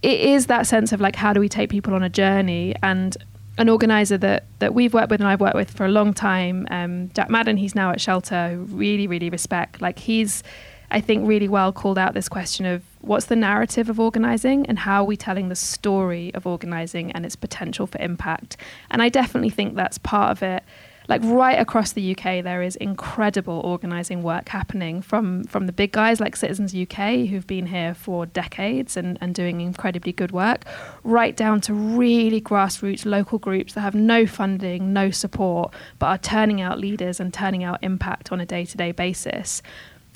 it 0.02 0.20
is 0.20 0.46
that 0.48 0.66
sense 0.66 0.92
of 0.92 1.00
like 1.00 1.16
how 1.16 1.32
do 1.32 1.40
we 1.40 1.48
take 1.48 1.70
people 1.70 1.94
on 1.94 2.02
a 2.02 2.10
journey 2.10 2.74
and 2.82 3.16
an 3.58 3.68
organizer 3.68 4.16
that 4.18 4.44
that 4.60 4.72
we've 4.72 4.94
worked 4.94 5.10
with 5.10 5.20
and 5.20 5.28
I've 5.28 5.40
worked 5.40 5.56
with 5.56 5.70
for 5.70 5.84
a 5.84 5.90
long 5.90 6.14
time, 6.14 6.66
um, 6.70 7.10
Jack 7.14 7.28
Madden, 7.28 7.56
he's 7.56 7.74
now 7.74 7.90
at 7.90 8.00
Shelter, 8.00 8.56
really, 8.68 9.06
really 9.06 9.28
respect. 9.30 9.80
Like 9.80 9.98
he's, 9.98 10.42
I 10.90 11.00
think, 11.00 11.28
really 11.28 11.48
well 11.48 11.72
called 11.72 11.98
out 11.98 12.14
this 12.14 12.28
question 12.28 12.64
of 12.64 12.82
what's 13.00 13.26
the 13.26 13.36
narrative 13.36 13.90
of 13.90 14.00
organizing 14.00 14.64
and 14.66 14.78
how 14.78 15.02
are 15.02 15.06
we 15.06 15.16
telling 15.16 15.48
the 15.48 15.56
story 15.56 16.32
of 16.34 16.46
organizing 16.46 17.12
and 17.12 17.26
its 17.26 17.36
potential 17.36 17.86
for 17.86 18.00
impact. 18.00 18.56
And 18.90 19.02
I 19.02 19.08
definitely 19.08 19.50
think 19.50 19.74
that's 19.74 19.98
part 19.98 20.30
of 20.30 20.42
it. 20.42 20.62
Like 21.08 21.22
right 21.24 21.58
across 21.58 21.92
the 21.92 22.12
UK, 22.14 22.44
there 22.44 22.62
is 22.62 22.76
incredible 22.76 23.60
organising 23.64 24.22
work 24.22 24.50
happening 24.50 25.00
from 25.00 25.44
from 25.44 25.66
the 25.66 25.72
big 25.72 25.90
guys 25.92 26.20
like 26.20 26.36
Citizens 26.36 26.74
UK, 26.74 27.26
who've 27.28 27.46
been 27.46 27.66
here 27.66 27.94
for 27.94 28.26
decades 28.26 28.96
and, 28.96 29.16
and 29.20 29.34
doing 29.34 29.62
incredibly 29.62 30.12
good 30.12 30.32
work, 30.32 30.64
right 31.04 31.34
down 31.34 31.62
to 31.62 31.72
really 31.72 32.42
grassroots 32.42 33.06
local 33.06 33.38
groups 33.38 33.72
that 33.72 33.80
have 33.80 33.94
no 33.94 34.26
funding, 34.26 34.92
no 34.92 35.10
support, 35.10 35.72
but 35.98 36.06
are 36.06 36.18
turning 36.18 36.60
out 36.60 36.78
leaders 36.78 37.20
and 37.20 37.32
turning 37.32 37.64
out 37.64 37.78
impact 37.82 38.30
on 38.30 38.40
a 38.40 38.46
day 38.46 38.66
to 38.66 38.76
day 38.76 38.92
basis. 38.92 39.62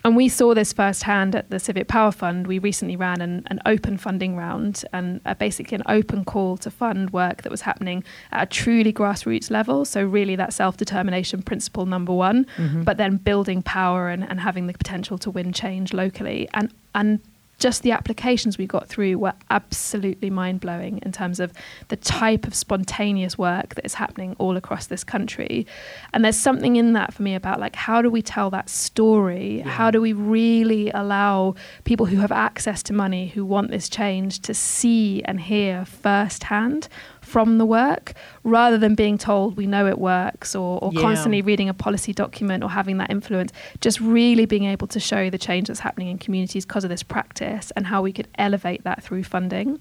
And 0.05 0.17
we 0.17 0.29
saw 0.29 0.53
this 0.53 0.73
firsthand 0.73 1.37
at 1.37 1.51
the 1.51 1.61
Civic 1.61 1.87
Power 1.87 2.11
Fund. 2.11 2.47
We 2.47 2.59
recently 2.59 2.97
ran 2.97 3.21
an, 3.21 3.45
an 3.47 3.61
open 3.67 3.97
funding 3.99 4.37
round 4.37 4.85
and 4.93 5.21
uh, 5.25 5.35
basically 5.35 5.77
an 5.77 5.85
open 5.87 6.25
call 6.25 6.57
to 6.59 6.71
fund 6.71 7.13
work 7.13 7.43
that 7.43 7.51
was 7.51 7.61
happening 7.61 8.03
at 8.33 8.43
a 8.43 8.47
truly 8.47 8.93
grassroots 8.93 9.51
level. 9.51 9.85
So, 9.85 10.05
really, 10.05 10.35
that 10.37 10.53
self 10.53 10.77
determination 10.77 11.43
principle, 11.43 11.87
number 11.87 12.13
one, 12.13 12.47
but 12.85 12.97
then 12.97 13.17
building 13.17 13.63
power 13.63 14.09
and, 14.09 14.29
and 14.29 14.41
having 14.41 14.67
the 14.67 14.73
potential 14.73 15.19
to 15.19 15.31
win 15.31 15.53
change 15.53 15.93
locally. 15.93 16.49
And, 16.53 16.73
and 16.95 17.21
just 17.63 17.83
the 17.83 17.93
applications 17.93 18.59
we 18.59 18.67
got 18.67 18.89
through 18.89 19.17
were 19.19 19.33
absolutely 19.49 20.31
mind 20.31 20.61
blowing 20.61 20.99
in 21.03 21.13
terms 21.13 21.39
of 21.39 21.53
the 21.89 21.97
type 21.97 22.45
of 22.45 22.57
spontaneous 22.57 23.39
work 23.39 23.77
that 23.77 23.85
is 23.85 23.95
happening 23.95 24.35
all 24.41 24.57
across 24.57 24.87
this 24.87 25.05
country. 25.05 25.65
And 26.13 26.25
there's 26.25 26.37
something 26.37 26.75
in 26.75 26.93
that 26.95 27.15
for 27.15 27.23
me 27.23 27.37
about 27.37 27.61
like 27.61 27.77
how 27.77 28.03
do 28.03 28.11
we 28.11 28.21
tell 28.21 28.51
that 28.51 28.69
story? 28.69 29.59
Yeah. 29.59 29.69
How 29.69 29.93
do 29.93 30.01
we 30.01 30.13
really 30.13 30.91
allow 30.91 31.55
people 31.85 32.07
who 32.07 32.17
have 32.17 32.33
access 32.33 32.83
to 32.85 32.93
money, 32.93 33.29
who 33.29 33.45
want 33.45 33.71
this 33.71 33.89
change, 33.89 34.41
to 34.41 34.55
see 34.55 35.23
and 35.23 35.41
hear 35.41 35.85
firsthand 35.85 36.89
from 37.33 37.57
the 37.57 37.65
work 37.65 38.13
rather 38.45 38.77
than 38.77 38.95
being 38.95 39.17
told 39.17 39.57
we 39.57 39.67
know 39.67 39.87
it 39.87 39.99
works 39.99 40.55
or, 40.55 40.79
or 40.85 40.93
yeah. 40.93 41.01
constantly 41.01 41.41
reading 41.41 41.67
a 41.67 41.73
policy 41.73 42.13
document 42.13 42.63
or 42.63 42.69
having 42.69 42.99
that 42.99 43.11
influence. 43.11 43.53
Just 43.81 43.99
really 44.01 44.45
being 44.45 44.67
able 44.67 44.87
to 44.89 45.01
show 45.01 45.31
the 45.31 45.39
change 45.39 45.69
that's 45.69 45.81
happening 45.81 46.09
in 46.09 46.19
communities 46.19 46.67
because 46.67 46.85
of 46.85 46.91
this 46.91 47.03
practice 47.03 47.71
and 47.75 47.87
how 47.87 48.03
we 48.03 48.13
could 48.13 48.29
elevate 48.37 48.85
that 48.85 49.03
through 49.03 49.25
funding. 49.25 49.81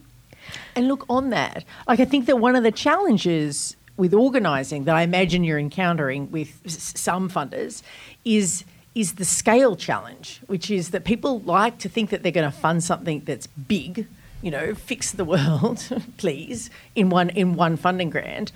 And 0.78 0.88
look, 0.88 1.06
on 1.10 1.30
that, 1.32 1.66
like 1.90 2.00
I 2.00 2.06
think 2.06 2.26
that 2.28 2.38
one 2.38 2.56
of 2.56 2.64
the 2.64 2.72
challenges 2.72 3.76
with 3.98 4.14
organising 4.14 4.86
that 4.86 4.96
I 4.96 5.02
imagine 5.02 5.44
you're 5.44 5.60
encountering 5.60 6.32
with 6.32 6.50
some 6.70 7.30
funders 7.30 7.84
is 8.24 8.64
is 8.96 9.16
the 9.16 9.26
scale 9.26 9.76
challenge, 9.76 10.42
which 10.48 10.70
is 10.72 10.92
that 10.92 11.04
people 11.04 11.40
like 11.42 11.78
to 11.80 11.90
think 11.90 12.10
that 12.10 12.24
they're 12.24 12.32
going 12.32 12.50
to 12.50 12.58
fund 12.58 12.84
something 12.84 13.22
that's 13.26 13.48
big 13.48 14.08
you 14.41 14.51
know, 14.51 14.73
fix 14.73 15.12
the 15.12 15.25
world, 15.25 15.88
please, 16.17 16.69
in 16.95 17.10
one 17.10 17.30
in 17.30 17.54
one 17.56 17.77
funding 17.77 18.10
grant. 18.10 18.51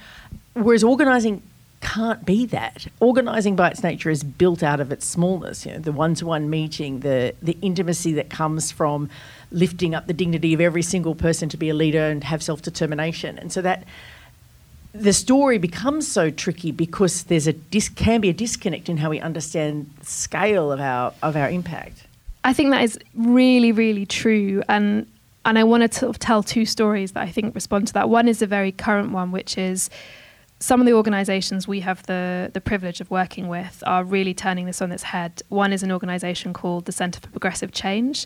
Whereas 0.53 0.83
organising 0.83 1.41
can't 1.81 2.25
be 2.25 2.45
that. 2.47 2.87
Organising 2.99 3.55
by 3.55 3.69
its 3.69 3.83
nature 3.83 4.09
is 4.09 4.23
built 4.23 4.63
out 4.63 4.79
of 4.79 4.91
its 4.91 5.05
smallness. 5.05 5.65
You 5.65 5.73
know, 5.73 5.79
the 5.79 5.91
one-to-one 5.91 6.49
meeting, 6.49 7.01
the 7.01 7.35
the 7.41 7.57
intimacy 7.61 8.13
that 8.13 8.29
comes 8.29 8.71
from 8.71 9.09
lifting 9.51 9.93
up 9.93 10.07
the 10.07 10.13
dignity 10.13 10.53
of 10.53 10.61
every 10.61 10.81
single 10.81 11.15
person 11.15 11.47
to 11.49 11.57
be 11.57 11.69
a 11.69 11.73
leader 11.73 12.03
and 12.03 12.23
have 12.23 12.41
self-determination. 12.41 13.37
And 13.37 13.51
so 13.51 13.61
that 13.61 13.83
the 14.93 15.13
story 15.13 15.57
becomes 15.57 16.07
so 16.07 16.31
tricky 16.31 16.71
because 16.71 17.23
there's 17.23 17.47
a 17.47 17.53
dis- 17.53 17.89
can 17.89 18.21
be 18.21 18.29
a 18.29 18.33
disconnect 18.33 18.89
in 18.89 18.97
how 18.97 19.09
we 19.09 19.19
understand 19.19 19.89
the 19.99 20.05
scale 20.05 20.71
of 20.71 20.79
our 20.79 21.13
of 21.21 21.35
our 21.35 21.49
impact. 21.49 22.07
I 22.43 22.53
think 22.53 22.71
that 22.71 22.83
is 22.83 22.97
really, 23.13 23.71
really 23.71 24.05
true. 24.05 24.63
And 24.69 25.07
and 25.45 25.57
I 25.59 25.63
want 25.63 25.91
to 25.91 26.13
tell 26.13 26.43
two 26.43 26.65
stories 26.65 27.13
that 27.13 27.21
I 27.21 27.31
think 27.31 27.55
respond 27.55 27.87
to 27.87 27.93
that. 27.93 28.09
One 28.09 28.27
is 28.27 28.41
a 28.41 28.47
very 28.47 28.71
current 28.71 29.11
one, 29.11 29.31
which 29.31 29.57
is 29.57 29.89
some 30.59 30.79
of 30.79 30.87
the 30.87 30.93
organizations 30.93 31.67
we 31.67 31.81
have 31.81 32.03
the, 32.07 32.49
the 32.53 32.61
privilege 32.61 32.99
of 32.99 33.11
working 33.11 33.47
with 33.47 33.83
are 33.85 34.03
really 34.03 34.33
turning 34.33 34.65
this 34.65 34.81
on 34.81 34.91
its 34.91 35.03
head. 35.03 35.41
One 35.49 35.71
is 35.71 35.83
an 35.83 35.91
organization 35.91 36.53
called 36.53 36.85
the 36.85 36.91
Center 36.91 37.19
for 37.19 37.27
Progressive 37.27 37.71
Change. 37.71 38.25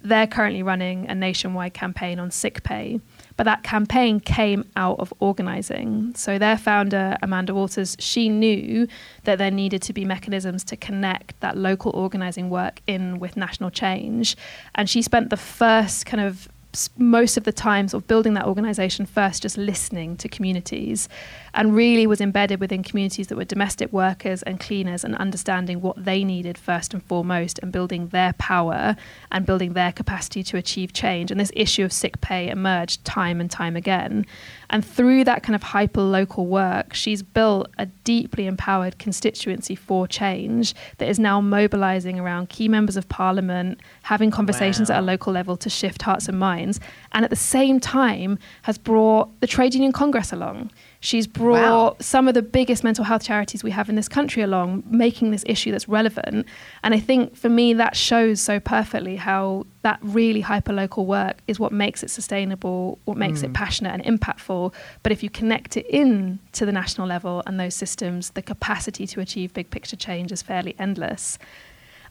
They're 0.00 0.26
currently 0.26 0.62
running 0.62 1.08
a 1.08 1.14
nationwide 1.14 1.74
campaign 1.74 2.20
on 2.20 2.30
sick 2.30 2.62
pay, 2.62 3.00
but 3.36 3.44
that 3.44 3.64
campaign 3.64 4.20
came 4.20 4.64
out 4.76 5.00
of 5.00 5.12
organizing. 5.18 6.12
So 6.14 6.38
their 6.38 6.56
founder, 6.56 7.16
Amanda 7.20 7.52
Walters, 7.52 7.96
she 7.98 8.28
knew 8.28 8.86
that 9.24 9.38
there 9.38 9.50
needed 9.50 9.82
to 9.82 9.92
be 9.92 10.04
mechanisms 10.04 10.62
to 10.64 10.76
connect 10.76 11.40
that 11.40 11.56
local 11.56 11.90
organizing 11.96 12.48
work 12.48 12.80
in 12.86 13.18
with 13.18 13.36
national 13.36 13.70
change. 13.70 14.36
And 14.76 14.88
she 14.88 15.02
spent 15.02 15.30
the 15.30 15.36
first 15.36 16.06
kind 16.06 16.20
of 16.20 16.48
most 16.96 17.36
of 17.36 17.44
the 17.44 17.52
time 17.52 17.88
sort 17.88 18.02
of 18.02 18.08
building 18.08 18.34
that 18.34 18.44
organization 18.44 19.06
first 19.06 19.42
just 19.42 19.56
listening 19.56 20.16
to 20.16 20.28
communities 20.28 21.08
and 21.54 21.74
really 21.74 22.06
was 22.06 22.20
embedded 22.20 22.60
within 22.60 22.82
communities 22.82 23.28
that 23.28 23.36
were 23.36 23.44
domestic 23.44 23.92
workers 23.92 24.42
and 24.42 24.60
cleaners 24.60 25.02
and 25.02 25.16
understanding 25.16 25.80
what 25.80 26.04
they 26.04 26.22
needed 26.22 26.58
first 26.58 26.92
and 26.92 27.02
foremost 27.02 27.58
and 27.60 27.72
building 27.72 28.08
their 28.08 28.34
power 28.34 28.94
and 29.32 29.46
building 29.46 29.72
their 29.72 29.92
capacity 29.92 30.42
to 30.42 30.56
achieve 30.56 30.92
change. 30.92 31.30
And 31.30 31.40
this 31.40 31.50
issue 31.56 31.84
of 31.84 31.92
sick 31.92 32.20
pay 32.20 32.48
emerged 32.48 33.04
time 33.04 33.40
and 33.40 33.50
time 33.50 33.74
again. 33.74 34.26
And 34.70 34.84
through 34.84 35.24
that 35.24 35.42
kind 35.42 35.56
of 35.56 35.62
hyper 35.62 36.02
local 36.02 36.46
work, 36.46 36.92
she's 36.92 37.22
built 37.22 37.70
a 37.78 37.86
deeply 37.86 38.46
empowered 38.46 38.98
constituency 38.98 39.74
for 39.74 40.06
change 40.06 40.74
that 40.98 41.08
is 41.08 41.18
now 41.18 41.40
mobilizing 41.40 42.20
around 42.20 42.50
key 42.50 42.68
members 42.68 42.96
of 42.96 43.08
parliament, 43.08 43.80
having 44.08 44.30
conversations 44.30 44.88
wow. 44.88 44.96
at 44.96 45.00
a 45.00 45.04
local 45.04 45.34
level 45.34 45.54
to 45.54 45.68
shift 45.68 46.00
hearts 46.00 46.28
and 46.28 46.38
minds, 46.38 46.80
and 47.12 47.26
at 47.26 47.30
the 47.30 47.36
same 47.36 47.78
time 47.78 48.38
has 48.62 48.78
brought 48.78 49.28
the 49.40 49.46
Trade 49.46 49.74
Union 49.74 49.92
Congress 49.92 50.32
along. 50.32 50.70
She's 51.00 51.26
brought 51.26 51.92
wow. 51.92 51.96
some 52.00 52.26
of 52.26 52.32
the 52.32 52.40
biggest 52.40 52.82
mental 52.82 53.04
health 53.04 53.22
charities 53.22 53.62
we 53.62 53.70
have 53.70 53.90
in 53.90 53.96
this 53.96 54.08
country 54.08 54.42
along, 54.42 54.82
making 54.88 55.30
this 55.30 55.44
issue 55.46 55.70
that's 55.72 55.90
relevant. 55.90 56.46
And 56.82 56.94
I 56.94 57.00
think 57.00 57.36
for 57.36 57.50
me, 57.50 57.74
that 57.74 57.94
shows 57.96 58.40
so 58.40 58.58
perfectly 58.58 59.16
how 59.16 59.66
that 59.82 59.98
really 60.00 60.40
hyper 60.40 60.72
local 60.72 61.04
work 61.04 61.36
is 61.46 61.60
what 61.60 61.70
makes 61.70 62.02
it 62.02 62.08
sustainable, 62.08 62.98
what 63.04 63.18
makes 63.18 63.40
mm. 63.42 63.44
it 63.44 63.52
passionate 63.52 63.92
and 63.92 64.02
impactful. 64.20 64.72
But 65.02 65.12
if 65.12 65.22
you 65.22 65.28
connect 65.28 65.76
it 65.76 65.86
in 65.86 66.38
to 66.52 66.64
the 66.64 66.72
national 66.72 67.06
level 67.06 67.42
and 67.46 67.60
those 67.60 67.74
systems, 67.74 68.30
the 68.30 68.42
capacity 68.42 69.06
to 69.08 69.20
achieve 69.20 69.52
big 69.52 69.68
picture 69.68 69.96
change 69.96 70.32
is 70.32 70.40
fairly 70.40 70.74
endless. 70.78 71.38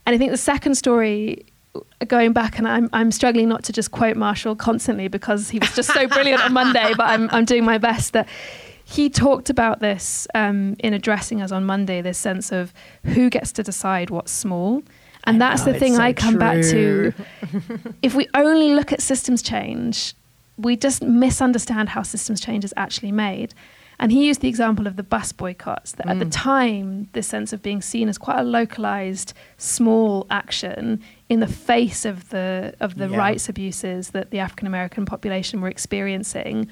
And 0.06 0.14
I 0.14 0.20
think 0.20 0.30
the 0.30 0.38
second 0.38 0.76
story 0.76 1.44
going 2.08 2.34
back, 2.34 2.58
and 2.58 2.68
I'm, 2.68 2.90
I'm 2.94 3.12
struggling 3.12 3.50
not 3.50 3.64
to 3.66 3.74
just 3.74 3.92
quote 3.92 4.18
Marshall 4.18 4.56
constantly 4.56 5.08
because 5.08 5.50
he 5.50 5.60
was 5.60 5.74
just 5.76 5.94
so 5.94 6.08
brilliant 6.08 6.44
on 6.44 6.54
Monday, 6.54 6.94
but 6.96 7.08
I'm, 7.08 7.30
I'm 7.32 7.46
doing 7.46 7.66
my 7.66 7.78
best 7.78 8.14
that 8.14 8.28
he 8.86 9.10
talked 9.10 9.50
about 9.50 9.80
this 9.82 10.28
um, 10.34 10.76
in 10.80 10.94
addressing 10.94 11.42
us 11.42 11.52
on 11.52 11.66
Monday 11.66 12.02
this 12.02 12.18
sense 12.18 12.54
of 12.54 12.74
who 13.04 13.30
gets 13.30 13.52
to 13.54 13.64
decide 13.64 14.10
what's 14.10 14.32
small. 14.32 14.82
And 15.26 15.44
I 15.44 15.50
that's 15.50 15.66
know, 15.66 15.74
the 15.74 15.80
thing 15.80 15.96
so 15.96 16.02
I 16.02 16.14
come 16.14 16.36
true. 16.36 16.40
back 16.40 16.62
to. 16.64 17.14
if 18.02 18.16
we 18.16 18.30
only 18.34 18.74
look 18.74 18.94
at 18.94 19.02
systems 19.02 19.42
change, 19.42 20.14
we 20.58 20.78
just 20.78 21.04
misunderstand 21.04 21.90
how 21.90 22.02
systems 22.02 22.40
change 22.40 22.64
is 22.64 22.74
actually 22.78 23.12
made. 23.12 23.54
And 24.00 24.12
he 24.12 24.28
used 24.28 24.42
the 24.42 24.48
example 24.48 24.86
of 24.86 24.96
the 24.96 25.04
bus 25.04 25.32
boycotts, 25.32 25.94
that 25.94 26.06
mm. 26.06 26.12
at 26.12 26.20
the 26.20 26.26
mm. 26.26 26.32
time, 26.32 27.10
this 27.14 27.28
sense 27.28 27.52
of 27.52 27.62
being 27.62 27.82
seen 27.82 28.10
as 28.10 28.18
quite 28.18 28.40
a 28.40 28.44
localized, 28.44 29.34
small 29.58 30.28
action 30.30 31.02
in 31.30 31.40
the 31.40 31.48
face 31.48 32.06
of 32.06 32.30
the, 32.30 32.76
of 32.80 32.96
the 32.96 33.10
yeah. 33.10 33.18
rights 33.18 33.50
abuses 33.50 34.10
that 34.10 34.30
the 34.30 34.40
African 34.40 34.68
American 34.68 35.06
population 35.06 35.62
were 35.62 35.68
experiencing 35.68 36.70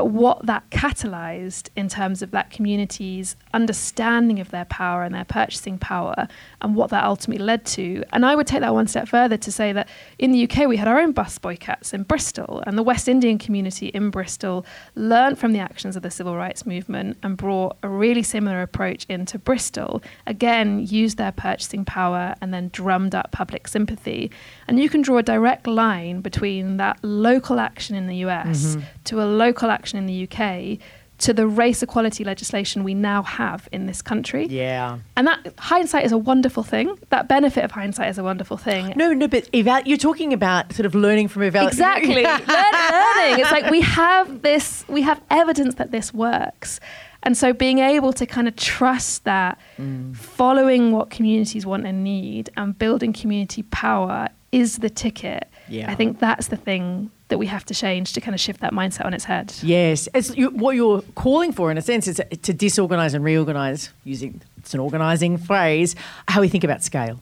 but 0.00 0.06
what 0.06 0.46
that 0.46 0.62
catalyzed 0.70 1.68
in 1.76 1.86
terms 1.86 2.22
of 2.22 2.30
that 2.30 2.50
community's 2.50 3.36
understanding 3.52 4.40
of 4.40 4.50
their 4.50 4.64
power 4.64 5.02
and 5.02 5.14
their 5.14 5.26
purchasing 5.26 5.76
power 5.76 6.26
and 6.62 6.74
what 6.74 6.88
that 6.88 7.04
ultimately 7.04 7.44
led 7.44 7.66
to. 7.66 8.02
And 8.10 8.24
I 8.24 8.34
would 8.34 8.46
take 8.46 8.60
that 8.60 8.72
one 8.72 8.86
step 8.86 9.08
further 9.08 9.36
to 9.36 9.52
say 9.52 9.74
that 9.74 9.90
in 10.18 10.32
the 10.32 10.44
UK 10.44 10.66
we 10.66 10.78
had 10.78 10.88
our 10.88 10.98
own 10.98 11.12
bus 11.12 11.36
boycotts 11.36 11.92
in 11.92 12.04
Bristol 12.04 12.62
and 12.66 12.78
the 12.78 12.82
West 12.82 13.08
Indian 13.08 13.36
community 13.36 13.88
in 13.88 14.08
Bristol 14.08 14.64
learned 14.94 15.38
from 15.38 15.52
the 15.52 15.58
actions 15.58 15.96
of 15.96 16.02
the 16.02 16.10
civil 16.10 16.34
rights 16.34 16.64
movement 16.64 17.18
and 17.22 17.36
brought 17.36 17.76
a 17.82 17.88
really 17.90 18.22
similar 18.22 18.62
approach 18.62 19.04
into 19.10 19.38
Bristol. 19.38 20.02
Again, 20.26 20.86
used 20.86 21.18
their 21.18 21.32
purchasing 21.32 21.84
power 21.84 22.34
and 22.40 22.54
then 22.54 22.70
drummed 22.72 23.14
up 23.14 23.32
public 23.32 23.68
sympathy. 23.68 24.30
And 24.66 24.80
you 24.80 24.88
can 24.88 25.02
draw 25.02 25.18
a 25.18 25.22
direct 25.22 25.66
line 25.66 26.22
between 26.22 26.78
that 26.78 26.98
local 27.02 27.60
action 27.60 27.96
in 27.96 28.06
the 28.06 28.16
US 28.24 28.76
mm-hmm. 28.76 28.80
to 29.04 29.22
a 29.22 29.26
local 29.26 29.70
action 29.70 29.89
in 29.98 30.06
the 30.06 30.28
UK 30.28 30.78
to 31.20 31.34
the 31.34 31.46
race 31.46 31.82
equality 31.82 32.24
legislation 32.24 32.82
we 32.82 32.94
now 32.94 33.22
have 33.22 33.68
in 33.72 33.86
this 33.86 34.00
country. 34.00 34.46
Yeah. 34.46 34.98
And 35.16 35.26
that 35.26 35.52
hindsight 35.58 36.04
is 36.06 36.12
a 36.12 36.18
wonderful 36.18 36.62
thing. 36.62 36.98
That 37.10 37.28
benefit 37.28 37.62
of 37.62 37.70
hindsight 37.70 38.08
is 38.08 38.18
a 38.18 38.24
wonderful 38.24 38.56
thing. 38.56 38.94
No, 38.96 39.12
no, 39.12 39.28
but 39.28 39.48
eva- 39.52 39.82
you're 39.84 39.98
talking 39.98 40.32
about 40.32 40.72
sort 40.72 40.86
of 40.86 40.94
learning 40.94 41.28
from 41.28 41.42
evaluation. 41.42 41.78
Exactly. 41.78 42.14
Learn, 42.24 42.46
learning. 42.46 43.40
It's 43.40 43.52
like 43.52 43.70
we 43.70 43.82
have 43.82 44.40
this, 44.40 44.84
we 44.88 45.02
have 45.02 45.20
evidence 45.30 45.74
that 45.74 45.90
this 45.90 46.14
works. 46.14 46.80
And 47.22 47.36
so 47.36 47.52
being 47.52 47.80
able 47.80 48.14
to 48.14 48.24
kind 48.24 48.48
of 48.48 48.56
trust 48.56 49.24
that 49.24 49.58
mm. 49.78 50.16
following 50.16 50.92
what 50.92 51.10
communities 51.10 51.66
want 51.66 51.86
and 51.86 52.02
need 52.02 52.48
and 52.56 52.78
building 52.78 53.12
community 53.12 53.62
power 53.64 54.28
is 54.52 54.78
the 54.78 54.88
ticket. 54.88 55.48
Yeah. 55.68 55.90
I 55.90 55.94
think 55.94 56.18
that's 56.18 56.48
the 56.48 56.56
thing 56.56 57.10
that 57.30 57.38
we 57.38 57.46
have 57.46 57.64
to 57.64 57.74
change 57.74 58.12
to 58.12 58.20
kind 58.20 58.34
of 58.34 58.40
shift 58.40 58.60
that 58.60 58.72
mindset 58.72 59.06
on 59.06 59.14
its 59.14 59.24
head. 59.24 59.54
Yes. 59.62 60.08
It's, 60.14 60.36
you, 60.36 60.50
what 60.50 60.76
you're 60.76 61.02
calling 61.14 61.52
for, 61.52 61.70
in 61.70 61.78
a 61.78 61.82
sense, 61.82 62.06
is 62.06 62.16
to 62.16 62.54
disorganise 62.54 63.14
and 63.14 63.24
reorganise, 63.24 63.90
using 64.04 64.42
it's 64.58 64.74
an 64.74 64.80
organising 64.80 65.38
phrase, 65.38 65.96
how 66.28 66.40
we 66.42 66.48
think 66.48 66.64
about 66.64 66.84
scale. 66.84 67.20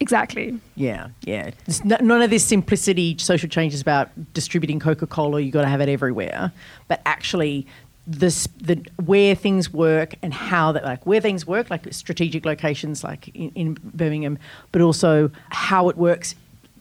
Exactly. 0.00 0.58
Yeah, 0.76 1.08
yeah. 1.22 1.50
none 1.84 2.22
of 2.22 2.30
this 2.30 2.44
simplicity 2.44 3.16
social 3.18 3.48
change 3.48 3.74
is 3.74 3.80
about 3.80 4.10
distributing 4.32 4.78
Coca 4.78 5.06
Cola, 5.06 5.40
you've 5.40 5.52
got 5.52 5.62
to 5.62 5.68
have 5.68 5.80
it 5.80 5.88
everywhere, 5.88 6.52
but 6.86 7.02
actually 7.04 7.66
this 8.06 8.48
the 8.58 8.82
where 9.04 9.34
things 9.34 9.70
work 9.70 10.14
and 10.22 10.32
how 10.32 10.72
that 10.72 10.82
like 10.82 11.04
where 11.04 11.20
things 11.20 11.46
work 11.46 11.68
like 11.68 11.92
strategic 11.92 12.46
locations 12.46 13.04
like 13.04 13.28
in, 13.34 13.50
in 13.50 13.78
Birmingham 13.84 14.38
but 14.72 14.80
also 14.80 15.30
how 15.50 15.90
it 15.90 15.96
works 15.98 16.34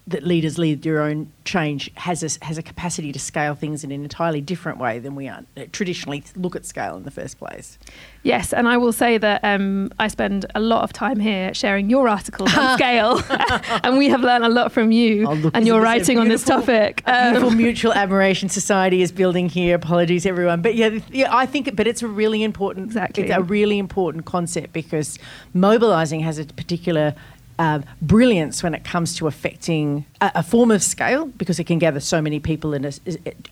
that 0.08 0.24
leaders 0.24 0.58
lead 0.58 0.84
their 0.84 1.02
own 1.02 1.30
change 1.44 1.92
has 1.96 2.24
a, 2.24 2.46
has 2.46 2.58
a 2.58 2.64
capacity 2.64 3.12
to 3.12 3.20
scale 3.20 3.56
things 3.56 3.84
in 3.84 3.92
an 3.92 4.04
entirely 4.04 4.40
different 4.40 4.80
way 4.80 5.00
than 5.00 5.16
we 5.16 5.28
are, 5.28 5.44
uh, 5.58 5.66
traditionally 5.74 6.24
look 6.36 6.56
at 6.56 6.66
scale 6.66 6.96
in 6.96 7.04
the 7.04 7.12
first 7.12 7.38
place. 7.38 7.78
Yes, 8.24 8.54
and 8.54 8.70
I 8.70 8.78
will 8.78 8.94
say 8.94 9.18
that 9.18 9.44
um, 9.44 9.92
I 10.00 10.08
spend 10.08 10.46
a 10.56 10.62
lot 10.62 10.84
of 10.84 10.94
time 10.94 11.20
here 11.20 11.54
sharing 11.54 11.90
your 11.90 12.08
articles 12.08 12.56
on 12.56 12.78
scale, 12.78 13.22
and 13.84 13.98
we 13.98 14.08
have 14.08 14.22
learned 14.22 14.46
a 14.46 14.50
lot 14.50 14.72
from 14.72 14.92
you 14.92 15.28
oh, 15.28 15.52
and 15.54 15.68
your 15.68 15.82
writing 15.82 16.18
on 16.18 16.30
this 16.30 16.44
topic. 16.44 17.04
Um, 17.06 17.32
beautiful 17.32 17.52
mutual 17.58 17.94
admiration 17.94 18.48
society 18.48 19.02
is 19.02 19.12
building 19.12 19.50
here. 19.50 19.76
Apologies, 19.76 20.26
everyone, 20.26 20.62
but 20.62 20.76
yeah, 20.76 21.00
yeah, 21.12 21.36
I 21.36 21.46
think, 21.46 21.76
but 21.76 21.86
it's 21.86 22.02
a 22.02 22.08
really 22.08 22.44
important, 22.44 22.88
exactly, 22.88 23.24
it's 23.24 23.34
a 23.34 23.42
really 23.42 23.78
important 23.78 24.26
concept 24.26 24.72
because 24.72 25.20
mobilising 25.54 26.22
has 26.22 26.40
a 26.40 26.46
particular 26.46 27.14
uh, 27.60 27.80
brilliance 28.02 28.62
when 28.62 28.74
it 28.74 28.84
comes 28.84 29.16
to 29.18 29.28
affecting 29.28 30.06
a, 30.22 30.32
a, 30.36 30.44
form 30.44 30.70
of 30.72 30.84
scale 30.84 31.26
because 31.26 31.60
it 31.60 31.64
can 31.64 31.80
gather 31.80 32.00
so 32.00 32.22
many 32.22 32.40
people 32.40 32.74
in 32.74 32.86
a, 32.86 32.92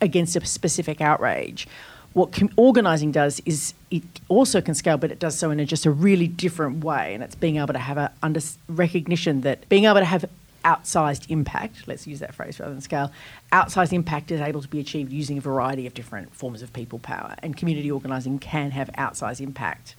against 0.01 0.35
a 0.35 0.45
specific 0.45 1.01
outrage. 1.01 1.67
What 2.13 2.31
com- 2.31 2.51
organising 2.55 3.11
does 3.11 3.41
is 3.45 3.73
it 3.91 4.03
also 4.29 4.61
can 4.61 4.73
scale, 4.73 4.97
but 4.97 5.11
it 5.11 5.19
does 5.19 5.37
so 5.37 5.51
in 5.51 5.59
a, 5.59 5.65
just 5.65 5.85
a 5.85 5.91
really 5.91 6.27
different 6.27 6.83
way, 6.83 7.13
and 7.13 7.23
it's 7.23 7.35
being 7.35 7.57
able 7.57 7.73
to 7.73 7.79
have 7.79 7.97
a 7.97 8.11
under 8.23 8.39
recognition 8.69 9.41
that 9.41 9.67
being 9.69 9.85
able 9.85 9.99
to 9.99 10.05
have 10.05 10.25
outsized 10.65 11.29
impact, 11.29 11.87
let's 11.87 12.07
use 12.07 12.19
that 12.19 12.33
phrase 12.33 12.59
rather 12.59 12.73
than 12.73 12.81
scale, 12.81 13.11
outsized 13.51 13.93
impact 13.93 14.31
is 14.31 14.41
able 14.41 14.61
to 14.61 14.67
be 14.67 14.79
achieved 14.79 15.11
using 15.11 15.37
a 15.37 15.41
variety 15.41 15.85
of 15.85 15.93
different 15.93 16.33
forms 16.33 16.61
of 16.61 16.73
people 16.73 16.99
power. 16.99 17.35
And 17.39 17.55
community 17.55 17.91
organising 17.91 18.39
can 18.39 18.71
have 18.71 18.89
outsized 18.97 19.41
impact 19.41 19.95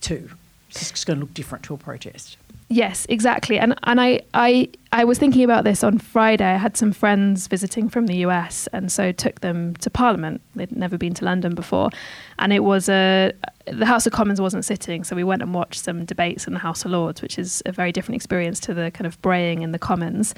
too. 0.00 0.30
It's 0.70 1.04
going 1.04 1.18
to 1.18 1.24
look 1.24 1.34
different 1.34 1.64
to 1.64 1.74
a 1.74 1.76
protest. 1.76 2.36
Yes, 2.72 3.04
exactly. 3.08 3.58
And 3.58 3.74
and 3.82 4.00
I, 4.00 4.20
I 4.32 4.68
I 4.92 5.02
was 5.02 5.18
thinking 5.18 5.42
about 5.42 5.64
this 5.64 5.82
on 5.82 5.98
Friday. 5.98 6.44
I 6.44 6.56
had 6.56 6.76
some 6.76 6.92
friends 6.92 7.48
visiting 7.48 7.88
from 7.88 8.06
the 8.06 8.18
US 8.18 8.68
and 8.72 8.92
so 8.92 9.10
took 9.10 9.40
them 9.40 9.74
to 9.76 9.90
Parliament. 9.90 10.40
They'd 10.54 10.70
never 10.70 10.96
been 10.96 11.12
to 11.14 11.24
London 11.24 11.56
before. 11.56 11.90
And 12.38 12.52
it 12.52 12.60
was 12.60 12.88
a 12.88 13.32
the 13.66 13.86
House 13.86 14.06
of 14.06 14.12
Commons 14.12 14.40
wasn't 14.40 14.64
sitting, 14.64 15.02
so 15.02 15.16
we 15.16 15.24
went 15.24 15.42
and 15.42 15.52
watched 15.52 15.82
some 15.82 16.04
debates 16.04 16.46
in 16.46 16.52
the 16.52 16.60
House 16.60 16.84
of 16.84 16.92
Lords, 16.92 17.20
which 17.22 17.40
is 17.40 17.60
a 17.66 17.72
very 17.72 17.90
different 17.90 18.16
experience 18.16 18.60
to 18.60 18.74
the 18.74 18.92
kind 18.92 19.06
of 19.06 19.20
braying 19.20 19.62
in 19.62 19.72
the 19.72 19.78
Commons. 19.78 20.32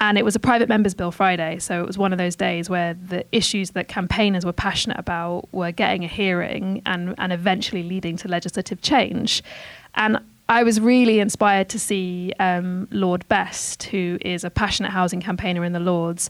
And 0.00 0.16
it 0.16 0.24
was 0.24 0.34
a 0.34 0.40
private 0.40 0.68
members 0.68 0.94
bill 0.94 1.12
Friday, 1.12 1.58
so 1.58 1.80
it 1.80 1.86
was 1.86 1.98
one 1.98 2.12
of 2.12 2.18
those 2.18 2.34
days 2.34 2.70
where 2.70 2.94
the 2.94 3.24
issues 3.32 3.72
that 3.72 3.86
campaigners 3.86 4.46
were 4.46 4.52
passionate 4.52 4.98
about 4.98 5.52
were 5.52 5.72
getting 5.72 6.04
a 6.04 6.08
hearing 6.08 6.80
and, 6.86 7.14
and 7.18 7.32
eventually 7.32 7.82
leading 7.82 8.16
to 8.16 8.28
legislative 8.28 8.80
change. 8.80 9.42
And 9.94 10.18
I 10.48 10.64
was 10.64 10.80
really 10.80 11.20
inspired 11.20 11.68
to 11.68 11.78
see 11.78 12.32
um, 12.40 12.88
Lord 12.90 13.28
Best, 13.28 13.84
who 13.84 14.18
is 14.22 14.42
a 14.42 14.50
passionate 14.50 14.90
housing 14.90 15.20
campaigner 15.20 15.64
in 15.64 15.72
the 15.72 15.80
Lords, 15.80 16.28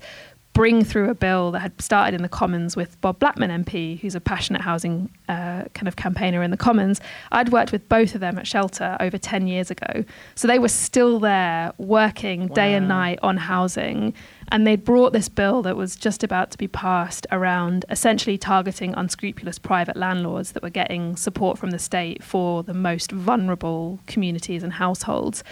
bring 0.53 0.85
through 0.85 1.09
a 1.09 1.15
bill 1.15 1.53
that 1.53 1.61
had 1.61 1.81
started 1.81 2.15
in 2.15 2.23
the 2.23 2.29
Commons 2.29 2.75
with 2.77 3.01
Bob 3.01 3.19
Blackman 3.21 3.65
MP, 3.65 4.01
who's 4.01 4.15
a 4.15 4.21
passionate 4.21 4.61
housing 4.61 5.09
uh, 5.29 5.65
kind 5.75 5.87
of 5.87 5.97
campaigner 5.97 6.43
in 6.43 6.51
the 6.51 6.57
Commons. 6.57 7.01
I'd 7.31 7.51
worked 7.51 7.71
with 7.71 7.89
both 7.89 8.15
of 8.15 8.21
them 8.21 8.37
at 8.37 8.47
Shelter 8.47 8.97
over 8.99 9.17
10 9.17 9.47
years 9.47 9.71
ago. 9.71 10.05
So 10.35 10.49
they 10.49 10.59
were 10.59 10.69
still 10.69 11.21
there 11.21 11.73
working 11.79 12.49
wow. 12.49 12.55
day 12.55 12.75
and 12.75 12.89
night 12.89 13.21
on 13.23 13.37
housing. 13.37 14.13
And 14.51 14.67
they'd 14.67 14.85
brought 14.85 15.13
this 15.13 15.29
bill 15.29 15.63
that 15.63 15.77
was 15.77 15.95
just 15.95 16.25
about 16.25 16.51
to 16.51 16.59
be 16.59 16.67
passed 16.67 17.27
around 17.31 17.85
essentially 17.89 18.37
targeting 18.37 18.93
unscrupulous 18.95 19.61
private 19.61 19.97
landlords 19.97 20.53
that 20.53 20.63
were 20.65 20.71
getting 20.71 21.15
support 21.15 21.59
from 21.59 21.71
the 21.71 21.79
state 21.79 22.25
for 22.25 22.65
the 22.65 22.75
most 22.75 23.13
vulnerable 23.13 24.01
communities 24.09 24.65
and 24.65 24.75
households. 24.75 25.45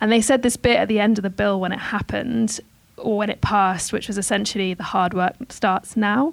And 0.00 0.10
they 0.10 0.20
said 0.20 0.42
this 0.42 0.56
bit 0.56 0.76
at 0.76 0.88
the 0.88 0.98
end 0.98 1.18
of 1.18 1.22
the 1.22 1.30
bill 1.30 1.60
when 1.60 1.70
it 1.70 1.78
happened, 1.78 2.60
or 2.96 3.16
when 3.16 3.30
it 3.30 3.40
passed, 3.40 3.92
which 3.92 4.08
was 4.08 4.18
essentially 4.18 4.74
the 4.74 4.82
hard 4.82 5.14
work 5.14 5.34
starts 5.50 5.96
now. 5.96 6.32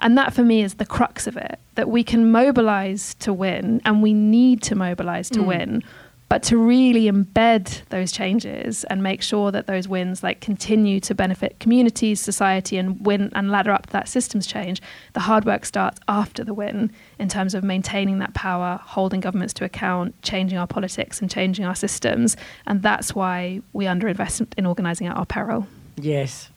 And 0.00 0.18
that 0.18 0.32
for 0.32 0.42
me 0.42 0.62
is 0.62 0.74
the 0.74 0.86
crux 0.86 1.26
of 1.26 1.36
it 1.36 1.58
that 1.76 1.88
we 1.88 2.02
can 2.02 2.30
mobilize 2.30 3.14
to 3.14 3.32
win 3.32 3.80
and 3.84 4.02
we 4.02 4.12
need 4.12 4.62
to 4.62 4.74
mobilize 4.74 5.30
to 5.30 5.40
mm. 5.40 5.46
win 5.46 5.82
but 6.32 6.42
to 6.42 6.56
really 6.56 7.12
embed 7.12 7.86
those 7.90 8.10
changes 8.10 8.84
and 8.84 9.02
make 9.02 9.20
sure 9.20 9.50
that 9.50 9.66
those 9.66 9.86
wins 9.86 10.22
like 10.22 10.40
continue 10.40 10.98
to 10.98 11.14
benefit 11.14 11.60
communities 11.60 12.22
society 12.22 12.78
and 12.78 13.04
win 13.04 13.30
and 13.34 13.50
ladder 13.50 13.70
up 13.70 13.88
that 13.88 14.08
systems 14.08 14.46
change 14.46 14.80
the 15.12 15.20
hard 15.20 15.44
work 15.44 15.66
starts 15.66 16.00
after 16.08 16.42
the 16.42 16.54
win 16.54 16.90
in 17.18 17.28
terms 17.28 17.54
of 17.54 17.62
maintaining 17.62 18.18
that 18.18 18.32
power 18.32 18.80
holding 18.82 19.20
governments 19.20 19.52
to 19.52 19.62
account 19.62 20.14
changing 20.22 20.56
our 20.56 20.66
politics 20.66 21.20
and 21.20 21.30
changing 21.30 21.66
our 21.66 21.74
systems 21.74 22.34
and 22.66 22.80
that's 22.80 23.14
why 23.14 23.60
we 23.74 23.84
underinvest 23.84 24.54
in 24.56 24.64
organizing 24.64 25.06
at 25.06 25.14
our 25.14 25.26
peril 25.26 25.66
yes 25.96 26.48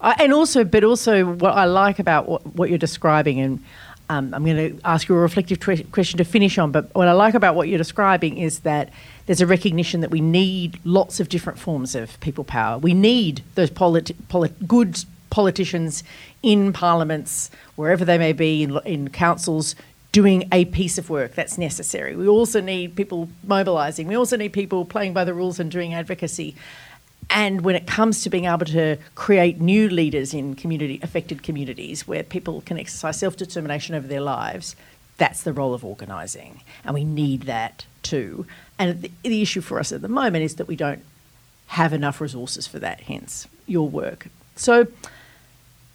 uh, 0.00 0.14
and 0.18 0.32
also 0.32 0.64
but 0.64 0.84
also 0.84 1.24
what 1.24 1.54
i 1.54 1.64
like 1.64 1.98
about 1.98 2.28
what, 2.28 2.46
what 2.54 2.68
you're 2.68 2.78
describing 2.78 3.40
and 3.40 3.62
um, 4.10 4.32
I'm 4.32 4.44
going 4.44 4.56
to 4.56 4.80
ask 4.86 5.08
you 5.08 5.14
a 5.14 5.18
reflective 5.18 5.60
question 5.60 6.16
to 6.16 6.24
finish 6.24 6.56
on, 6.56 6.72
but 6.72 6.94
what 6.94 7.08
I 7.08 7.12
like 7.12 7.34
about 7.34 7.54
what 7.54 7.68
you're 7.68 7.78
describing 7.78 8.38
is 8.38 8.60
that 8.60 8.90
there's 9.26 9.42
a 9.42 9.46
recognition 9.46 10.00
that 10.00 10.10
we 10.10 10.22
need 10.22 10.80
lots 10.84 11.20
of 11.20 11.28
different 11.28 11.58
forms 11.58 11.94
of 11.94 12.18
people 12.20 12.42
power. 12.42 12.78
We 12.78 12.94
need 12.94 13.42
those 13.54 13.68
polit- 13.68 14.66
good 14.66 15.04
politicians 15.28 16.04
in 16.42 16.72
parliaments, 16.72 17.50
wherever 17.76 18.04
they 18.04 18.16
may 18.16 18.32
be, 18.32 18.62
in, 18.62 18.78
in 18.86 19.10
councils, 19.10 19.74
doing 20.10 20.48
a 20.52 20.64
piece 20.64 20.96
of 20.96 21.10
work 21.10 21.34
that's 21.34 21.58
necessary. 21.58 22.16
We 22.16 22.26
also 22.28 22.62
need 22.62 22.96
people 22.96 23.28
mobilising. 23.44 24.08
We 24.08 24.16
also 24.16 24.38
need 24.38 24.54
people 24.54 24.86
playing 24.86 25.12
by 25.12 25.24
the 25.24 25.34
rules 25.34 25.60
and 25.60 25.70
doing 25.70 25.92
advocacy. 25.92 26.54
And 27.30 27.60
when 27.60 27.76
it 27.76 27.86
comes 27.86 28.22
to 28.22 28.30
being 28.30 28.46
able 28.46 28.66
to 28.66 28.96
create 29.14 29.60
new 29.60 29.88
leaders 29.88 30.32
in 30.32 30.54
community 30.54 30.98
affected 31.02 31.42
communities 31.42 32.08
where 32.08 32.22
people 32.22 32.62
can 32.62 32.78
exercise 32.78 33.18
self 33.18 33.36
determination 33.36 33.94
over 33.94 34.06
their 34.06 34.20
lives, 34.20 34.74
that's 35.18 35.42
the 35.42 35.52
role 35.52 35.74
of 35.74 35.84
organising. 35.84 36.62
And 36.84 36.94
we 36.94 37.04
need 37.04 37.42
that 37.42 37.84
too. 38.02 38.46
And 38.78 39.02
the, 39.02 39.10
the, 39.22 39.42
issue 39.42 39.60
for 39.60 39.78
us 39.78 39.92
at 39.92 40.00
the 40.00 40.08
moment 40.08 40.44
is 40.44 40.54
that 40.54 40.68
we 40.68 40.76
don't 40.76 41.04
have 41.66 41.92
enough 41.92 42.20
resources 42.20 42.66
for 42.66 42.78
that, 42.78 43.00
hence 43.02 43.46
your 43.66 43.88
work. 43.88 44.28
So, 44.56 44.86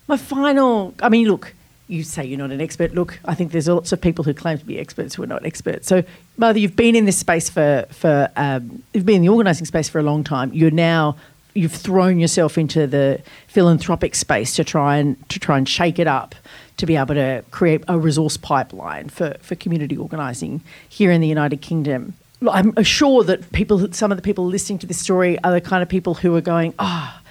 my 0.07 0.17
final 0.17 0.93
I 1.01 1.09
mean, 1.09 1.27
look, 1.27 1.53
you 1.93 2.03
say 2.03 2.25
you're 2.25 2.39
not 2.39 2.51
an 2.51 2.59
expert. 2.59 2.93
Look, 2.93 3.19
I 3.25 3.35
think 3.35 3.51
there's 3.51 3.67
lots 3.67 3.91
of 3.91 4.01
people 4.01 4.23
who 4.23 4.33
claim 4.33 4.57
to 4.57 4.65
be 4.65 4.79
experts 4.79 5.15
who 5.15 5.23
are 5.23 5.27
not 5.27 5.45
experts. 5.45 5.87
So, 5.87 6.03
Martha, 6.37 6.59
you've 6.59 6.75
been 6.75 6.95
in 6.95 7.05
this 7.05 7.17
space 7.17 7.49
for 7.49 7.85
for 7.91 8.29
um, 8.35 8.83
you've 8.93 9.05
been 9.05 9.17
in 9.17 9.21
the 9.21 9.29
organising 9.29 9.65
space 9.65 9.87
for 9.87 9.99
a 9.99 10.03
long 10.03 10.23
time. 10.23 10.51
You're 10.53 10.71
now 10.71 11.15
you've 11.53 11.71
thrown 11.73 12.19
yourself 12.19 12.57
into 12.57 12.87
the 12.87 13.21
philanthropic 13.47 14.15
space 14.15 14.55
to 14.55 14.63
try 14.63 14.97
and 14.97 15.29
to 15.29 15.39
try 15.39 15.57
and 15.57 15.69
shake 15.69 15.99
it 15.99 16.07
up 16.07 16.33
to 16.77 16.85
be 16.87 16.95
able 16.95 17.13
to 17.13 17.43
create 17.51 17.83
a 17.87 17.99
resource 17.99 18.37
pipeline 18.37 19.07
for, 19.09 19.35
for 19.41 19.53
community 19.53 19.95
organising 19.95 20.61
here 20.89 21.11
in 21.11 21.21
the 21.21 21.27
United 21.27 21.61
Kingdom. 21.61 22.13
I'm 22.51 22.83
sure 22.83 23.23
that 23.23 23.51
people, 23.51 23.93
some 23.93 24.11
of 24.11 24.17
the 24.17 24.21
people 24.21 24.45
listening 24.45 24.79
to 24.79 24.87
this 24.87 24.99
story, 24.99 25.37
are 25.43 25.51
the 25.51 25.61
kind 25.61 25.83
of 25.83 25.87
people 25.87 26.15
who 26.15 26.35
are 26.35 26.41
going, 26.41 26.73
ah. 26.79 27.15
Oh, 27.15 27.23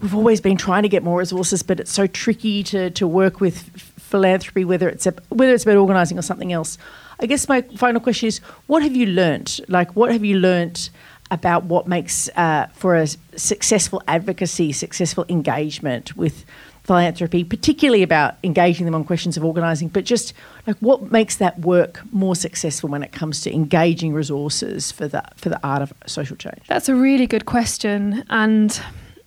we've 0.00 0.14
always 0.14 0.40
been 0.40 0.56
trying 0.56 0.82
to 0.82 0.88
get 0.88 1.02
more 1.02 1.18
resources, 1.18 1.62
but 1.62 1.80
it's 1.80 1.90
so 1.90 2.06
tricky 2.06 2.62
to, 2.64 2.90
to 2.90 3.06
work 3.06 3.40
with 3.40 3.87
philanthropy, 4.08 4.64
whether 4.64 4.88
it's 4.88 5.06
a, 5.06 5.14
whether 5.28 5.52
it's 5.54 5.64
about 5.64 5.76
organising 5.76 6.18
or 6.18 6.22
something 6.22 6.52
else. 6.52 6.78
I 7.20 7.26
guess 7.26 7.48
my 7.48 7.62
final 7.62 8.00
question 8.00 8.28
is, 8.28 8.38
what 8.66 8.82
have 8.82 8.96
you 8.96 9.06
learnt? 9.06 9.60
Like, 9.68 9.94
what 9.96 10.12
have 10.12 10.24
you 10.24 10.38
learnt 10.38 10.90
about 11.30 11.64
what 11.64 11.86
makes 11.86 12.28
uh, 12.36 12.68
for 12.72 12.96
a 12.96 13.06
successful 13.36 14.02
advocacy, 14.08 14.72
successful 14.72 15.26
engagement 15.28 16.16
with 16.16 16.44
philanthropy, 16.84 17.44
particularly 17.44 18.02
about 18.02 18.36
engaging 18.42 18.86
them 18.86 18.94
on 18.94 19.04
questions 19.04 19.36
of 19.36 19.44
organising, 19.44 19.88
but 19.88 20.04
just 20.06 20.32
like 20.66 20.76
what 20.78 21.12
makes 21.12 21.36
that 21.36 21.58
work 21.60 22.00
more 22.12 22.34
successful 22.34 22.88
when 22.88 23.02
it 23.02 23.12
comes 23.12 23.42
to 23.42 23.52
engaging 23.52 24.14
resources 24.14 24.90
for 24.90 25.06
the 25.06 25.22
for 25.36 25.50
the 25.50 25.60
art 25.62 25.82
of 25.82 25.92
social 26.06 26.36
change? 26.36 26.62
That's 26.66 26.88
a 26.88 26.94
really 26.94 27.26
good 27.26 27.44
question, 27.44 28.24
and 28.30 28.80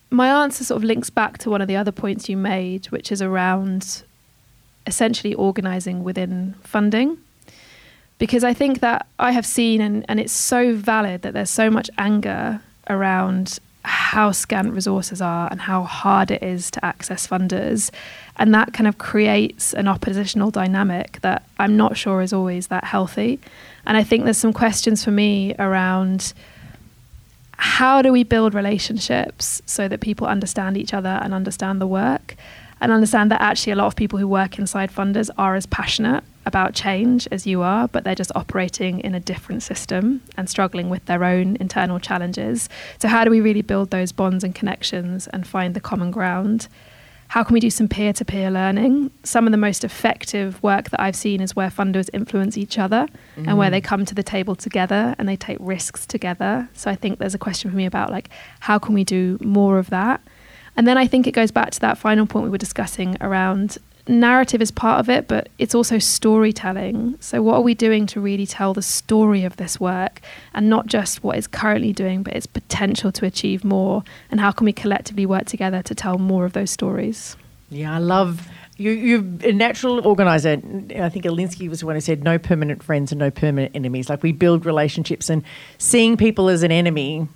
my 0.10 0.44
answer 0.44 0.64
sort 0.64 0.78
of 0.78 0.84
links 0.84 1.12
back 1.12 1.38
to 1.40 1.50
one 1.52 1.62
of 1.62 1.68
the 1.68 1.76
other 1.76 1.92
points 1.92 2.28
you 2.28 2.36
made, 2.36 2.88
which 2.88 3.12
is 3.12 3.22
around 3.22 4.04
essentially 4.88 5.34
organising 5.34 6.04
within 6.04 6.56
funding. 6.64 7.18
Because 8.18 8.44
I 8.44 8.54
think 8.54 8.82
that 8.82 9.08
I 9.18 9.32
have 9.32 9.46
seen, 9.46 9.82
and, 9.82 10.06
and 10.08 10.20
it's 10.20 10.34
so 10.34 10.76
valid 10.76 11.24
that 11.24 11.34
there's 11.34 11.50
so 11.50 11.70
much 11.70 11.90
anger 11.98 12.62
around 12.88 13.60
how 13.84 14.32
scant 14.32 14.74
resources 14.74 15.22
are 15.22 15.48
and 15.50 15.60
how 15.60 15.84
hard 15.84 16.30
it 16.30 16.44
is 16.44 16.70
to 16.72 16.86
access 16.86 17.28
funders. 17.28 17.90
And 18.38 18.54
that 18.54 18.74
kind 18.74 18.88
of 18.88 19.00
creates 19.00 19.74
an 19.74 19.88
oppositional 19.88 20.52
dynamic 20.52 21.20
that 21.22 21.44
I'm 21.58 21.76
not 21.78 21.98
sure 21.98 22.22
is 22.22 22.32
always 22.32 22.68
that 22.68 22.84
healthy. 22.84 23.40
And 23.86 23.98
I 23.98 24.04
think 24.04 24.24
there's 24.24 24.38
some 24.38 24.54
questions 24.54 25.04
for 25.04 25.12
me 25.12 25.56
around 25.58 26.34
how 27.58 28.02
do 28.02 28.12
we 28.12 28.24
build 28.24 28.54
relationships 28.54 29.62
so 29.66 29.88
that 29.88 30.02
people 30.02 30.28
understand 30.28 30.78
each 30.78 30.94
other 30.94 31.20
and 31.22 31.34
understand 31.34 31.80
the 31.82 31.88
work 31.88 32.36
and 32.82 32.92
understand 32.92 33.32
that 33.32 33.42
actually 33.42 33.72
a 33.72 33.76
lot 33.76 33.86
of 33.86 33.96
people 33.96 34.18
who 34.18 34.28
work 34.28 34.58
inside 34.58 34.92
funders 34.92 35.30
are 35.38 35.56
as 35.56 35.68
passionate 35.68 36.24
about 36.48 36.74
change 36.74 37.28
as 37.32 37.46
you 37.46 37.62
are, 37.62 37.88
but 37.88 38.04
they're 38.04 38.16
just 38.16 38.32
operating 38.36 39.00
in 39.02 39.14
a 39.14 39.20
different 39.20 39.62
system 39.62 40.22
and 40.36 40.50
struggling 40.50 40.90
with 40.90 41.06
their 41.06 41.24
own 41.24 41.56
internal 41.60 42.00
challenges. 42.00 42.68
So, 43.00 43.08
how 43.08 43.24
do 43.24 43.30
we 43.30 43.40
really 43.40 43.62
build 43.62 43.92
those 43.92 44.12
bonds 44.12 44.44
and 44.44 44.56
connections 44.56 45.28
and 45.28 45.46
find 45.46 45.76
the 45.76 45.80
common 45.80 46.10
ground? 46.10 46.68
How 47.28 47.44
can 47.44 47.54
we 47.54 47.60
do 47.60 47.70
some 47.70 47.88
peer 47.88 48.12
to 48.14 48.26
peer 48.26 48.52
learning? 48.52 49.12
Some 49.24 49.46
of 49.48 49.52
the 49.52 49.58
most 49.58 49.86
effective 49.86 50.62
work 50.62 50.90
that 50.90 51.00
I've 51.00 51.16
seen 51.16 51.40
is 51.40 51.56
where 51.56 51.70
funders 51.70 52.10
influence 52.12 52.58
each 52.58 52.78
other 52.78 53.08
mm. 53.38 53.48
and 53.48 53.58
where 53.58 53.70
they 53.70 53.80
come 53.80 54.04
to 54.04 54.14
the 54.14 54.24
table 54.24 54.54
together 54.54 55.16
and 55.18 55.30
they 55.30 55.38
take 55.38 55.58
risks 55.62 56.06
together. 56.08 56.68
So, 56.74 56.90
I 56.90 56.96
think 56.96 57.20
there's 57.20 57.36
a 57.36 57.40
question 57.40 57.70
for 57.70 57.78
me 57.78 57.86
about 57.86 58.10
like, 58.10 58.30
how 58.62 58.80
can 58.80 58.96
we 58.96 59.04
do 59.04 59.38
more 59.40 59.78
of 59.78 59.92
that? 59.92 60.22
And 60.76 60.88
then 60.88 60.98
I 60.98 61.08
think 61.08 61.28
it 61.28 61.32
goes 61.32 61.52
back 61.52 61.72
to 61.72 61.80
that 61.82 61.98
final 61.98 62.26
point 62.26 62.46
we 62.46 62.50
were 62.50 62.58
discussing 62.58 63.18
around 63.22 63.78
narrative 64.08 64.62
is 64.62 64.72
part 64.72 65.00
of 65.00 65.10
it, 65.10 65.28
but 65.28 65.50
it's 65.58 65.76
also 65.76 66.00
storytelling. 66.00 67.18
So, 67.20 67.42
what 67.42 67.56
are 67.56 67.62
we 67.62 67.74
doing 67.74 68.06
to 68.08 68.22
really 68.22 68.46
tell 68.46 68.74
the 68.74 68.82
story 68.82 69.44
of 69.44 69.58
this 69.58 69.80
work 69.80 70.22
and 70.54 70.70
not 70.70 70.88
just 70.88 71.24
what 71.24 71.38
it's 71.38 71.48
currently 71.48 71.94
doing, 71.94 72.24
but 72.24 72.34
its 72.34 72.46
potential 72.46 73.12
to 73.14 73.26
achieve 73.26 73.64
more? 73.64 74.04
And 74.30 74.40
how 74.40 74.52
can 74.52 74.66
we 74.66 74.74
collectively 74.74 75.26
work 75.26 75.46
together 75.46 75.82
to 75.84 75.96
tell 75.96 76.18
more 76.18 76.46
of 76.46 76.54
those 76.54 76.72
stories? 76.72 77.36
Yeah, 77.70 77.96
I 77.96 78.00
love 78.00 78.48
you. 78.78 78.92
You're 78.92 79.50
a 79.50 79.54
natural 79.54 80.06
organizer. 80.06 80.62
I 81.00 81.10
think 81.10 81.26
Alinsky 81.26 81.70
was 81.70 81.82
the 81.82 81.86
one 81.86 81.96
who 81.96 82.02
said, 82.02 82.24
"No 82.24 82.38
permanent 82.38 82.84
friends 82.84 83.12
and 83.12 83.20
no 83.20 83.32
permanent 83.32 83.76
enemies." 83.76 84.10
Like 84.10 84.24
we 84.24 84.32
build 84.32 84.66
relationships, 84.66 85.30
and 85.30 85.44
seeing 85.78 86.18
people 86.18 86.50
as 86.50 86.64
an 86.64 86.72
enemy 86.72 87.28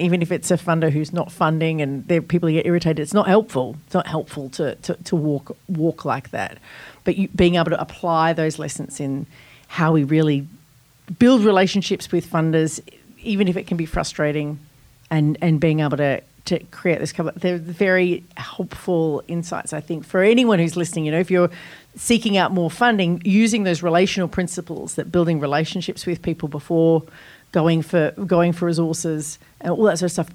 even 0.00 0.22
if 0.22 0.32
it's 0.32 0.50
a 0.50 0.56
funder 0.56 0.90
who's 0.90 1.12
not 1.12 1.30
funding 1.30 1.80
and 1.82 2.06
people 2.28 2.48
get 2.48 2.66
irritated, 2.66 3.00
it's 3.00 3.14
not 3.14 3.26
helpful. 3.26 3.76
It's 3.86 3.94
not 3.94 4.06
helpful 4.06 4.48
to, 4.50 4.74
to, 4.76 4.94
to 4.94 5.16
walk 5.16 5.56
walk 5.68 6.04
like 6.04 6.30
that. 6.30 6.58
But 7.04 7.16
you, 7.16 7.28
being 7.28 7.56
able 7.56 7.70
to 7.70 7.80
apply 7.80 8.32
those 8.32 8.58
lessons 8.58 9.00
in 9.00 9.26
how 9.68 9.92
we 9.92 10.04
really 10.04 10.46
build 11.18 11.42
relationships 11.42 12.12
with 12.12 12.26
funders, 12.26 12.80
even 13.22 13.48
if 13.48 13.56
it 13.56 13.66
can 13.66 13.76
be 13.76 13.86
frustrating, 13.86 14.58
and 15.10 15.38
and 15.40 15.60
being 15.60 15.80
able 15.80 15.96
to 15.96 16.22
to 16.48 16.58
create 16.70 16.98
this 16.98 17.12
cover, 17.12 17.30
they're 17.36 17.58
very 17.58 18.24
helpful 18.36 19.22
insights. 19.28 19.72
I 19.74 19.80
think 19.80 20.04
for 20.04 20.22
anyone 20.22 20.58
who's 20.58 20.76
listening, 20.76 21.04
you 21.04 21.12
know, 21.12 21.18
if 21.18 21.30
you're 21.30 21.50
seeking 21.96 22.38
out 22.38 22.52
more 22.52 22.70
funding, 22.70 23.20
using 23.24 23.64
those 23.64 23.82
relational 23.82 24.28
principles 24.28 24.94
that 24.94 25.12
building 25.12 25.40
relationships 25.40 26.06
with 26.06 26.22
people 26.22 26.48
before 26.48 27.02
going 27.52 27.82
for 27.82 28.12
going 28.26 28.52
for 28.52 28.66
resources 28.66 29.38
and 29.60 29.72
all 29.72 29.84
that 29.84 29.98
sort 29.98 30.06
of 30.06 30.12
stuff. 30.12 30.30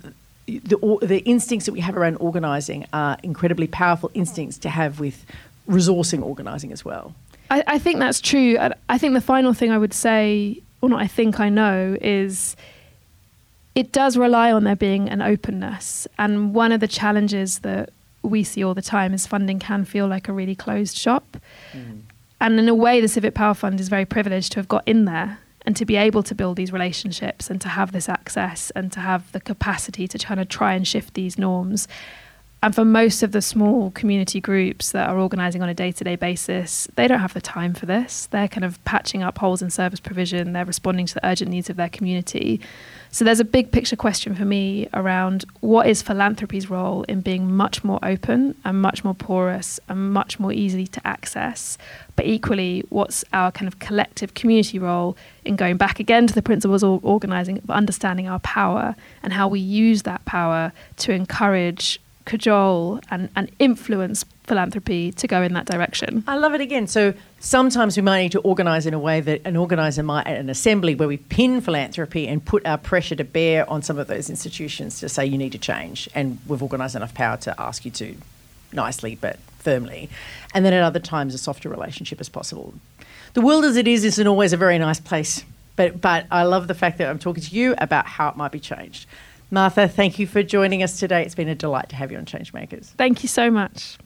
The, 0.45 0.97
the 1.01 1.20
instincts 1.20 1.66
that 1.68 1.72
we 1.72 1.80
have 1.80 1.95
around 1.95 2.18
organising 2.18 2.86
are 2.91 3.18
incredibly 3.24 3.68
powerful 3.68 4.11
instincts 4.14 4.57
to 4.59 4.70
have 4.70 4.99
with 4.99 5.26
resourcing 5.70 6.22
organising 6.22 6.74
as 6.74 6.84
well. 6.84 7.16
I, 7.49 7.64
I 7.68 7.80
think 7.80 7.99
that's 7.99 8.20
true. 8.20 8.57
I 8.89 8.97
think 8.97 9.14
the 9.14 9.22
final 9.22 9.53
thing 9.53 9.72
I 9.72 9.78
would 9.78 9.93
say, 9.93 10.61
or 10.82 10.89
not 10.89 11.01
I 11.01 11.07
think 11.07 11.39
I 11.39 11.49
know, 11.49 11.97
is 12.01 12.57
it 13.76 13.91
does 13.91 14.18
rely 14.18 14.51
on 14.51 14.64
there 14.66 14.76
being 14.76 15.09
an 15.09 15.22
openness. 15.22 16.07
And 16.18 16.53
one 16.53 16.72
of 16.72 16.80
the 16.80 16.88
challenges 16.88 17.59
that 17.59 17.91
we 18.22 18.43
see 18.43 18.64
all 18.64 18.74
the 18.74 18.82
time 18.82 19.14
is 19.14 19.26
funding 19.28 19.59
can 19.59 19.86
feel 19.86 20.07
like 20.07 20.28
a 20.28 20.34
really 20.34 20.55
closed 20.55 20.97
shop. 20.97 21.38
Mm. 21.74 22.01
And 22.41 22.59
in 22.59 22.68
a 22.68 22.76
way, 22.76 22.99
the 22.99 23.07
Civic 23.07 23.34
Power 23.34 23.53
Fund 23.53 23.80
is 23.80 23.88
very 23.88 24.05
privileged 24.05 24.51
to 24.53 24.59
have 24.59 24.68
got 24.68 24.86
in 24.86 25.05
there 25.05 25.39
and 25.66 25.76
to 25.76 25.86
be 25.86 25.95
able 25.95 26.24
to 26.24 26.36
build 26.36 26.57
these 26.57 26.74
relationships 26.74 27.49
and 27.49 27.61
to 27.61 27.70
have 27.70 27.91
this 27.91 28.09
access 28.09 28.72
and 28.72 28.91
to 28.91 28.99
have 28.99 29.32
the 29.32 29.39
capacity 29.39 30.07
to 30.07 30.18
kind 30.18 30.39
of 30.39 30.49
try 30.49 30.74
and 30.74 30.88
shift 30.88 31.14
these 31.14 31.38
norms. 31.38 31.88
And 32.64 32.74
for 32.74 32.86
most 32.86 33.24
of 33.24 33.34
the 33.34 33.41
small 33.41 33.91
community 33.91 34.39
groups 34.39 34.93
that 34.93 35.09
are 35.09 35.20
organising 35.20 35.61
on 35.61 35.68
a 35.68 35.74
day 35.74 35.91
to 35.91 36.01
day 36.01 36.16
basis, 36.16 36.88
they 36.95 37.09
don't 37.09 37.20
have 37.20 37.34
the 37.34 37.41
time 37.41 37.74
for 37.74 37.86
this. 37.86 38.28
They're 38.28 38.47
kind 38.47 38.64
of 38.64 38.82
patching 38.86 39.22
up 39.22 39.38
holes 39.38 39.61
in 39.61 39.70
service 39.70 39.99
provision, 39.99 40.53
they're 40.53 40.64
responding 40.64 41.05
to 41.07 41.16
the 41.16 41.28
urgent 41.28 41.51
needs 41.51 41.70
of 41.70 41.76
their 41.76 41.89
community. 41.89 42.61
So 43.11 43.26
there's 43.26 43.41
a 43.41 43.45
big 43.45 43.74
picture 43.74 43.97
question 43.97 44.34
for 44.34 44.45
me 44.45 44.88
around 44.93 45.43
what 45.59 45.88
is 45.88 46.01
philanthropy's 46.01 46.70
role 46.70 47.03
in 47.03 47.20
being 47.20 47.53
much 47.53 47.84
more 47.84 47.99
open 48.01 48.55
and 48.64 48.82
much 48.82 49.03
more 49.03 49.14
porous 49.14 49.78
and 49.89 50.14
much 50.14 50.39
more 50.39 50.53
easy 50.53 50.88
to 50.88 51.05
access. 51.05 51.78
But 52.16 52.28
equally, 52.28 52.86
what's 52.88 53.26
our 53.34 53.51
kind 53.51 53.68
of 53.68 53.80
collective 53.80 54.36
community 54.36 54.80
role 54.80 55.18
in 55.43 55.57
going 55.57 55.76
back 55.76 55.99
again 55.99 56.28
to 56.28 56.34
the 56.34 56.41
principles 56.41 56.82
of 56.82 57.03
organising, 57.03 57.61
understanding 57.68 58.30
our 58.30 58.39
power 58.39 58.95
and 59.22 59.34
how 59.34 59.49
we 59.49 59.59
use 59.59 60.03
that 60.03 60.24
power 60.24 60.72
to 60.99 61.11
encourage 61.11 61.99
cajole 62.26 62.99
and, 63.09 63.30
and 63.36 63.51
influence 63.59 64.26
philanthropy 64.43 65.11
to 65.13 65.28
go 65.28 65.41
in 65.41 65.53
that 65.53 65.65
direction. 65.65 66.24
I 66.28 66.38
love 66.38 66.53
it 66.53 66.61
again. 66.61 66.88
So 66.88 67.13
sometimes 67.39 67.95
we 67.95 68.03
might 68.03 68.24
need 68.24 68.32
to 68.34 68.41
organise 68.41 68.86
in 68.86 68.93
a 68.93 68.99
way 68.99 69.21
that 69.21 69.41
an 69.45 69.55
organiser 69.55 70.03
might 70.03 70.28
at 70.28 70.38
an 70.38 70.49
assembly 70.49 70.95
where 70.95 71.07
we 71.07 71.17
pin 71.17 71.61
philanthropy 71.61 72.28
and 72.28 72.43
put 72.43 72.65
our 72.65 72.78
pressure 72.78 73.15
to 73.15 73.24
bear 73.24 73.69
on 73.69 73.82
some 73.82 73.97
of 73.97 74.07
those 74.07 74.30
institutions 74.30 74.99
to 74.99 75.09
say 75.09 75.26
you 75.26 75.38
need 75.38 75.51
to 75.53 75.57
change 75.57 76.09
and 76.13 76.39
we've 76.47 76.61
organised 76.61 76.95
enough 76.95 77.13
power 77.13 77.38
to 77.38 77.59
ask 77.59 77.86
you 77.86 77.91
to 77.91 78.15
nicely 78.71 79.15
but 79.15 79.38
firmly. 79.59 80.09
And 80.53 80.65
then 80.65 80.74
at 80.74 80.84
other 80.84 80.99
times 80.99 81.34
a 81.34 81.38
softer 81.38 81.69
relationship 81.69 82.19
as 82.19 82.30
possible. 82.30 82.74
The 83.34 83.41
world 83.41 83.65
as 83.65 83.78
it 83.78 83.88
is 83.88 84.03
isn't 84.03 84.28
always 84.28 84.53
a 84.53 84.57
very 84.57 84.78
nice 84.78 84.99
place. 84.99 85.43
But 85.76 86.01
but 86.01 86.28
I 86.30 86.43
love 86.43 86.67
the 86.67 86.76
fact 86.76 86.97
that 86.99 87.09
I'm 87.09 87.19
talking 87.19 87.43
to 87.43 87.55
you 87.55 87.74
about 87.78 88.05
how 88.05 88.30
it 88.30 88.36
might 88.36 88.51
be 88.51 88.59
changed. 88.59 89.07
Martha, 89.54 89.88
thank 89.88 90.18
you 90.18 90.26
for 90.26 90.41
joining 90.41 90.82
us 90.82 90.99
today. 90.99 91.22
It's 91.22 91.36
been 91.36 91.47
a 91.47 91.54
delight 91.54 91.89
to 91.89 91.95
have 91.95 92.12
you 92.12 92.18
on 92.18 92.26
Changemakers. 92.26 92.88
Thank 92.88 93.22
you 93.22 93.30
so 93.30 93.51
much. 93.51 93.99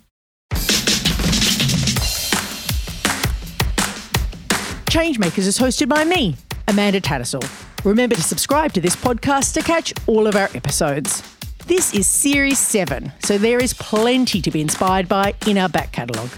Changemakers 4.91 5.47
is 5.47 5.57
hosted 5.57 5.87
by 5.87 6.03
me, 6.03 6.35
Amanda 6.67 6.99
Tattersall. 6.99 7.47
Remember 7.85 8.15
to 8.15 8.21
subscribe 8.21 8.73
to 8.73 8.81
this 8.81 8.97
podcast 8.97 9.53
to 9.53 9.61
catch 9.61 9.93
all 10.05 10.27
of 10.27 10.35
our 10.35 10.49
episodes. 10.53 11.23
This 11.65 11.93
is 11.93 12.07
Series 12.07 12.59
7, 12.59 13.13
so 13.23 13.37
there 13.37 13.63
is 13.63 13.73
plenty 13.73 14.41
to 14.41 14.51
be 14.51 14.59
inspired 14.59 15.07
by 15.07 15.33
in 15.47 15.57
our 15.57 15.69
back 15.69 15.93
catalogue. 15.93 16.31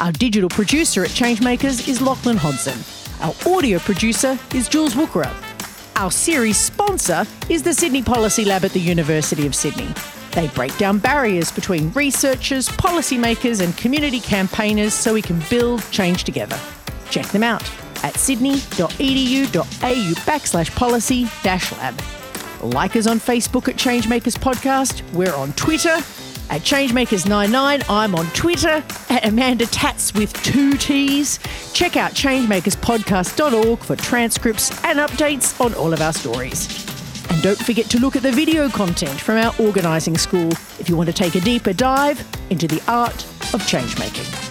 Our 0.00 0.12
digital 0.12 0.48
producer 0.48 1.02
at 1.02 1.10
Changemakers 1.10 1.88
is 1.88 2.00
Lachlan 2.00 2.36
Hodson. 2.36 2.78
Our 3.20 3.34
audio 3.52 3.80
producer 3.80 4.38
is 4.54 4.68
Jules 4.68 4.94
Wookera. 4.94 5.47
Our 5.98 6.12
series 6.12 6.56
sponsor 6.56 7.26
is 7.48 7.64
the 7.64 7.74
Sydney 7.74 8.04
Policy 8.04 8.44
Lab 8.44 8.64
at 8.64 8.70
the 8.70 8.78
University 8.78 9.48
of 9.48 9.54
Sydney. 9.56 9.88
They 10.30 10.46
break 10.54 10.78
down 10.78 11.00
barriers 11.00 11.50
between 11.50 11.90
researchers, 11.90 12.68
policymakers, 12.68 13.60
and 13.60 13.76
community 13.76 14.20
campaigners 14.20 14.94
so 14.94 15.12
we 15.14 15.22
can 15.22 15.42
build 15.50 15.82
change 15.90 16.22
together. 16.22 16.56
Check 17.10 17.26
them 17.26 17.42
out 17.42 17.68
at 18.04 18.14
sydney.edu.au 18.14 19.58
backslash 20.22 20.72
policy 20.76 21.26
dash 21.42 21.72
lab. 21.72 22.00
Like 22.62 22.94
us 22.94 23.08
on 23.08 23.18
Facebook 23.18 23.66
at 23.66 23.74
Changemakers 23.74 24.38
Podcast. 24.38 25.02
We're 25.12 25.34
on 25.34 25.52
Twitter 25.54 25.96
at 26.50 26.62
Changemakers99. 26.62 27.84
I'm 27.88 28.14
on 28.14 28.26
Twitter 28.28 28.82
at 29.08 29.26
Amanda 29.26 29.66
Tats 29.66 30.14
with 30.14 30.32
two 30.42 30.72
T's. 30.72 31.38
Check 31.72 31.96
out 31.96 32.12
changemakerspodcast.org 32.12 33.78
for 33.80 33.96
transcripts 33.96 34.70
and 34.84 34.98
updates 34.98 35.60
on 35.60 35.74
all 35.74 35.92
of 35.92 36.00
our 36.00 36.12
stories. 36.12 36.86
And 37.30 37.42
don't 37.42 37.58
forget 37.58 37.86
to 37.90 37.98
look 37.98 38.16
at 38.16 38.22
the 38.22 38.32
video 38.32 38.68
content 38.68 39.20
from 39.20 39.36
our 39.36 39.54
organising 39.58 40.16
school 40.16 40.50
if 40.78 40.88
you 40.88 40.96
want 40.96 41.08
to 41.08 41.12
take 41.12 41.34
a 41.34 41.40
deeper 41.40 41.72
dive 41.72 42.26
into 42.50 42.66
the 42.66 42.82
art 42.88 43.24
of 43.54 43.62
changemaking. 43.62 44.47